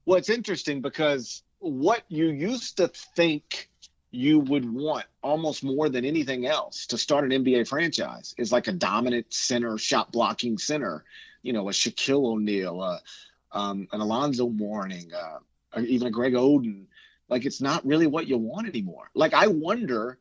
Well, 0.06 0.18
it's 0.18 0.30
interesting 0.30 0.80
because 0.80 1.42
what 1.58 2.02
you 2.08 2.28
used 2.28 2.78
to 2.78 2.88
think 2.88 3.68
you 4.10 4.40
would 4.40 4.70
want 4.70 5.06
almost 5.22 5.62
more 5.62 5.88
than 5.88 6.04
anything 6.04 6.46
else 6.46 6.86
to 6.86 6.98
start 6.98 7.24
an 7.24 7.44
NBA 7.44 7.68
franchise 7.68 8.34
is 8.36 8.50
like 8.50 8.66
a 8.66 8.72
dominant 8.72 9.32
center, 9.32 9.78
shot 9.78 10.10
blocking 10.10 10.58
center, 10.58 11.04
you 11.42 11.52
know, 11.52 11.68
a 11.68 11.72
Shaquille 11.72 12.24
O'Neal, 12.24 12.80
uh, 12.80 12.98
um, 13.52 13.88
an 13.92 14.00
Alonzo 14.00 14.48
Mourning, 14.48 15.12
uh, 15.12 15.80
even 15.80 16.08
a 16.08 16.10
Greg 16.10 16.34
Oden. 16.34 16.86
Like 17.28 17.44
it's 17.44 17.60
not 17.60 17.86
really 17.86 18.08
what 18.08 18.26
you 18.26 18.36
want 18.38 18.68
anymore. 18.68 19.10
Like 19.14 19.34
I 19.34 19.46
wonder, 19.46 20.18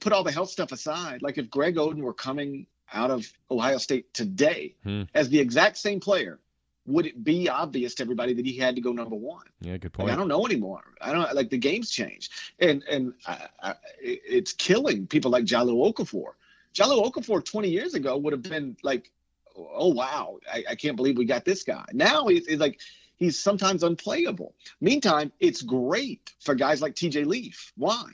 put 0.00 0.12
all 0.12 0.24
the 0.24 0.32
health 0.32 0.50
stuff 0.50 0.72
aside, 0.72 1.22
like 1.22 1.38
if 1.38 1.50
Greg 1.50 1.76
Oden 1.76 2.02
were 2.02 2.14
coming 2.14 2.66
out 2.92 3.10
of 3.10 3.26
Ohio 3.50 3.78
State 3.78 4.12
today 4.12 4.74
hmm. 4.82 5.02
as 5.14 5.30
the 5.30 5.40
exact 5.40 5.78
same 5.78 6.00
player, 6.00 6.38
would 6.86 7.06
it 7.06 7.22
be 7.22 7.48
obvious 7.48 7.94
to 7.94 8.02
everybody 8.02 8.34
that 8.34 8.44
he 8.44 8.58
had 8.58 8.74
to 8.74 8.80
go 8.80 8.92
number 8.92 9.16
one? 9.16 9.46
Yeah, 9.60 9.76
good 9.78 9.92
point. 9.92 10.08
Like, 10.08 10.16
I 10.16 10.18
don't 10.18 10.28
know 10.28 10.44
anymore. 10.44 10.82
I 11.00 11.12
don't 11.12 11.34
like 11.34 11.50
the 11.50 11.58
game's 11.58 11.90
changed, 11.90 12.32
and 12.58 12.82
and 12.84 13.14
I, 13.26 13.38
I, 13.62 13.74
it's 14.00 14.52
killing 14.52 15.06
people 15.06 15.30
like 15.30 15.44
Jahlil 15.44 15.92
Okafor. 15.92 16.32
Jahlil 16.74 17.10
Okafor 17.10 17.44
20 17.44 17.68
years 17.68 17.94
ago 17.94 18.16
would 18.16 18.32
have 18.32 18.42
been 18.42 18.76
like, 18.82 19.10
oh 19.56 19.88
wow, 19.88 20.38
I, 20.52 20.64
I 20.70 20.74
can't 20.74 20.96
believe 20.96 21.16
we 21.16 21.24
got 21.24 21.44
this 21.44 21.62
guy. 21.62 21.84
Now 21.92 22.26
he's, 22.26 22.46
he's 22.46 22.58
like 22.58 22.80
he's 23.16 23.40
sometimes 23.40 23.82
unplayable. 23.82 24.54
Meantime, 24.80 25.32
it's 25.40 25.62
great 25.62 26.32
for 26.40 26.54
guys 26.54 26.82
like 26.82 26.94
TJ 26.94 27.26
Leaf. 27.26 27.72
Why? 27.76 28.04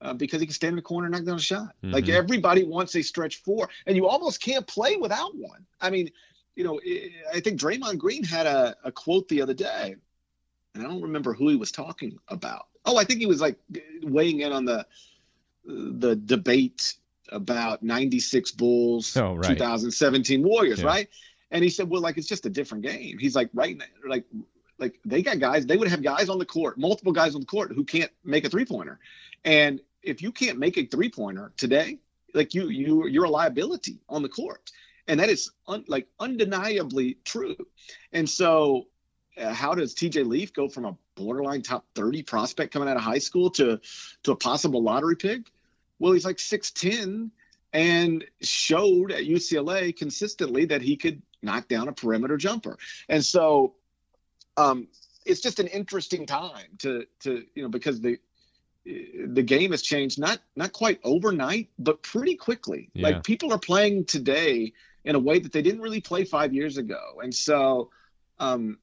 Uh, 0.00 0.14
because 0.14 0.40
he 0.40 0.46
can 0.46 0.54
stand 0.54 0.70
in 0.70 0.76
the 0.76 0.82
corner 0.82 1.06
and 1.06 1.14
knock 1.14 1.24
down 1.24 1.36
a 1.36 1.40
shot. 1.40 1.74
Mm-hmm. 1.82 1.90
Like 1.90 2.08
everybody 2.08 2.62
wants 2.62 2.94
a 2.94 3.02
stretch 3.02 3.42
four, 3.42 3.68
and 3.86 3.96
you 3.96 4.06
almost 4.06 4.40
can't 4.40 4.66
play 4.66 4.96
without 4.96 5.36
one. 5.36 5.66
I 5.80 5.90
mean, 5.90 6.10
you 6.58 6.64
know, 6.64 6.80
I 7.32 7.38
think 7.38 7.60
Draymond 7.60 7.98
Green 7.98 8.24
had 8.24 8.46
a, 8.46 8.74
a 8.82 8.90
quote 8.90 9.28
the 9.28 9.42
other 9.42 9.54
day, 9.54 9.94
and 10.74 10.84
I 10.84 10.88
don't 10.88 11.02
remember 11.02 11.32
who 11.32 11.48
he 11.48 11.54
was 11.54 11.70
talking 11.70 12.18
about. 12.26 12.66
Oh, 12.84 12.96
I 12.96 13.04
think 13.04 13.20
he 13.20 13.26
was 13.26 13.40
like 13.40 13.54
weighing 14.02 14.40
in 14.40 14.52
on 14.52 14.64
the 14.64 14.84
the 15.64 16.16
debate 16.16 16.94
about 17.30 17.84
96 17.84 18.50
Bulls, 18.52 19.16
oh, 19.16 19.34
right. 19.34 19.50
2017 19.50 20.42
Warriors, 20.42 20.80
yeah. 20.80 20.86
right? 20.86 21.08
And 21.52 21.62
he 21.62 21.70
said, 21.70 21.88
well, 21.88 22.00
like 22.00 22.18
it's 22.18 22.26
just 22.26 22.44
a 22.44 22.50
different 22.50 22.82
game. 22.82 23.18
He's 23.18 23.36
like, 23.36 23.50
right, 23.54 23.76
now, 23.76 23.84
like, 24.08 24.24
like 24.78 24.98
they 25.04 25.22
got 25.22 25.38
guys. 25.38 25.64
They 25.64 25.76
would 25.76 25.88
have 25.88 26.02
guys 26.02 26.28
on 26.28 26.40
the 26.40 26.46
court, 26.46 26.76
multiple 26.76 27.12
guys 27.12 27.36
on 27.36 27.42
the 27.42 27.46
court 27.46 27.70
who 27.72 27.84
can't 27.84 28.10
make 28.24 28.44
a 28.44 28.48
three 28.48 28.64
pointer, 28.64 28.98
and 29.44 29.80
if 30.02 30.22
you 30.22 30.32
can't 30.32 30.58
make 30.58 30.76
a 30.76 30.86
three 30.86 31.08
pointer 31.08 31.52
today, 31.56 31.98
like 32.34 32.52
you 32.52 32.68
you 32.68 33.06
you're 33.06 33.26
a 33.26 33.30
liability 33.30 34.00
on 34.08 34.22
the 34.22 34.28
court, 34.28 34.72
and 35.08 35.20
that 35.20 35.28
is 35.30 35.50
un, 35.66 35.84
like 35.88 36.06
undeniably 36.20 37.18
true. 37.24 37.56
And 38.12 38.28
so, 38.28 38.84
uh, 39.36 39.52
how 39.52 39.74
does 39.74 39.94
TJ 39.94 40.26
Leaf 40.26 40.52
go 40.52 40.68
from 40.68 40.84
a 40.84 40.96
borderline 41.14 41.62
top 41.62 41.86
30 41.94 42.22
prospect 42.22 42.72
coming 42.72 42.88
out 42.88 42.96
of 42.96 43.02
high 43.02 43.18
school 43.18 43.50
to 43.50 43.80
to 44.24 44.32
a 44.32 44.36
possible 44.36 44.82
lottery 44.82 45.16
pick? 45.16 45.50
Well, 45.98 46.12
he's 46.12 46.24
like 46.24 46.36
6'10 46.36 47.30
and 47.72 48.24
showed 48.40 49.10
at 49.10 49.24
UCLA 49.24 49.96
consistently 49.96 50.66
that 50.66 50.80
he 50.80 50.96
could 50.96 51.22
knock 51.42 51.68
down 51.68 51.88
a 51.88 51.92
perimeter 51.92 52.36
jumper. 52.36 52.78
And 53.08 53.24
so 53.24 53.74
um, 54.56 54.88
it's 55.24 55.40
just 55.40 55.60
an 55.60 55.66
interesting 55.68 56.26
time 56.26 56.66
to 56.78 57.06
to 57.20 57.44
you 57.54 57.62
know 57.62 57.68
because 57.68 58.00
the 58.00 58.18
the 58.84 59.42
game 59.42 59.72
has 59.72 59.82
changed 59.82 60.18
not 60.18 60.38
not 60.56 60.72
quite 60.72 60.98
overnight 61.04 61.68
but 61.78 62.02
pretty 62.02 62.34
quickly. 62.34 62.90
Yeah. 62.94 63.08
Like 63.08 63.24
people 63.24 63.52
are 63.52 63.58
playing 63.58 64.06
today 64.06 64.72
in 65.04 65.14
a 65.14 65.18
way 65.18 65.38
that 65.38 65.52
they 65.52 65.62
didn't 65.62 65.80
really 65.80 66.00
play 66.00 66.24
5 66.24 66.52
years 66.52 66.78
ago. 66.78 67.20
And 67.22 67.34
so 67.34 67.90
um, 68.38 68.78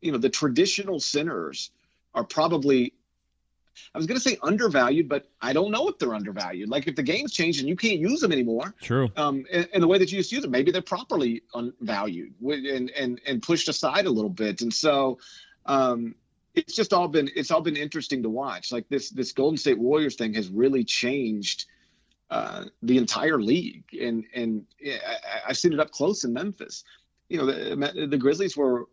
you 0.00 0.12
know 0.12 0.18
the 0.18 0.30
traditional 0.30 1.00
centers 1.00 1.70
are 2.14 2.24
probably 2.24 2.94
I 3.94 3.98
was 3.98 4.06
going 4.06 4.18
to 4.18 4.26
say 4.26 4.38
undervalued, 4.42 5.08
but 5.08 5.28
I 5.40 5.52
don't 5.52 5.70
know 5.70 5.88
if 5.88 5.98
they're 5.98 6.14
undervalued. 6.14 6.70
Like 6.70 6.88
if 6.88 6.96
the 6.96 7.02
game's 7.02 7.32
changed 7.32 7.60
and 7.60 7.68
you 7.68 7.76
can't 7.76 7.98
use 7.98 8.20
them 8.20 8.32
anymore, 8.32 8.74
True. 8.80 9.10
um, 9.16 9.44
in, 9.50 9.66
in 9.74 9.80
the 9.82 9.86
way 9.86 9.98
that 9.98 10.10
you 10.10 10.16
used 10.16 10.30
to 10.30 10.36
use 10.36 10.42
them, 10.42 10.50
maybe 10.50 10.70
they're 10.70 10.80
properly 10.80 11.42
unvalued 11.54 12.34
and 12.40 12.90
and 12.90 13.20
and 13.26 13.42
pushed 13.42 13.68
aside 13.68 14.06
a 14.06 14.10
little 14.10 14.30
bit. 14.30 14.62
And 14.62 14.72
so, 14.72 15.18
um, 15.66 16.14
it's 16.54 16.74
just 16.74 16.92
all 16.92 17.08
been 17.08 17.30
it's 17.36 17.50
all 17.50 17.60
been 17.60 17.76
interesting 17.76 18.22
to 18.22 18.30
watch. 18.30 18.72
Like 18.72 18.88
this 18.88 19.10
this 19.10 19.32
Golden 19.32 19.58
State 19.58 19.78
Warriors 19.78 20.16
thing 20.16 20.34
has 20.34 20.48
really 20.48 20.84
changed 20.84 21.66
uh, 22.30 22.64
the 22.82 22.98
entire 22.98 23.40
league, 23.40 23.84
and 24.00 24.24
and 24.34 24.66
I, 24.84 25.48
I've 25.48 25.56
seen 25.56 25.72
it 25.72 25.80
up 25.80 25.90
close 25.90 26.24
in 26.24 26.32
Memphis. 26.32 26.84
You 27.28 27.38
know, 27.38 27.46
the, 27.46 28.06
the 28.06 28.18
Grizzlies 28.18 28.56
were 28.56 28.86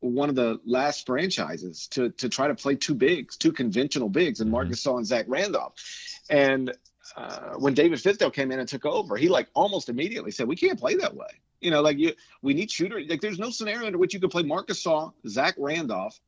one 0.00 0.28
of 0.28 0.34
the 0.34 0.60
last 0.64 1.06
franchises 1.06 1.86
to 1.88 2.10
to 2.10 2.28
try 2.28 2.48
to 2.48 2.54
play 2.54 2.74
two 2.74 2.94
bigs, 2.94 3.36
two 3.36 3.52
conventional 3.52 4.08
bigs, 4.08 4.40
and 4.40 4.50
Marcus 4.50 4.82
Gasol 4.82 4.98
and 4.98 5.06
Zach 5.06 5.26
Randolph. 5.28 5.74
And 6.28 6.74
uh, 7.16 7.54
when 7.58 7.74
David 7.74 7.98
Fizdale 7.98 8.32
came 8.32 8.50
in 8.50 8.58
and 8.58 8.68
took 8.68 8.86
over, 8.86 9.16
he 9.16 9.28
like 9.28 9.48
almost 9.54 9.88
immediately 9.88 10.30
said, 10.30 10.48
"We 10.48 10.56
can't 10.56 10.78
play 10.78 10.96
that 10.96 11.14
way. 11.14 11.28
You 11.60 11.70
know, 11.70 11.82
like 11.82 11.98
you, 11.98 12.14
we 12.42 12.54
need 12.54 12.70
shooters. 12.70 13.06
Like 13.08 13.20
there's 13.20 13.38
no 13.38 13.50
scenario 13.50 13.86
under 13.86 13.98
which 13.98 14.14
you 14.14 14.20
could 14.20 14.30
play 14.30 14.42
Marcus 14.42 14.82
Gasol, 14.82 15.12
Zach 15.28 15.54
Randolph, 15.58 16.18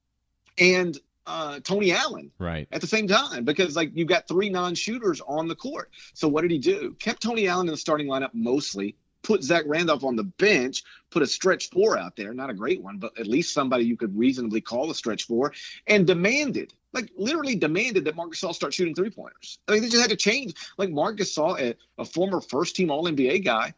and 0.58 0.98
uh, 1.26 1.60
Tony 1.60 1.92
Allen 1.92 2.30
Right. 2.38 2.66
at 2.72 2.80
the 2.80 2.86
same 2.86 3.06
time 3.08 3.44
because 3.44 3.76
like 3.76 3.92
you've 3.94 4.08
got 4.08 4.28
three 4.28 4.50
non-shooters 4.50 5.20
on 5.26 5.48
the 5.48 5.54
court. 5.54 5.90
So 6.14 6.28
what 6.28 6.42
did 6.42 6.50
he 6.50 6.58
do? 6.58 6.96
Kept 6.98 7.22
Tony 7.22 7.48
Allen 7.48 7.68
in 7.68 7.72
the 7.72 7.78
starting 7.78 8.06
lineup 8.08 8.30
mostly. 8.32 8.96
Put 9.22 9.44
Zach 9.44 9.62
Randolph 9.66 10.02
on 10.02 10.16
the 10.16 10.24
bench. 10.24 10.82
Put 11.10 11.22
a 11.22 11.26
stretch 11.28 11.70
four 11.70 11.96
out 11.96 12.16
there, 12.16 12.34
not 12.34 12.50
a 12.50 12.54
great 12.54 12.82
one, 12.82 12.98
but 12.98 13.16
at 13.20 13.28
least 13.28 13.54
somebody 13.54 13.84
you 13.84 13.96
could 13.96 14.18
reasonably 14.18 14.60
call 14.60 14.90
a 14.90 14.94
stretch 14.96 15.28
four, 15.28 15.52
and 15.86 16.08
demanded, 16.08 16.74
like 16.92 17.12
literally 17.16 17.54
demanded 17.54 18.06
that 18.06 18.16
Marcus 18.16 18.40
Gasol 18.40 18.52
start 18.52 18.74
shooting 18.74 18.96
three 18.96 19.10
pointers. 19.10 19.60
I 19.68 19.72
mean, 19.72 19.82
they 19.82 19.88
just 19.90 20.02
had 20.02 20.10
to 20.10 20.16
change. 20.16 20.54
Like 20.76 20.90
Marcus 20.90 21.36
Gasol, 21.36 21.60
a, 21.60 21.76
a 21.98 22.04
former 22.04 22.40
first 22.40 22.74
team 22.74 22.90
All 22.90 23.04
NBA 23.04 23.44
guy, 23.44 23.74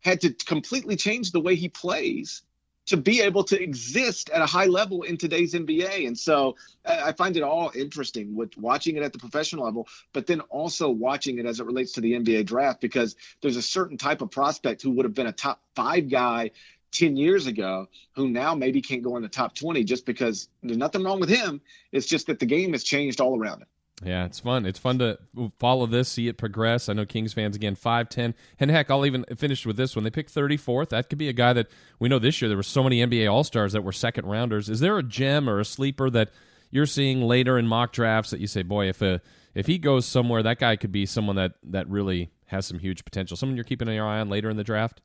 had 0.00 0.20
to 0.22 0.32
completely 0.34 0.96
change 0.96 1.32
the 1.32 1.40
way 1.40 1.54
he 1.54 1.70
plays 1.70 2.42
to 2.86 2.96
be 2.96 3.20
able 3.20 3.44
to 3.44 3.60
exist 3.60 4.30
at 4.30 4.42
a 4.42 4.46
high 4.46 4.66
level 4.66 5.02
in 5.02 5.16
today's 5.16 5.54
NBA. 5.54 6.06
And 6.06 6.18
so 6.18 6.56
I 6.84 7.12
find 7.12 7.36
it 7.36 7.42
all 7.42 7.70
interesting 7.74 8.34
with 8.34 8.56
watching 8.56 8.96
it 8.96 9.02
at 9.02 9.12
the 9.12 9.18
professional 9.18 9.64
level, 9.64 9.86
but 10.12 10.26
then 10.26 10.40
also 10.42 10.90
watching 10.90 11.38
it 11.38 11.46
as 11.46 11.60
it 11.60 11.66
relates 11.66 11.92
to 11.92 12.00
the 12.00 12.14
NBA 12.14 12.46
draft 12.46 12.80
because 12.80 13.16
there's 13.40 13.56
a 13.56 13.62
certain 13.62 13.98
type 13.98 14.20
of 14.20 14.30
prospect 14.30 14.82
who 14.82 14.90
would 14.92 15.04
have 15.04 15.14
been 15.14 15.28
a 15.28 15.32
top 15.32 15.60
five 15.76 16.10
guy 16.10 16.50
10 16.92 17.16
years 17.16 17.46
ago 17.46 17.88
who 18.14 18.28
now 18.28 18.54
maybe 18.54 18.82
can't 18.82 19.02
go 19.02 19.16
in 19.16 19.22
the 19.22 19.28
top 19.28 19.54
20 19.54 19.84
just 19.84 20.04
because 20.04 20.48
there's 20.62 20.76
nothing 20.76 21.02
wrong 21.02 21.20
with 21.20 21.30
him. 21.30 21.60
It's 21.90 22.06
just 22.06 22.26
that 22.26 22.38
the 22.38 22.46
game 22.46 22.72
has 22.72 22.84
changed 22.84 23.20
all 23.20 23.38
around 23.38 23.62
him. 23.62 23.68
Yeah, 24.04 24.24
it's 24.24 24.40
fun. 24.40 24.66
It's 24.66 24.78
fun 24.78 24.98
to 24.98 25.18
follow 25.58 25.86
this, 25.86 26.08
see 26.08 26.28
it 26.28 26.36
progress. 26.36 26.88
I 26.88 26.92
know 26.92 27.06
Kings 27.06 27.32
fans 27.32 27.56
again, 27.56 27.74
five, 27.74 28.08
ten, 28.08 28.34
and 28.58 28.70
heck, 28.70 28.90
I'll 28.90 29.06
even 29.06 29.24
finish 29.36 29.64
with 29.64 29.76
this 29.76 29.94
one. 29.94 30.04
They 30.04 30.10
picked 30.10 30.30
thirty 30.30 30.56
fourth. 30.56 30.90
That 30.90 31.08
could 31.08 31.18
be 31.18 31.28
a 31.28 31.32
guy 31.32 31.52
that 31.52 31.68
we 31.98 32.08
know 32.08 32.18
this 32.18 32.40
year. 32.42 32.48
There 32.48 32.56
were 32.56 32.62
so 32.62 32.82
many 32.82 32.98
NBA 32.98 33.30
All 33.30 33.44
Stars 33.44 33.72
that 33.72 33.82
were 33.82 33.92
second 33.92 34.26
rounders. 34.26 34.68
Is 34.68 34.80
there 34.80 34.98
a 34.98 35.02
gem 35.02 35.48
or 35.48 35.60
a 35.60 35.64
sleeper 35.64 36.10
that 36.10 36.30
you're 36.70 36.86
seeing 36.86 37.22
later 37.22 37.58
in 37.58 37.66
mock 37.66 37.92
drafts 37.92 38.30
that 38.30 38.40
you 38.40 38.46
say, 38.46 38.62
boy, 38.62 38.88
if 38.88 39.02
a 39.02 39.20
if 39.54 39.66
he 39.66 39.78
goes 39.78 40.06
somewhere, 40.06 40.42
that 40.42 40.58
guy 40.58 40.76
could 40.76 40.92
be 40.92 41.06
someone 41.06 41.36
that 41.36 41.52
that 41.64 41.88
really 41.88 42.30
has 42.46 42.66
some 42.66 42.78
huge 42.78 43.04
potential. 43.04 43.36
Someone 43.36 43.56
you're 43.56 43.64
keeping 43.64 43.88
your 43.88 44.06
eye 44.06 44.20
on 44.20 44.28
later 44.28 44.50
in 44.50 44.56
the 44.56 44.64
draft. 44.64 45.00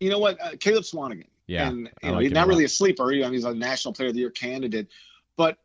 You 0.00 0.10
know 0.10 0.18
what? 0.18 0.40
Uh, 0.40 0.50
Caleb 0.58 0.84
Swanigan. 0.84 1.26
Yeah, 1.46 1.68
And 1.68 1.90
you 2.02 2.08
know, 2.08 2.14
like 2.14 2.22
he's 2.22 2.32
not 2.32 2.46
really 2.46 2.64
a 2.64 2.68
sleeper. 2.68 3.12
You 3.12 3.22
know, 3.22 3.30
he's 3.30 3.44
a 3.44 3.54
National 3.54 3.92
Player 3.92 4.08
of 4.08 4.14
the 4.14 4.20
Year 4.20 4.30
candidate, 4.30 4.88
but 5.36 5.58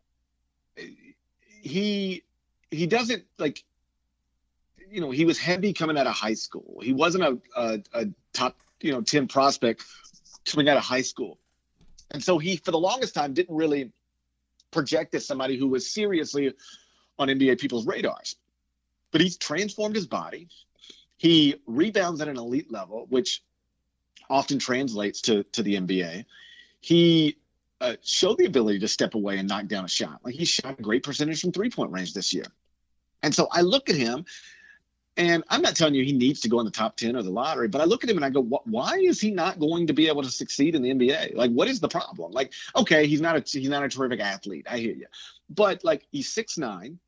he 1.61 2.23
he 2.71 2.87
doesn't 2.87 3.23
like. 3.37 3.63
You 4.89 5.01
know, 5.01 5.11
he 5.11 5.25
was 5.25 5.37
heavy 5.37 5.73
coming 5.73 5.97
out 5.97 6.07
of 6.07 6.13
high 6.13 6.35
school. 6.35 6.79
He 6.81 6.93
wasn't 6.93 7.23
a, 7.23 7.37
a, 7.55 7.83
a 7.93 8.05
top 8.33 8.57
you 8.81 8.91
know 8.91 9.01
ten 9.01 9.27
prospect 9.27 9.83
coming 10.45 10.69
out 10.69 10.77
of 10.77 10.83
high 10.83 11.01
school, 11.01 11.37
and 12.11 12.23
so 12.23 12.37
he 12.37 12.57
for 12.57 12.71
the 12.71 12.79
longest 12.79 13.13
time 13.13 13.33
didn't 13.33 13.55
really 13.55 13.91
project 14.71 15.15
as 15.15 15.25
somebody 15.25 15.57
who 15.57 15.67
was 15.67 15.91
seriously 15.91 16.53
on 17.19 17.27
NBA 17.27 17.59
people's 17.59 17.85
radars. 17.85 18.35
But 19.11 19.21
he's 19.21 19.37
transformed 19.37 19.95
his 19.95 20.07
body. 20.07 20.49
He 21.17 21.55
rebounds 21.65 22.21
at 22.21 22.27
an 22.27 22.37
elite 22.37 22.71
level, 22.71 23.05
which 23.09 23.41
often 24.29 24.59
translates 24.59 25.21
to 25.21 25.43
to 25.43 25.63
the 25.63 25.75
NBA. 25.75 26.25
He 26.79 27.37
uh, 27.79 27.95
showed 28.03 28.37
the 28.37 28.45
ability 28.45 28.79
to 28.79 28.87
step 28.87 29.13
away 29.15 29.37
and 29.37 29.47
knock 29.47 29.67
down 29.67 29.85
a 29.85 29.87
shot. 29.87 30.19
Like 30.23 30.35
he 30.35 30.45
shot 30.45 30.79
a 30.79 30.81
great 30.81 31.03
percentage 31.03 31.41
from 31.41 31.51
three 31.51 31.69
point 31.69 31.91
range 31.91 32.13
this 32.13 32.33
year. 32.33 32.45
And 33.21 33.33
so 33.33 33.47
I 33.51 33.61
look 33.61 33.89
at 33.89 33.95
him, 33.95 34.25
and 35.15 35.43
I'm 35.49 35.61
not 35.61 35.75
telling 35.75 35.95
you 35.95 36.03
he 36.03 36.13
needs 36.13 36.41
to 36.41 36.49
go 36.49 36.59
in 36.59 36.65
the 36.65 36.71
top 36.71 36.97
ten 36.97 37.15
or 37.15 37.23
the 37.23 37.31
lottery, 37.31 37.67
but 37.67 37.81
I 37.81 37.85
look 37.85 38.03
at 38.03 38.09
him 38.09 38.17
and 38.17 38.25
I 38.25 38.29
go, 38.29 38.41
why 38.41 38.97
is 38.97 39.19
he 39.19 39.31
not 39.31 39.59
going 39.59 39.87
to 39.87 39.93
be 39.93 40.07
able 40.07 40.23
to 40.23 40.29
succeed 40.29 40.75
in 40.75 40.81
the 40.81 40.93
NBA? 40.93 41.35
Like, 41.35 41.51
what 41.51 41.67
is 41.67 41.79
the 41.79 41.87
problem? 41.87 42.31
Like, 42.31 42.53
okay, 42.75 43.07
he's 43.07 43.21
not 43.21 43.35
a 43.35 43.59
he's 43.59 43.69
not 43.69 43.83
a 43.83 43.89
terrific 43.89 44.19
athlete. 44.19 44.67
I 44.69 44.77
hear 44.77 44.93
you, 44.93 45.07
but 45.49 45.83
like 45.83 46.05
he's 46.11 46.29
six 46.29 46.57
nine, 46.57 46.99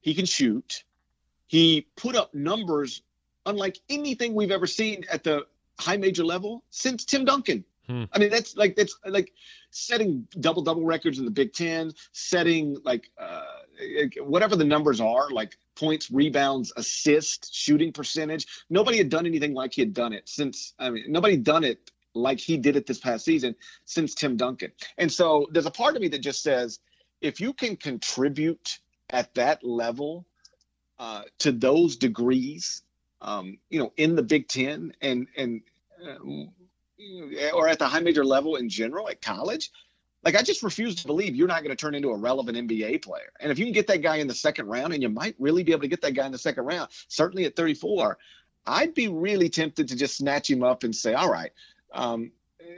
he 0.00 0.14
can 0.14 0.26
shoot. 0.26 0.84
He 1.46 1.86
put 1.96 2.16
up 2.16 2.34
numbers 2.34 3.02
unlike 3.44 3.78
anything 3.88 4.34
we've 4.34 4.50
ever 4.50 4.66
seen 4.66 5.04
at 5.10 5.24
the 5.24 5.46
high 5.78 5.96
major 5.96 6.24
level 6.24 6.62
since 6.70 7.04
Tim 7.04 7.24
Duncan. 7.24 7.64
Hmm. 7.88 8.04
I 8.12 8.18
mean, 8.18 8.30
that's 8.30 8.56
like 8.56 8.76
that's 8.76 8.96
like 9.04 9.32
setting 9.70 10.26
double 10.38 10.62
double 10.62 10.84
records 10.84 11.18
in 11.18 11.24
the 11.24 11.30
Big 11.30 11.52
Ten, 11.52 11.92
setting 12.12 12.76
like 12.84 13.10
uh, 13.18 13.42
whatever 14.20 14.56
the 14.56 14.64
numbers 14.64 15.00
are, 15.00 15.30
like 15.30 15.58
points, 15.74 16.10
rebounds, 16.10 16.72
assists, 16.76 17.54
shooting 17.54 17.92
percentage. 17.92 18.46
Nobody 18.70 18.98
had 18.98 19.08
done 19.08 19.26
anything 19.26 19.54
like 19.54 19.74
he 19.74 19.82
had 19.82 19.94
done 19.94 20.12
it 20.12 20.28
since. 20.28 20.74
I 20.78 20.90
mean, 20.90 21.04
nobody 21.08 21.36
done 21.36 21.64
it 21.64 21.90
like 22.14 22.38
he 22.38 22.56
did 22.56 22.76
it 22.76 22.86
this 22.86 22.98
past 22.98 23.24
season 23.24 23.54
since 23.84 24.14
Tim 24.14 24.36
Duncan. 24.36 24.72
And 24.98 25.10
so 25.10 25.48
there's 25.50 25.66
a 25.66 25.70
part 25.70 25.96
of 25.96 26.02
me 26.02 26.08
that 26.08 26.20
just 26.20 26.42
says, 26.42 26.78
if 27.20 27.40
you 27.40 27.52
can 27.52 27.76
contribute 27.76 28.78
at 29.10 29.34
that 29.34 29.64
level 29.64 30.26
uh, 30.98 31.22
to 31.40 31.52
those 31.52 31.96
degrees, 31.96 32.82
um, 33.20 33.58
you 33.70 33.78
know, 33.78 33.92
in 33.96 34.14
the 34.14 34.22
Big 34.22 34.48
Ten 34.48 34.92
and 35.00 35.26
and 35.36 35.62
uh, 36.04 36.18
or 37.54 37.68
at 37.68 37.78
the 37.78 37.86
high 37.86 38.00
major 38.00 38.24
level 38.24 38.56
in 38.56 38.68
general 38.68 39.08
at 39.08 39.20
college, 39.20 39.70
like 40.24 40.36
I 40.36 40.42
just 40.42 40.62
refuse 40.62 40.96
to 40.96 41.06
believe 41.06 41.34
you're 41.34 41.48
not 41.48 41.62
going 41.62 41.74
to 41.74 41.80
turn 41.80 41.94
into 41.94 42.10
a 42.10 42.16
relevant 42.16 42.56
NBA 42.56 43.02
player. 43.02 43.32
And 43.40 43.50
if 43.50 43.58
you 43.58 43.64
can 43.64 43.74
get 43.74 43.88
that 43.88 44.02
guy 44.02 44.16
in 44.16 44.28
the 44.28 44.34
second 44.34 44.66
round, 44.66 44.92
and 44.92 45.02
you 45.02 45.08
might 45.08 45.34
really 45.38 45.64
be 45.64 45.72
able 45.72 45.82
to 45.82 45.88
get 45.88 46.02
that 46.02 46.14
guy 46.14 46.26
in 46.26 46.32
the 46.32 46.38
second 46.38 46.64
round, 46.64 46.90
certainly 47.08 47.44
at 47.44 47.56
34, 47.56 48.18
I'd 48.66 48.94
be 48.94 49.08
really 49.08 49.48
tempted 49.48 49.88
to 49.88 49.96
just 49.96 50.16
snatch 50.16 50.48
him 50.48 50.62
up 50.62 50.84
and 50.84 50.94
say, 50.94 51.14
all 51.14 51.30
right, 51.30 51.50
um, 51.92 52.30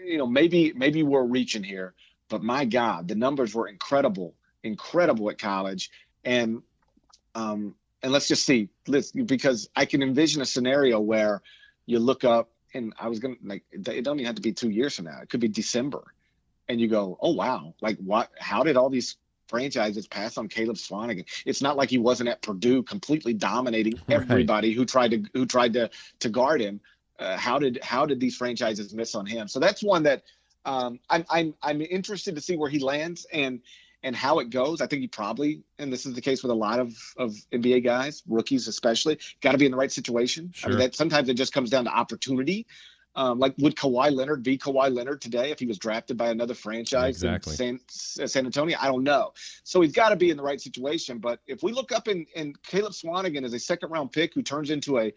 you 0.05 0.19
know, 0.19 0.27
maybe 0.27 0.73
maybe 0.75 1.03
we're 1.03 1.25
reaching 1.25 1.63
here, 1.63 1.95
but 2.29 2.43
my 2.43 2.65
God, 2.65 3.09
the 3.09 3.15
numbers 3.15 3.55
were 3.55 3.69
incredible, 3.69 4.35
incredible 4.63 5.31
at 5.31 5.39
college, 5.39 5.91
and 6.25 6.63
um, 7.35 7.75
and 8.03 8.13
let's 8.13 8.29
just 8.29 8.47
see, 8.47 8.71
let's 8.87 9.13
because 9.13 9.69
I 9.77 9.85
can 9.85 10.03
envision 10.03 10.43
a 10.43 10.47
scenario 10.47 11.01
where 11.01 11.43
you 11.87 11.99
look 11.99 12.25
up, 12.25 12.51
and 12.75 12.93
I 12.99 13.09
was 13.09 13.21
gonna 13.21 13.37
like, 13.43 13.65
it 13.73 13.83
don't 14.05 14.19
even 14.19 14.27
have 14.27 14.35
to 14.37 14.43
be 14.43 14.53
two 14.53 14.71
years 14.71 14.97
from 14.97 15.07
now; 15.07 15.21
it 15.23 15.31
could 15.31 15.41
be 15.41 15.49
December, 15.49 16.05
and 16.69 16.81
you 16.81 16.89
go, 16.89 17.19
oh 17.21 17.33
wow, 17.33 17.75
like 17.81 17.99
what? 17.99 18.31
How 18.39 18.63
did 18.63 18.77
all 18.77 18.91
these 18.91 19.17
franchises 19.49 20.07
pass 20.07 20.37
on 20.37 20.49
Caleb 20.49 20.77
Swanigan? 20.77 21.25
It's 21.47 21.63
not 21.63 21.77
like 21.77 21.91
he 21.91 21.99
wasn't 21.99 22.29
at 22.29 22.43
Purdue 22.43 22.83
completely 22.83 23.35
dominating 23.35 23.99
Right. 24.09 24.17
everybody 24.23 24.73
who 24.73 24.85
tried 24.85 25.13
to 25.13 25.25
who 25.33 25.47
tried 25.47 25.73
to 25.75 25.91
to 26.21 26.29
guard 26.29 26.61
him. 26.61 26.81
Uh, 27.19 27.37
how 27.37 27.59
did 27.59 27.79
how 27.83 28.07
did 28.07 28.19
these 28.21 28.37
franchises 28.37 28.93
miss 28.93 29.15
on 29.15 29.27
him? 29.27 29.47
So 29.49 29.61
that's 29.61 29.83
one 29.83 30.03
that 30.03 30.25
um, 30.65 30.99
I'm 31.09 31.25
I'm 31.31 31.55
I'm 31.63 31.81
interested 31.81 32.35
to 32.35 32.41
see 32.41 32.57
where 32.57 32.71
he 32.71 32.79
lands 32.79 33.27
and 33.33 33.61
and 34.05 34.15
how 34.15 34.39
it 34.39 34.51
goes, 34.51 34.83
I 34.83 34.87
think 34.87 35.01
he 35.01 35.09
probably, 35.09 35.63
and 35.79 35.91
this 35.91 36.05
is 36.05 36.13
the 36.13 36.21
case 36.21 36.43
with 36.43 36.53
a 36.53 36.55
lot 36.55 36.79
of, 36.79 36.95
of 37.17 37.35
NBA 37.51 37.83
guys, 37.83 38.23
rookies 38.29 38.69
especially, 38.69 39.19
got 39.41 39.53
to 39.53 39.59
be 39.59 39.65
in 39.65 39.73
the 39.73 39.79
right 39.79 39.91
situation. 39.91 40.53
Sure. 40.55 40.69
I 40.69 40.71
mean, 40.71 40.79
that 40.81 40.95
sometimes 40.95 41.31
it 41.31 41.35
just 41.35 41.55
comes 41.55 41.71
down 41.71 41.87
to 41.87 41.91
opportunity. 41.91 42.67
Um, 43.17 43.39
like 43.39 43.55
would 43.59 43.77
Kawhi 43.77 44.13
Leonard 44.13 44.43
be 44.43 44.59
Kawhi 44.59 44.93
Leonard 44.93 45.23
today 45.23 45.53
if 45.53 45.59
he 45.61 45.67
was 45.67 45.79
drafted 45.79 46.19
by 46.19 46.31
another 46.31 46.53
franchise 46.53 47.23
Exactly. 47.23 47.69
in 47.69 47.81
San, 47.89 48.29
San 48.29 48.45
Antonio? 48.45 48.77
I 48.79 48.89
don't 48.89 49.05
know. 49.05 49.33
So 49.63 49.81
he's 49.81 49.93
got 49.93 50.11
to 50.11 50.17
be 50.17 50.31
in 50.31 50.37
the 50.37 50.43
right 50.43 50.61
situation. 50.61 51.19
But 51.19 51.41
if 51.47 51.63
we 51.63 51.73
look 51.73 51.91
up 51.91 52.09
in, 52.09 52.27
in 52.35 52.55
Caleb 52.67 52.93
Swanigan 52.93 53.45
as 53.45 53.55
a 53.55 53.59
second 53.59 53.91
round 53.91 54.13
pick 54.13 54.35
who 54.35 54.43
turns 54.43 54.71
into 54.71 54.99
a 54.99 55.13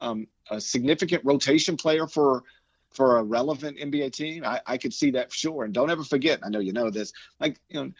um, 0.00 0.28
a 0.50 0.60
significant 0.60 1.22
rotation 1.26 1.76
player 1.76 2.06
for 2.06 2.44
for 2.92 3.18
a 3.18 3.22
relevant 3.22 3.78
NBA 3.78 4.12
team, 4.12 4.44
I, 4.44 4.60
I 4.66 4.78
could 4.78 4.92
see 4.92 5.12
that 5.12 5.30
for 5.30 5.36
sure. 5.36 5.64
And 5.64 5.72
don't 5.72 5.90
ever 5.90 6.02
forget, 6.02 6.40
I 6.42 6.48
know 6.48 6.58
you 6.58 6.72
know 6.72 6.90
this, 6.90 7.12
like 7.38 7.58
you 7.68 7.82
know, 7.82 7.92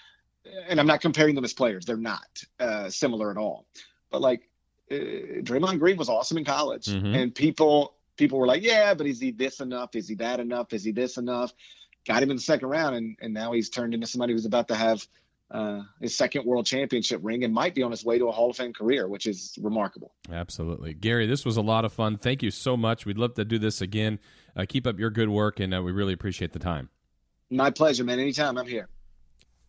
and 0.68 0.80
I'm 0.80 0.86
not 0.86 1.00
comparing 1.00 1.34
them 1.34 1.44
as 1.44 1.52
players; 1.52 1.84
they're 1.84 1.96
not 1.96 2.42
uh, 2.58 2.88
similar 2.90 3.30
at 3.30 3.36
all. 3.36 3.66
But 4.10 4.20
like 4.20 4.48
uh, 4.90 4.94
Draymond 4.94 5.78
Green 5.78 5.96
was 5.96 6.08
awesome 6.08 6.38
in 6.38 6.44
college, 6.44 6.86
Mhm. 6.86 7.14
and 7.16 7.34
people 7.34 7.94
people 8.16 8.38
were 8.38 8.46
like, 8.46 8.62
yeah, 8.62 8.94
but 8.94 9.06
is 9.06 9.20
he 9.20 9.30
this 9.30 9.60
enough? 9.60 9.94
Is 9.96 10.08
he 10.08 10.14
that 10.16 10.40
enough? 10.40 10.72
Is 10.72 10.84
he 10.84 10.92
this 10.92 11.16
enough? 11.16 11.52
Got 12.06 12.22
him 12.22 12.30
in 12.30 12.36
the 12.36 12.42
second 12.42 12.68
round, 12.68 12.96
and 12.96 13.16
and 13.20 13.32
now 13.34 13.52
he's 13.52 13.70
turned 13.70 13.94
into 13.94 14.06
somebody 14.06 14.32
who's 14.32 14.46
about 14.46 14.68
to 14.68 14.74
have. 14.74 15.06
Uh, 15.52 15.82
his 16.00 16.16
second 16.16 16.44
world 16.46 16.64
championship 16.64 17.18
ring 17.24 17.42
and 17.42 17.52
might 17.52 17.74
be 17.74 17.82
on 17.82 17.90
his 17.90 18.04
way 18.04 18.16
to 18.20 18.28
a 18.28 18.30
Hall 18.30 18.50
of 18.50 18.56
Fame 18.56 18.72
career, 18.72 19.08
which 19.08 19.26
is 19.26 19.58
remarkable. 19.60 20.12
Absolutely. 20.30 20.94
Gary, 20.94 21.26
this 21.26 21.44
was 21.44 21.56
a 21.56 21.60
lot 21.60 21.84
of 21.84 21.92
fun. 21.92 22.16
Thank 22.18 22.44
you 22.44 22.52
so 22.52 22.76
much. 22.76 23.04
We'd 23.04 23.18
love 23.18 23.34
to 23.34 23.44
do 23.44 23.58
this 23.58 23.80
again. 23.80 24.20
Uh, 24.56 24.64
keep 24.68 24.86
up 24.86 25.00
your 25.00 25.10
good 25.10 25.28
work, 25.28 25.58
and 25.58 25.74
uh, 25.74 25.82
we 25.82 25.90
really 25.90 26.12
appreciate 26.12 26.52
the 26.52 26.60
time. 26.60 26.88
My 27.50 27.70
pleasure, 27.72 28.04
man. 28.04 28.20
Anytime 28.20 28.58
I'm 28.58 28.66
here. 28.68 28.88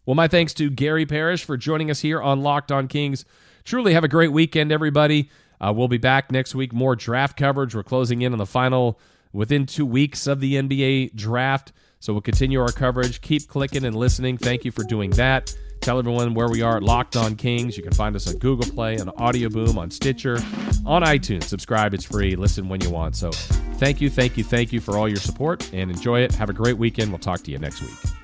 Well, 0.06 0.16
my 0.16 0.28
thanks 0.28 0.54
to 0.56 0.70
Gary 0.70 1.06
Parrish 1.06 1.44
for 1.44 1.58
joining 1.58 1.92
us 1.92 2.02
here 2.02 2.22
on 2.22 2.42
Locked 2.42 2.72
On 2.72 2.88
Kings. 2.88 3.24
Truly 3.64 3.94
have 3.94 4.04
a 4.04 4.08
great 4.08 4.32
weekend, 4.32 4.72
everybody. 4.72 5.30
Uh, 5.60 5.72
we'll 5.76 5.88
be 5.88 6.00
back 6.00 6.32
next 6.32 6.56
week. 6.56 6.74
More 6.74 6.96
draft 6.96 7.38
coverage. 7.38 7.76
We're 7.76 7.84
closing 7.84 8.24
in 8.24 8.32
on 8.32 8.40
the 8.40 8.48
final 8.48 9.00
within 9.32 9.66
two 9.66 9.86
weeks 9.86 10.26
of 10.26 10.40
the 10.40 10.56
NBA 10.56 11.14
draft. 11.16 11.72
So 12.00 12.14
we'll 12.14 12.22
continue 12.22 12.60
our 12.60 12.72
coverage. 12.72 13.22
Keep 13.22 13.48
clicking 13.48 13.86
and 13.86 13.96
listening. 13.96 14.38
Thank 14.38 14.66
you 14.66 14.72
for 14.72 14.84
doing 14.84 15.12
that. 15.12 15.56
Tell 15.82 16.00
everyone 16.00 16.34
where 16.34 16.50
we 16.50 16.64
are 16.64 16.78
at 16.78 16.84
Locked 16.84 17.16
On 17.16 17.36
Kings. 17.36 17.78
You 17.78 17.84
can 17.84 17.94
find 17.94 18.16
us 18.16 18.28
on 18.28 18.38
Google 18.38 18.72
Play, 18.72 19.00
on 19.00 19.10
Audio 19.18 19.50
Boom, 19.50 19.78
on 19.78 19.92
Stitcher, 19.92 20.38
on 20.86 21.04
iTunes. 21.04 21.44
Subscribe, 21.44 21.94
it's 21.94 22.06
free. 22.06 22.36
Listen 22.36 22.70
when 22.70 22.82
you 22.82 22.90
want. 22.90 23.16
So 23.16 23.32
thank 23.32 24.02
you, 24.02 24.10
thank 24.10 24.38
you, 24.38 24.44
thank 24.44 24.74
you 24.74 24.80
for 24.80 24.98
all 24.98 25.08
your 25.08 25.18
support 25.18 25.72
and 25.74 25.92
enjoy 25.92 26.22
it. 26.22 26.34
Have 26.34 26.50
a 26.50 26.54
great 26.54 26.78
weekend. 26.78 27.12
We'll 27.12 27.20
talk 27.20 27.42
to 27.44 27.52
you 27.52 27.60
next 27.60 27.82
week. 27.82 28.21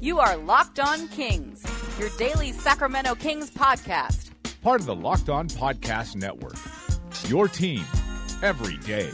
You 0.00 0.20
are 0.20 0.36
Locked 0.36 0.78
On 0.78 1.08
Kings, 1.08 1.66
your 1.98 2.08
daily 2.18 2.52
Sacramento 2.52 3.16
Kings 3.16 3.50
podcast. 3.50 4.30
Part 4.62 4.80
of 4.80 4.86
the 4.86 4.94
Locked 4.94 5.28
On 5.28 5.48
Podcast 5.48 6.14
Network. 6.14 6.54
Your 7.26 7.48
team 7.48 7.84
every 8.40 8.76
day. 8.76 9.10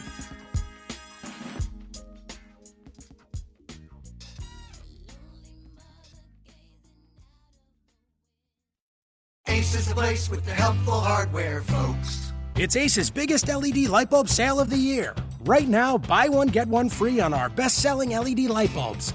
Ace 9.48 9.74
is 9.74 9.88
the 9.88 9.94
place 9.94 10.28
with 10.28 10.44
the 10.44 10.52
helpful 10.52 11.00
hardware, 11.00 11.62
folks. 11.62 12.32
It's 12.56 12.76
Ace's 12.76 13.08
biggest 13.08 13.48
LED 13.48 13.88
light 13.88 14.10
bulb 14.10 14.28
sale 14.28 14.60
of 14.60 14.68
the 14.68 14.76
year. 14.76 15.14
Right 15.44 15.66
now, 15.66 15.96
buy 15.96 16.28
one, 16.28 16.48
get 16.48 16.68
one 16.68 16.90
free 16.90 17.20
on 17.20 17.32
our 17.32 17.48
best 17.48 17.78
selling 17.78 18.10
LED 18.10 18.40
light 18.40 18.72
bulbs. 18.74 19.14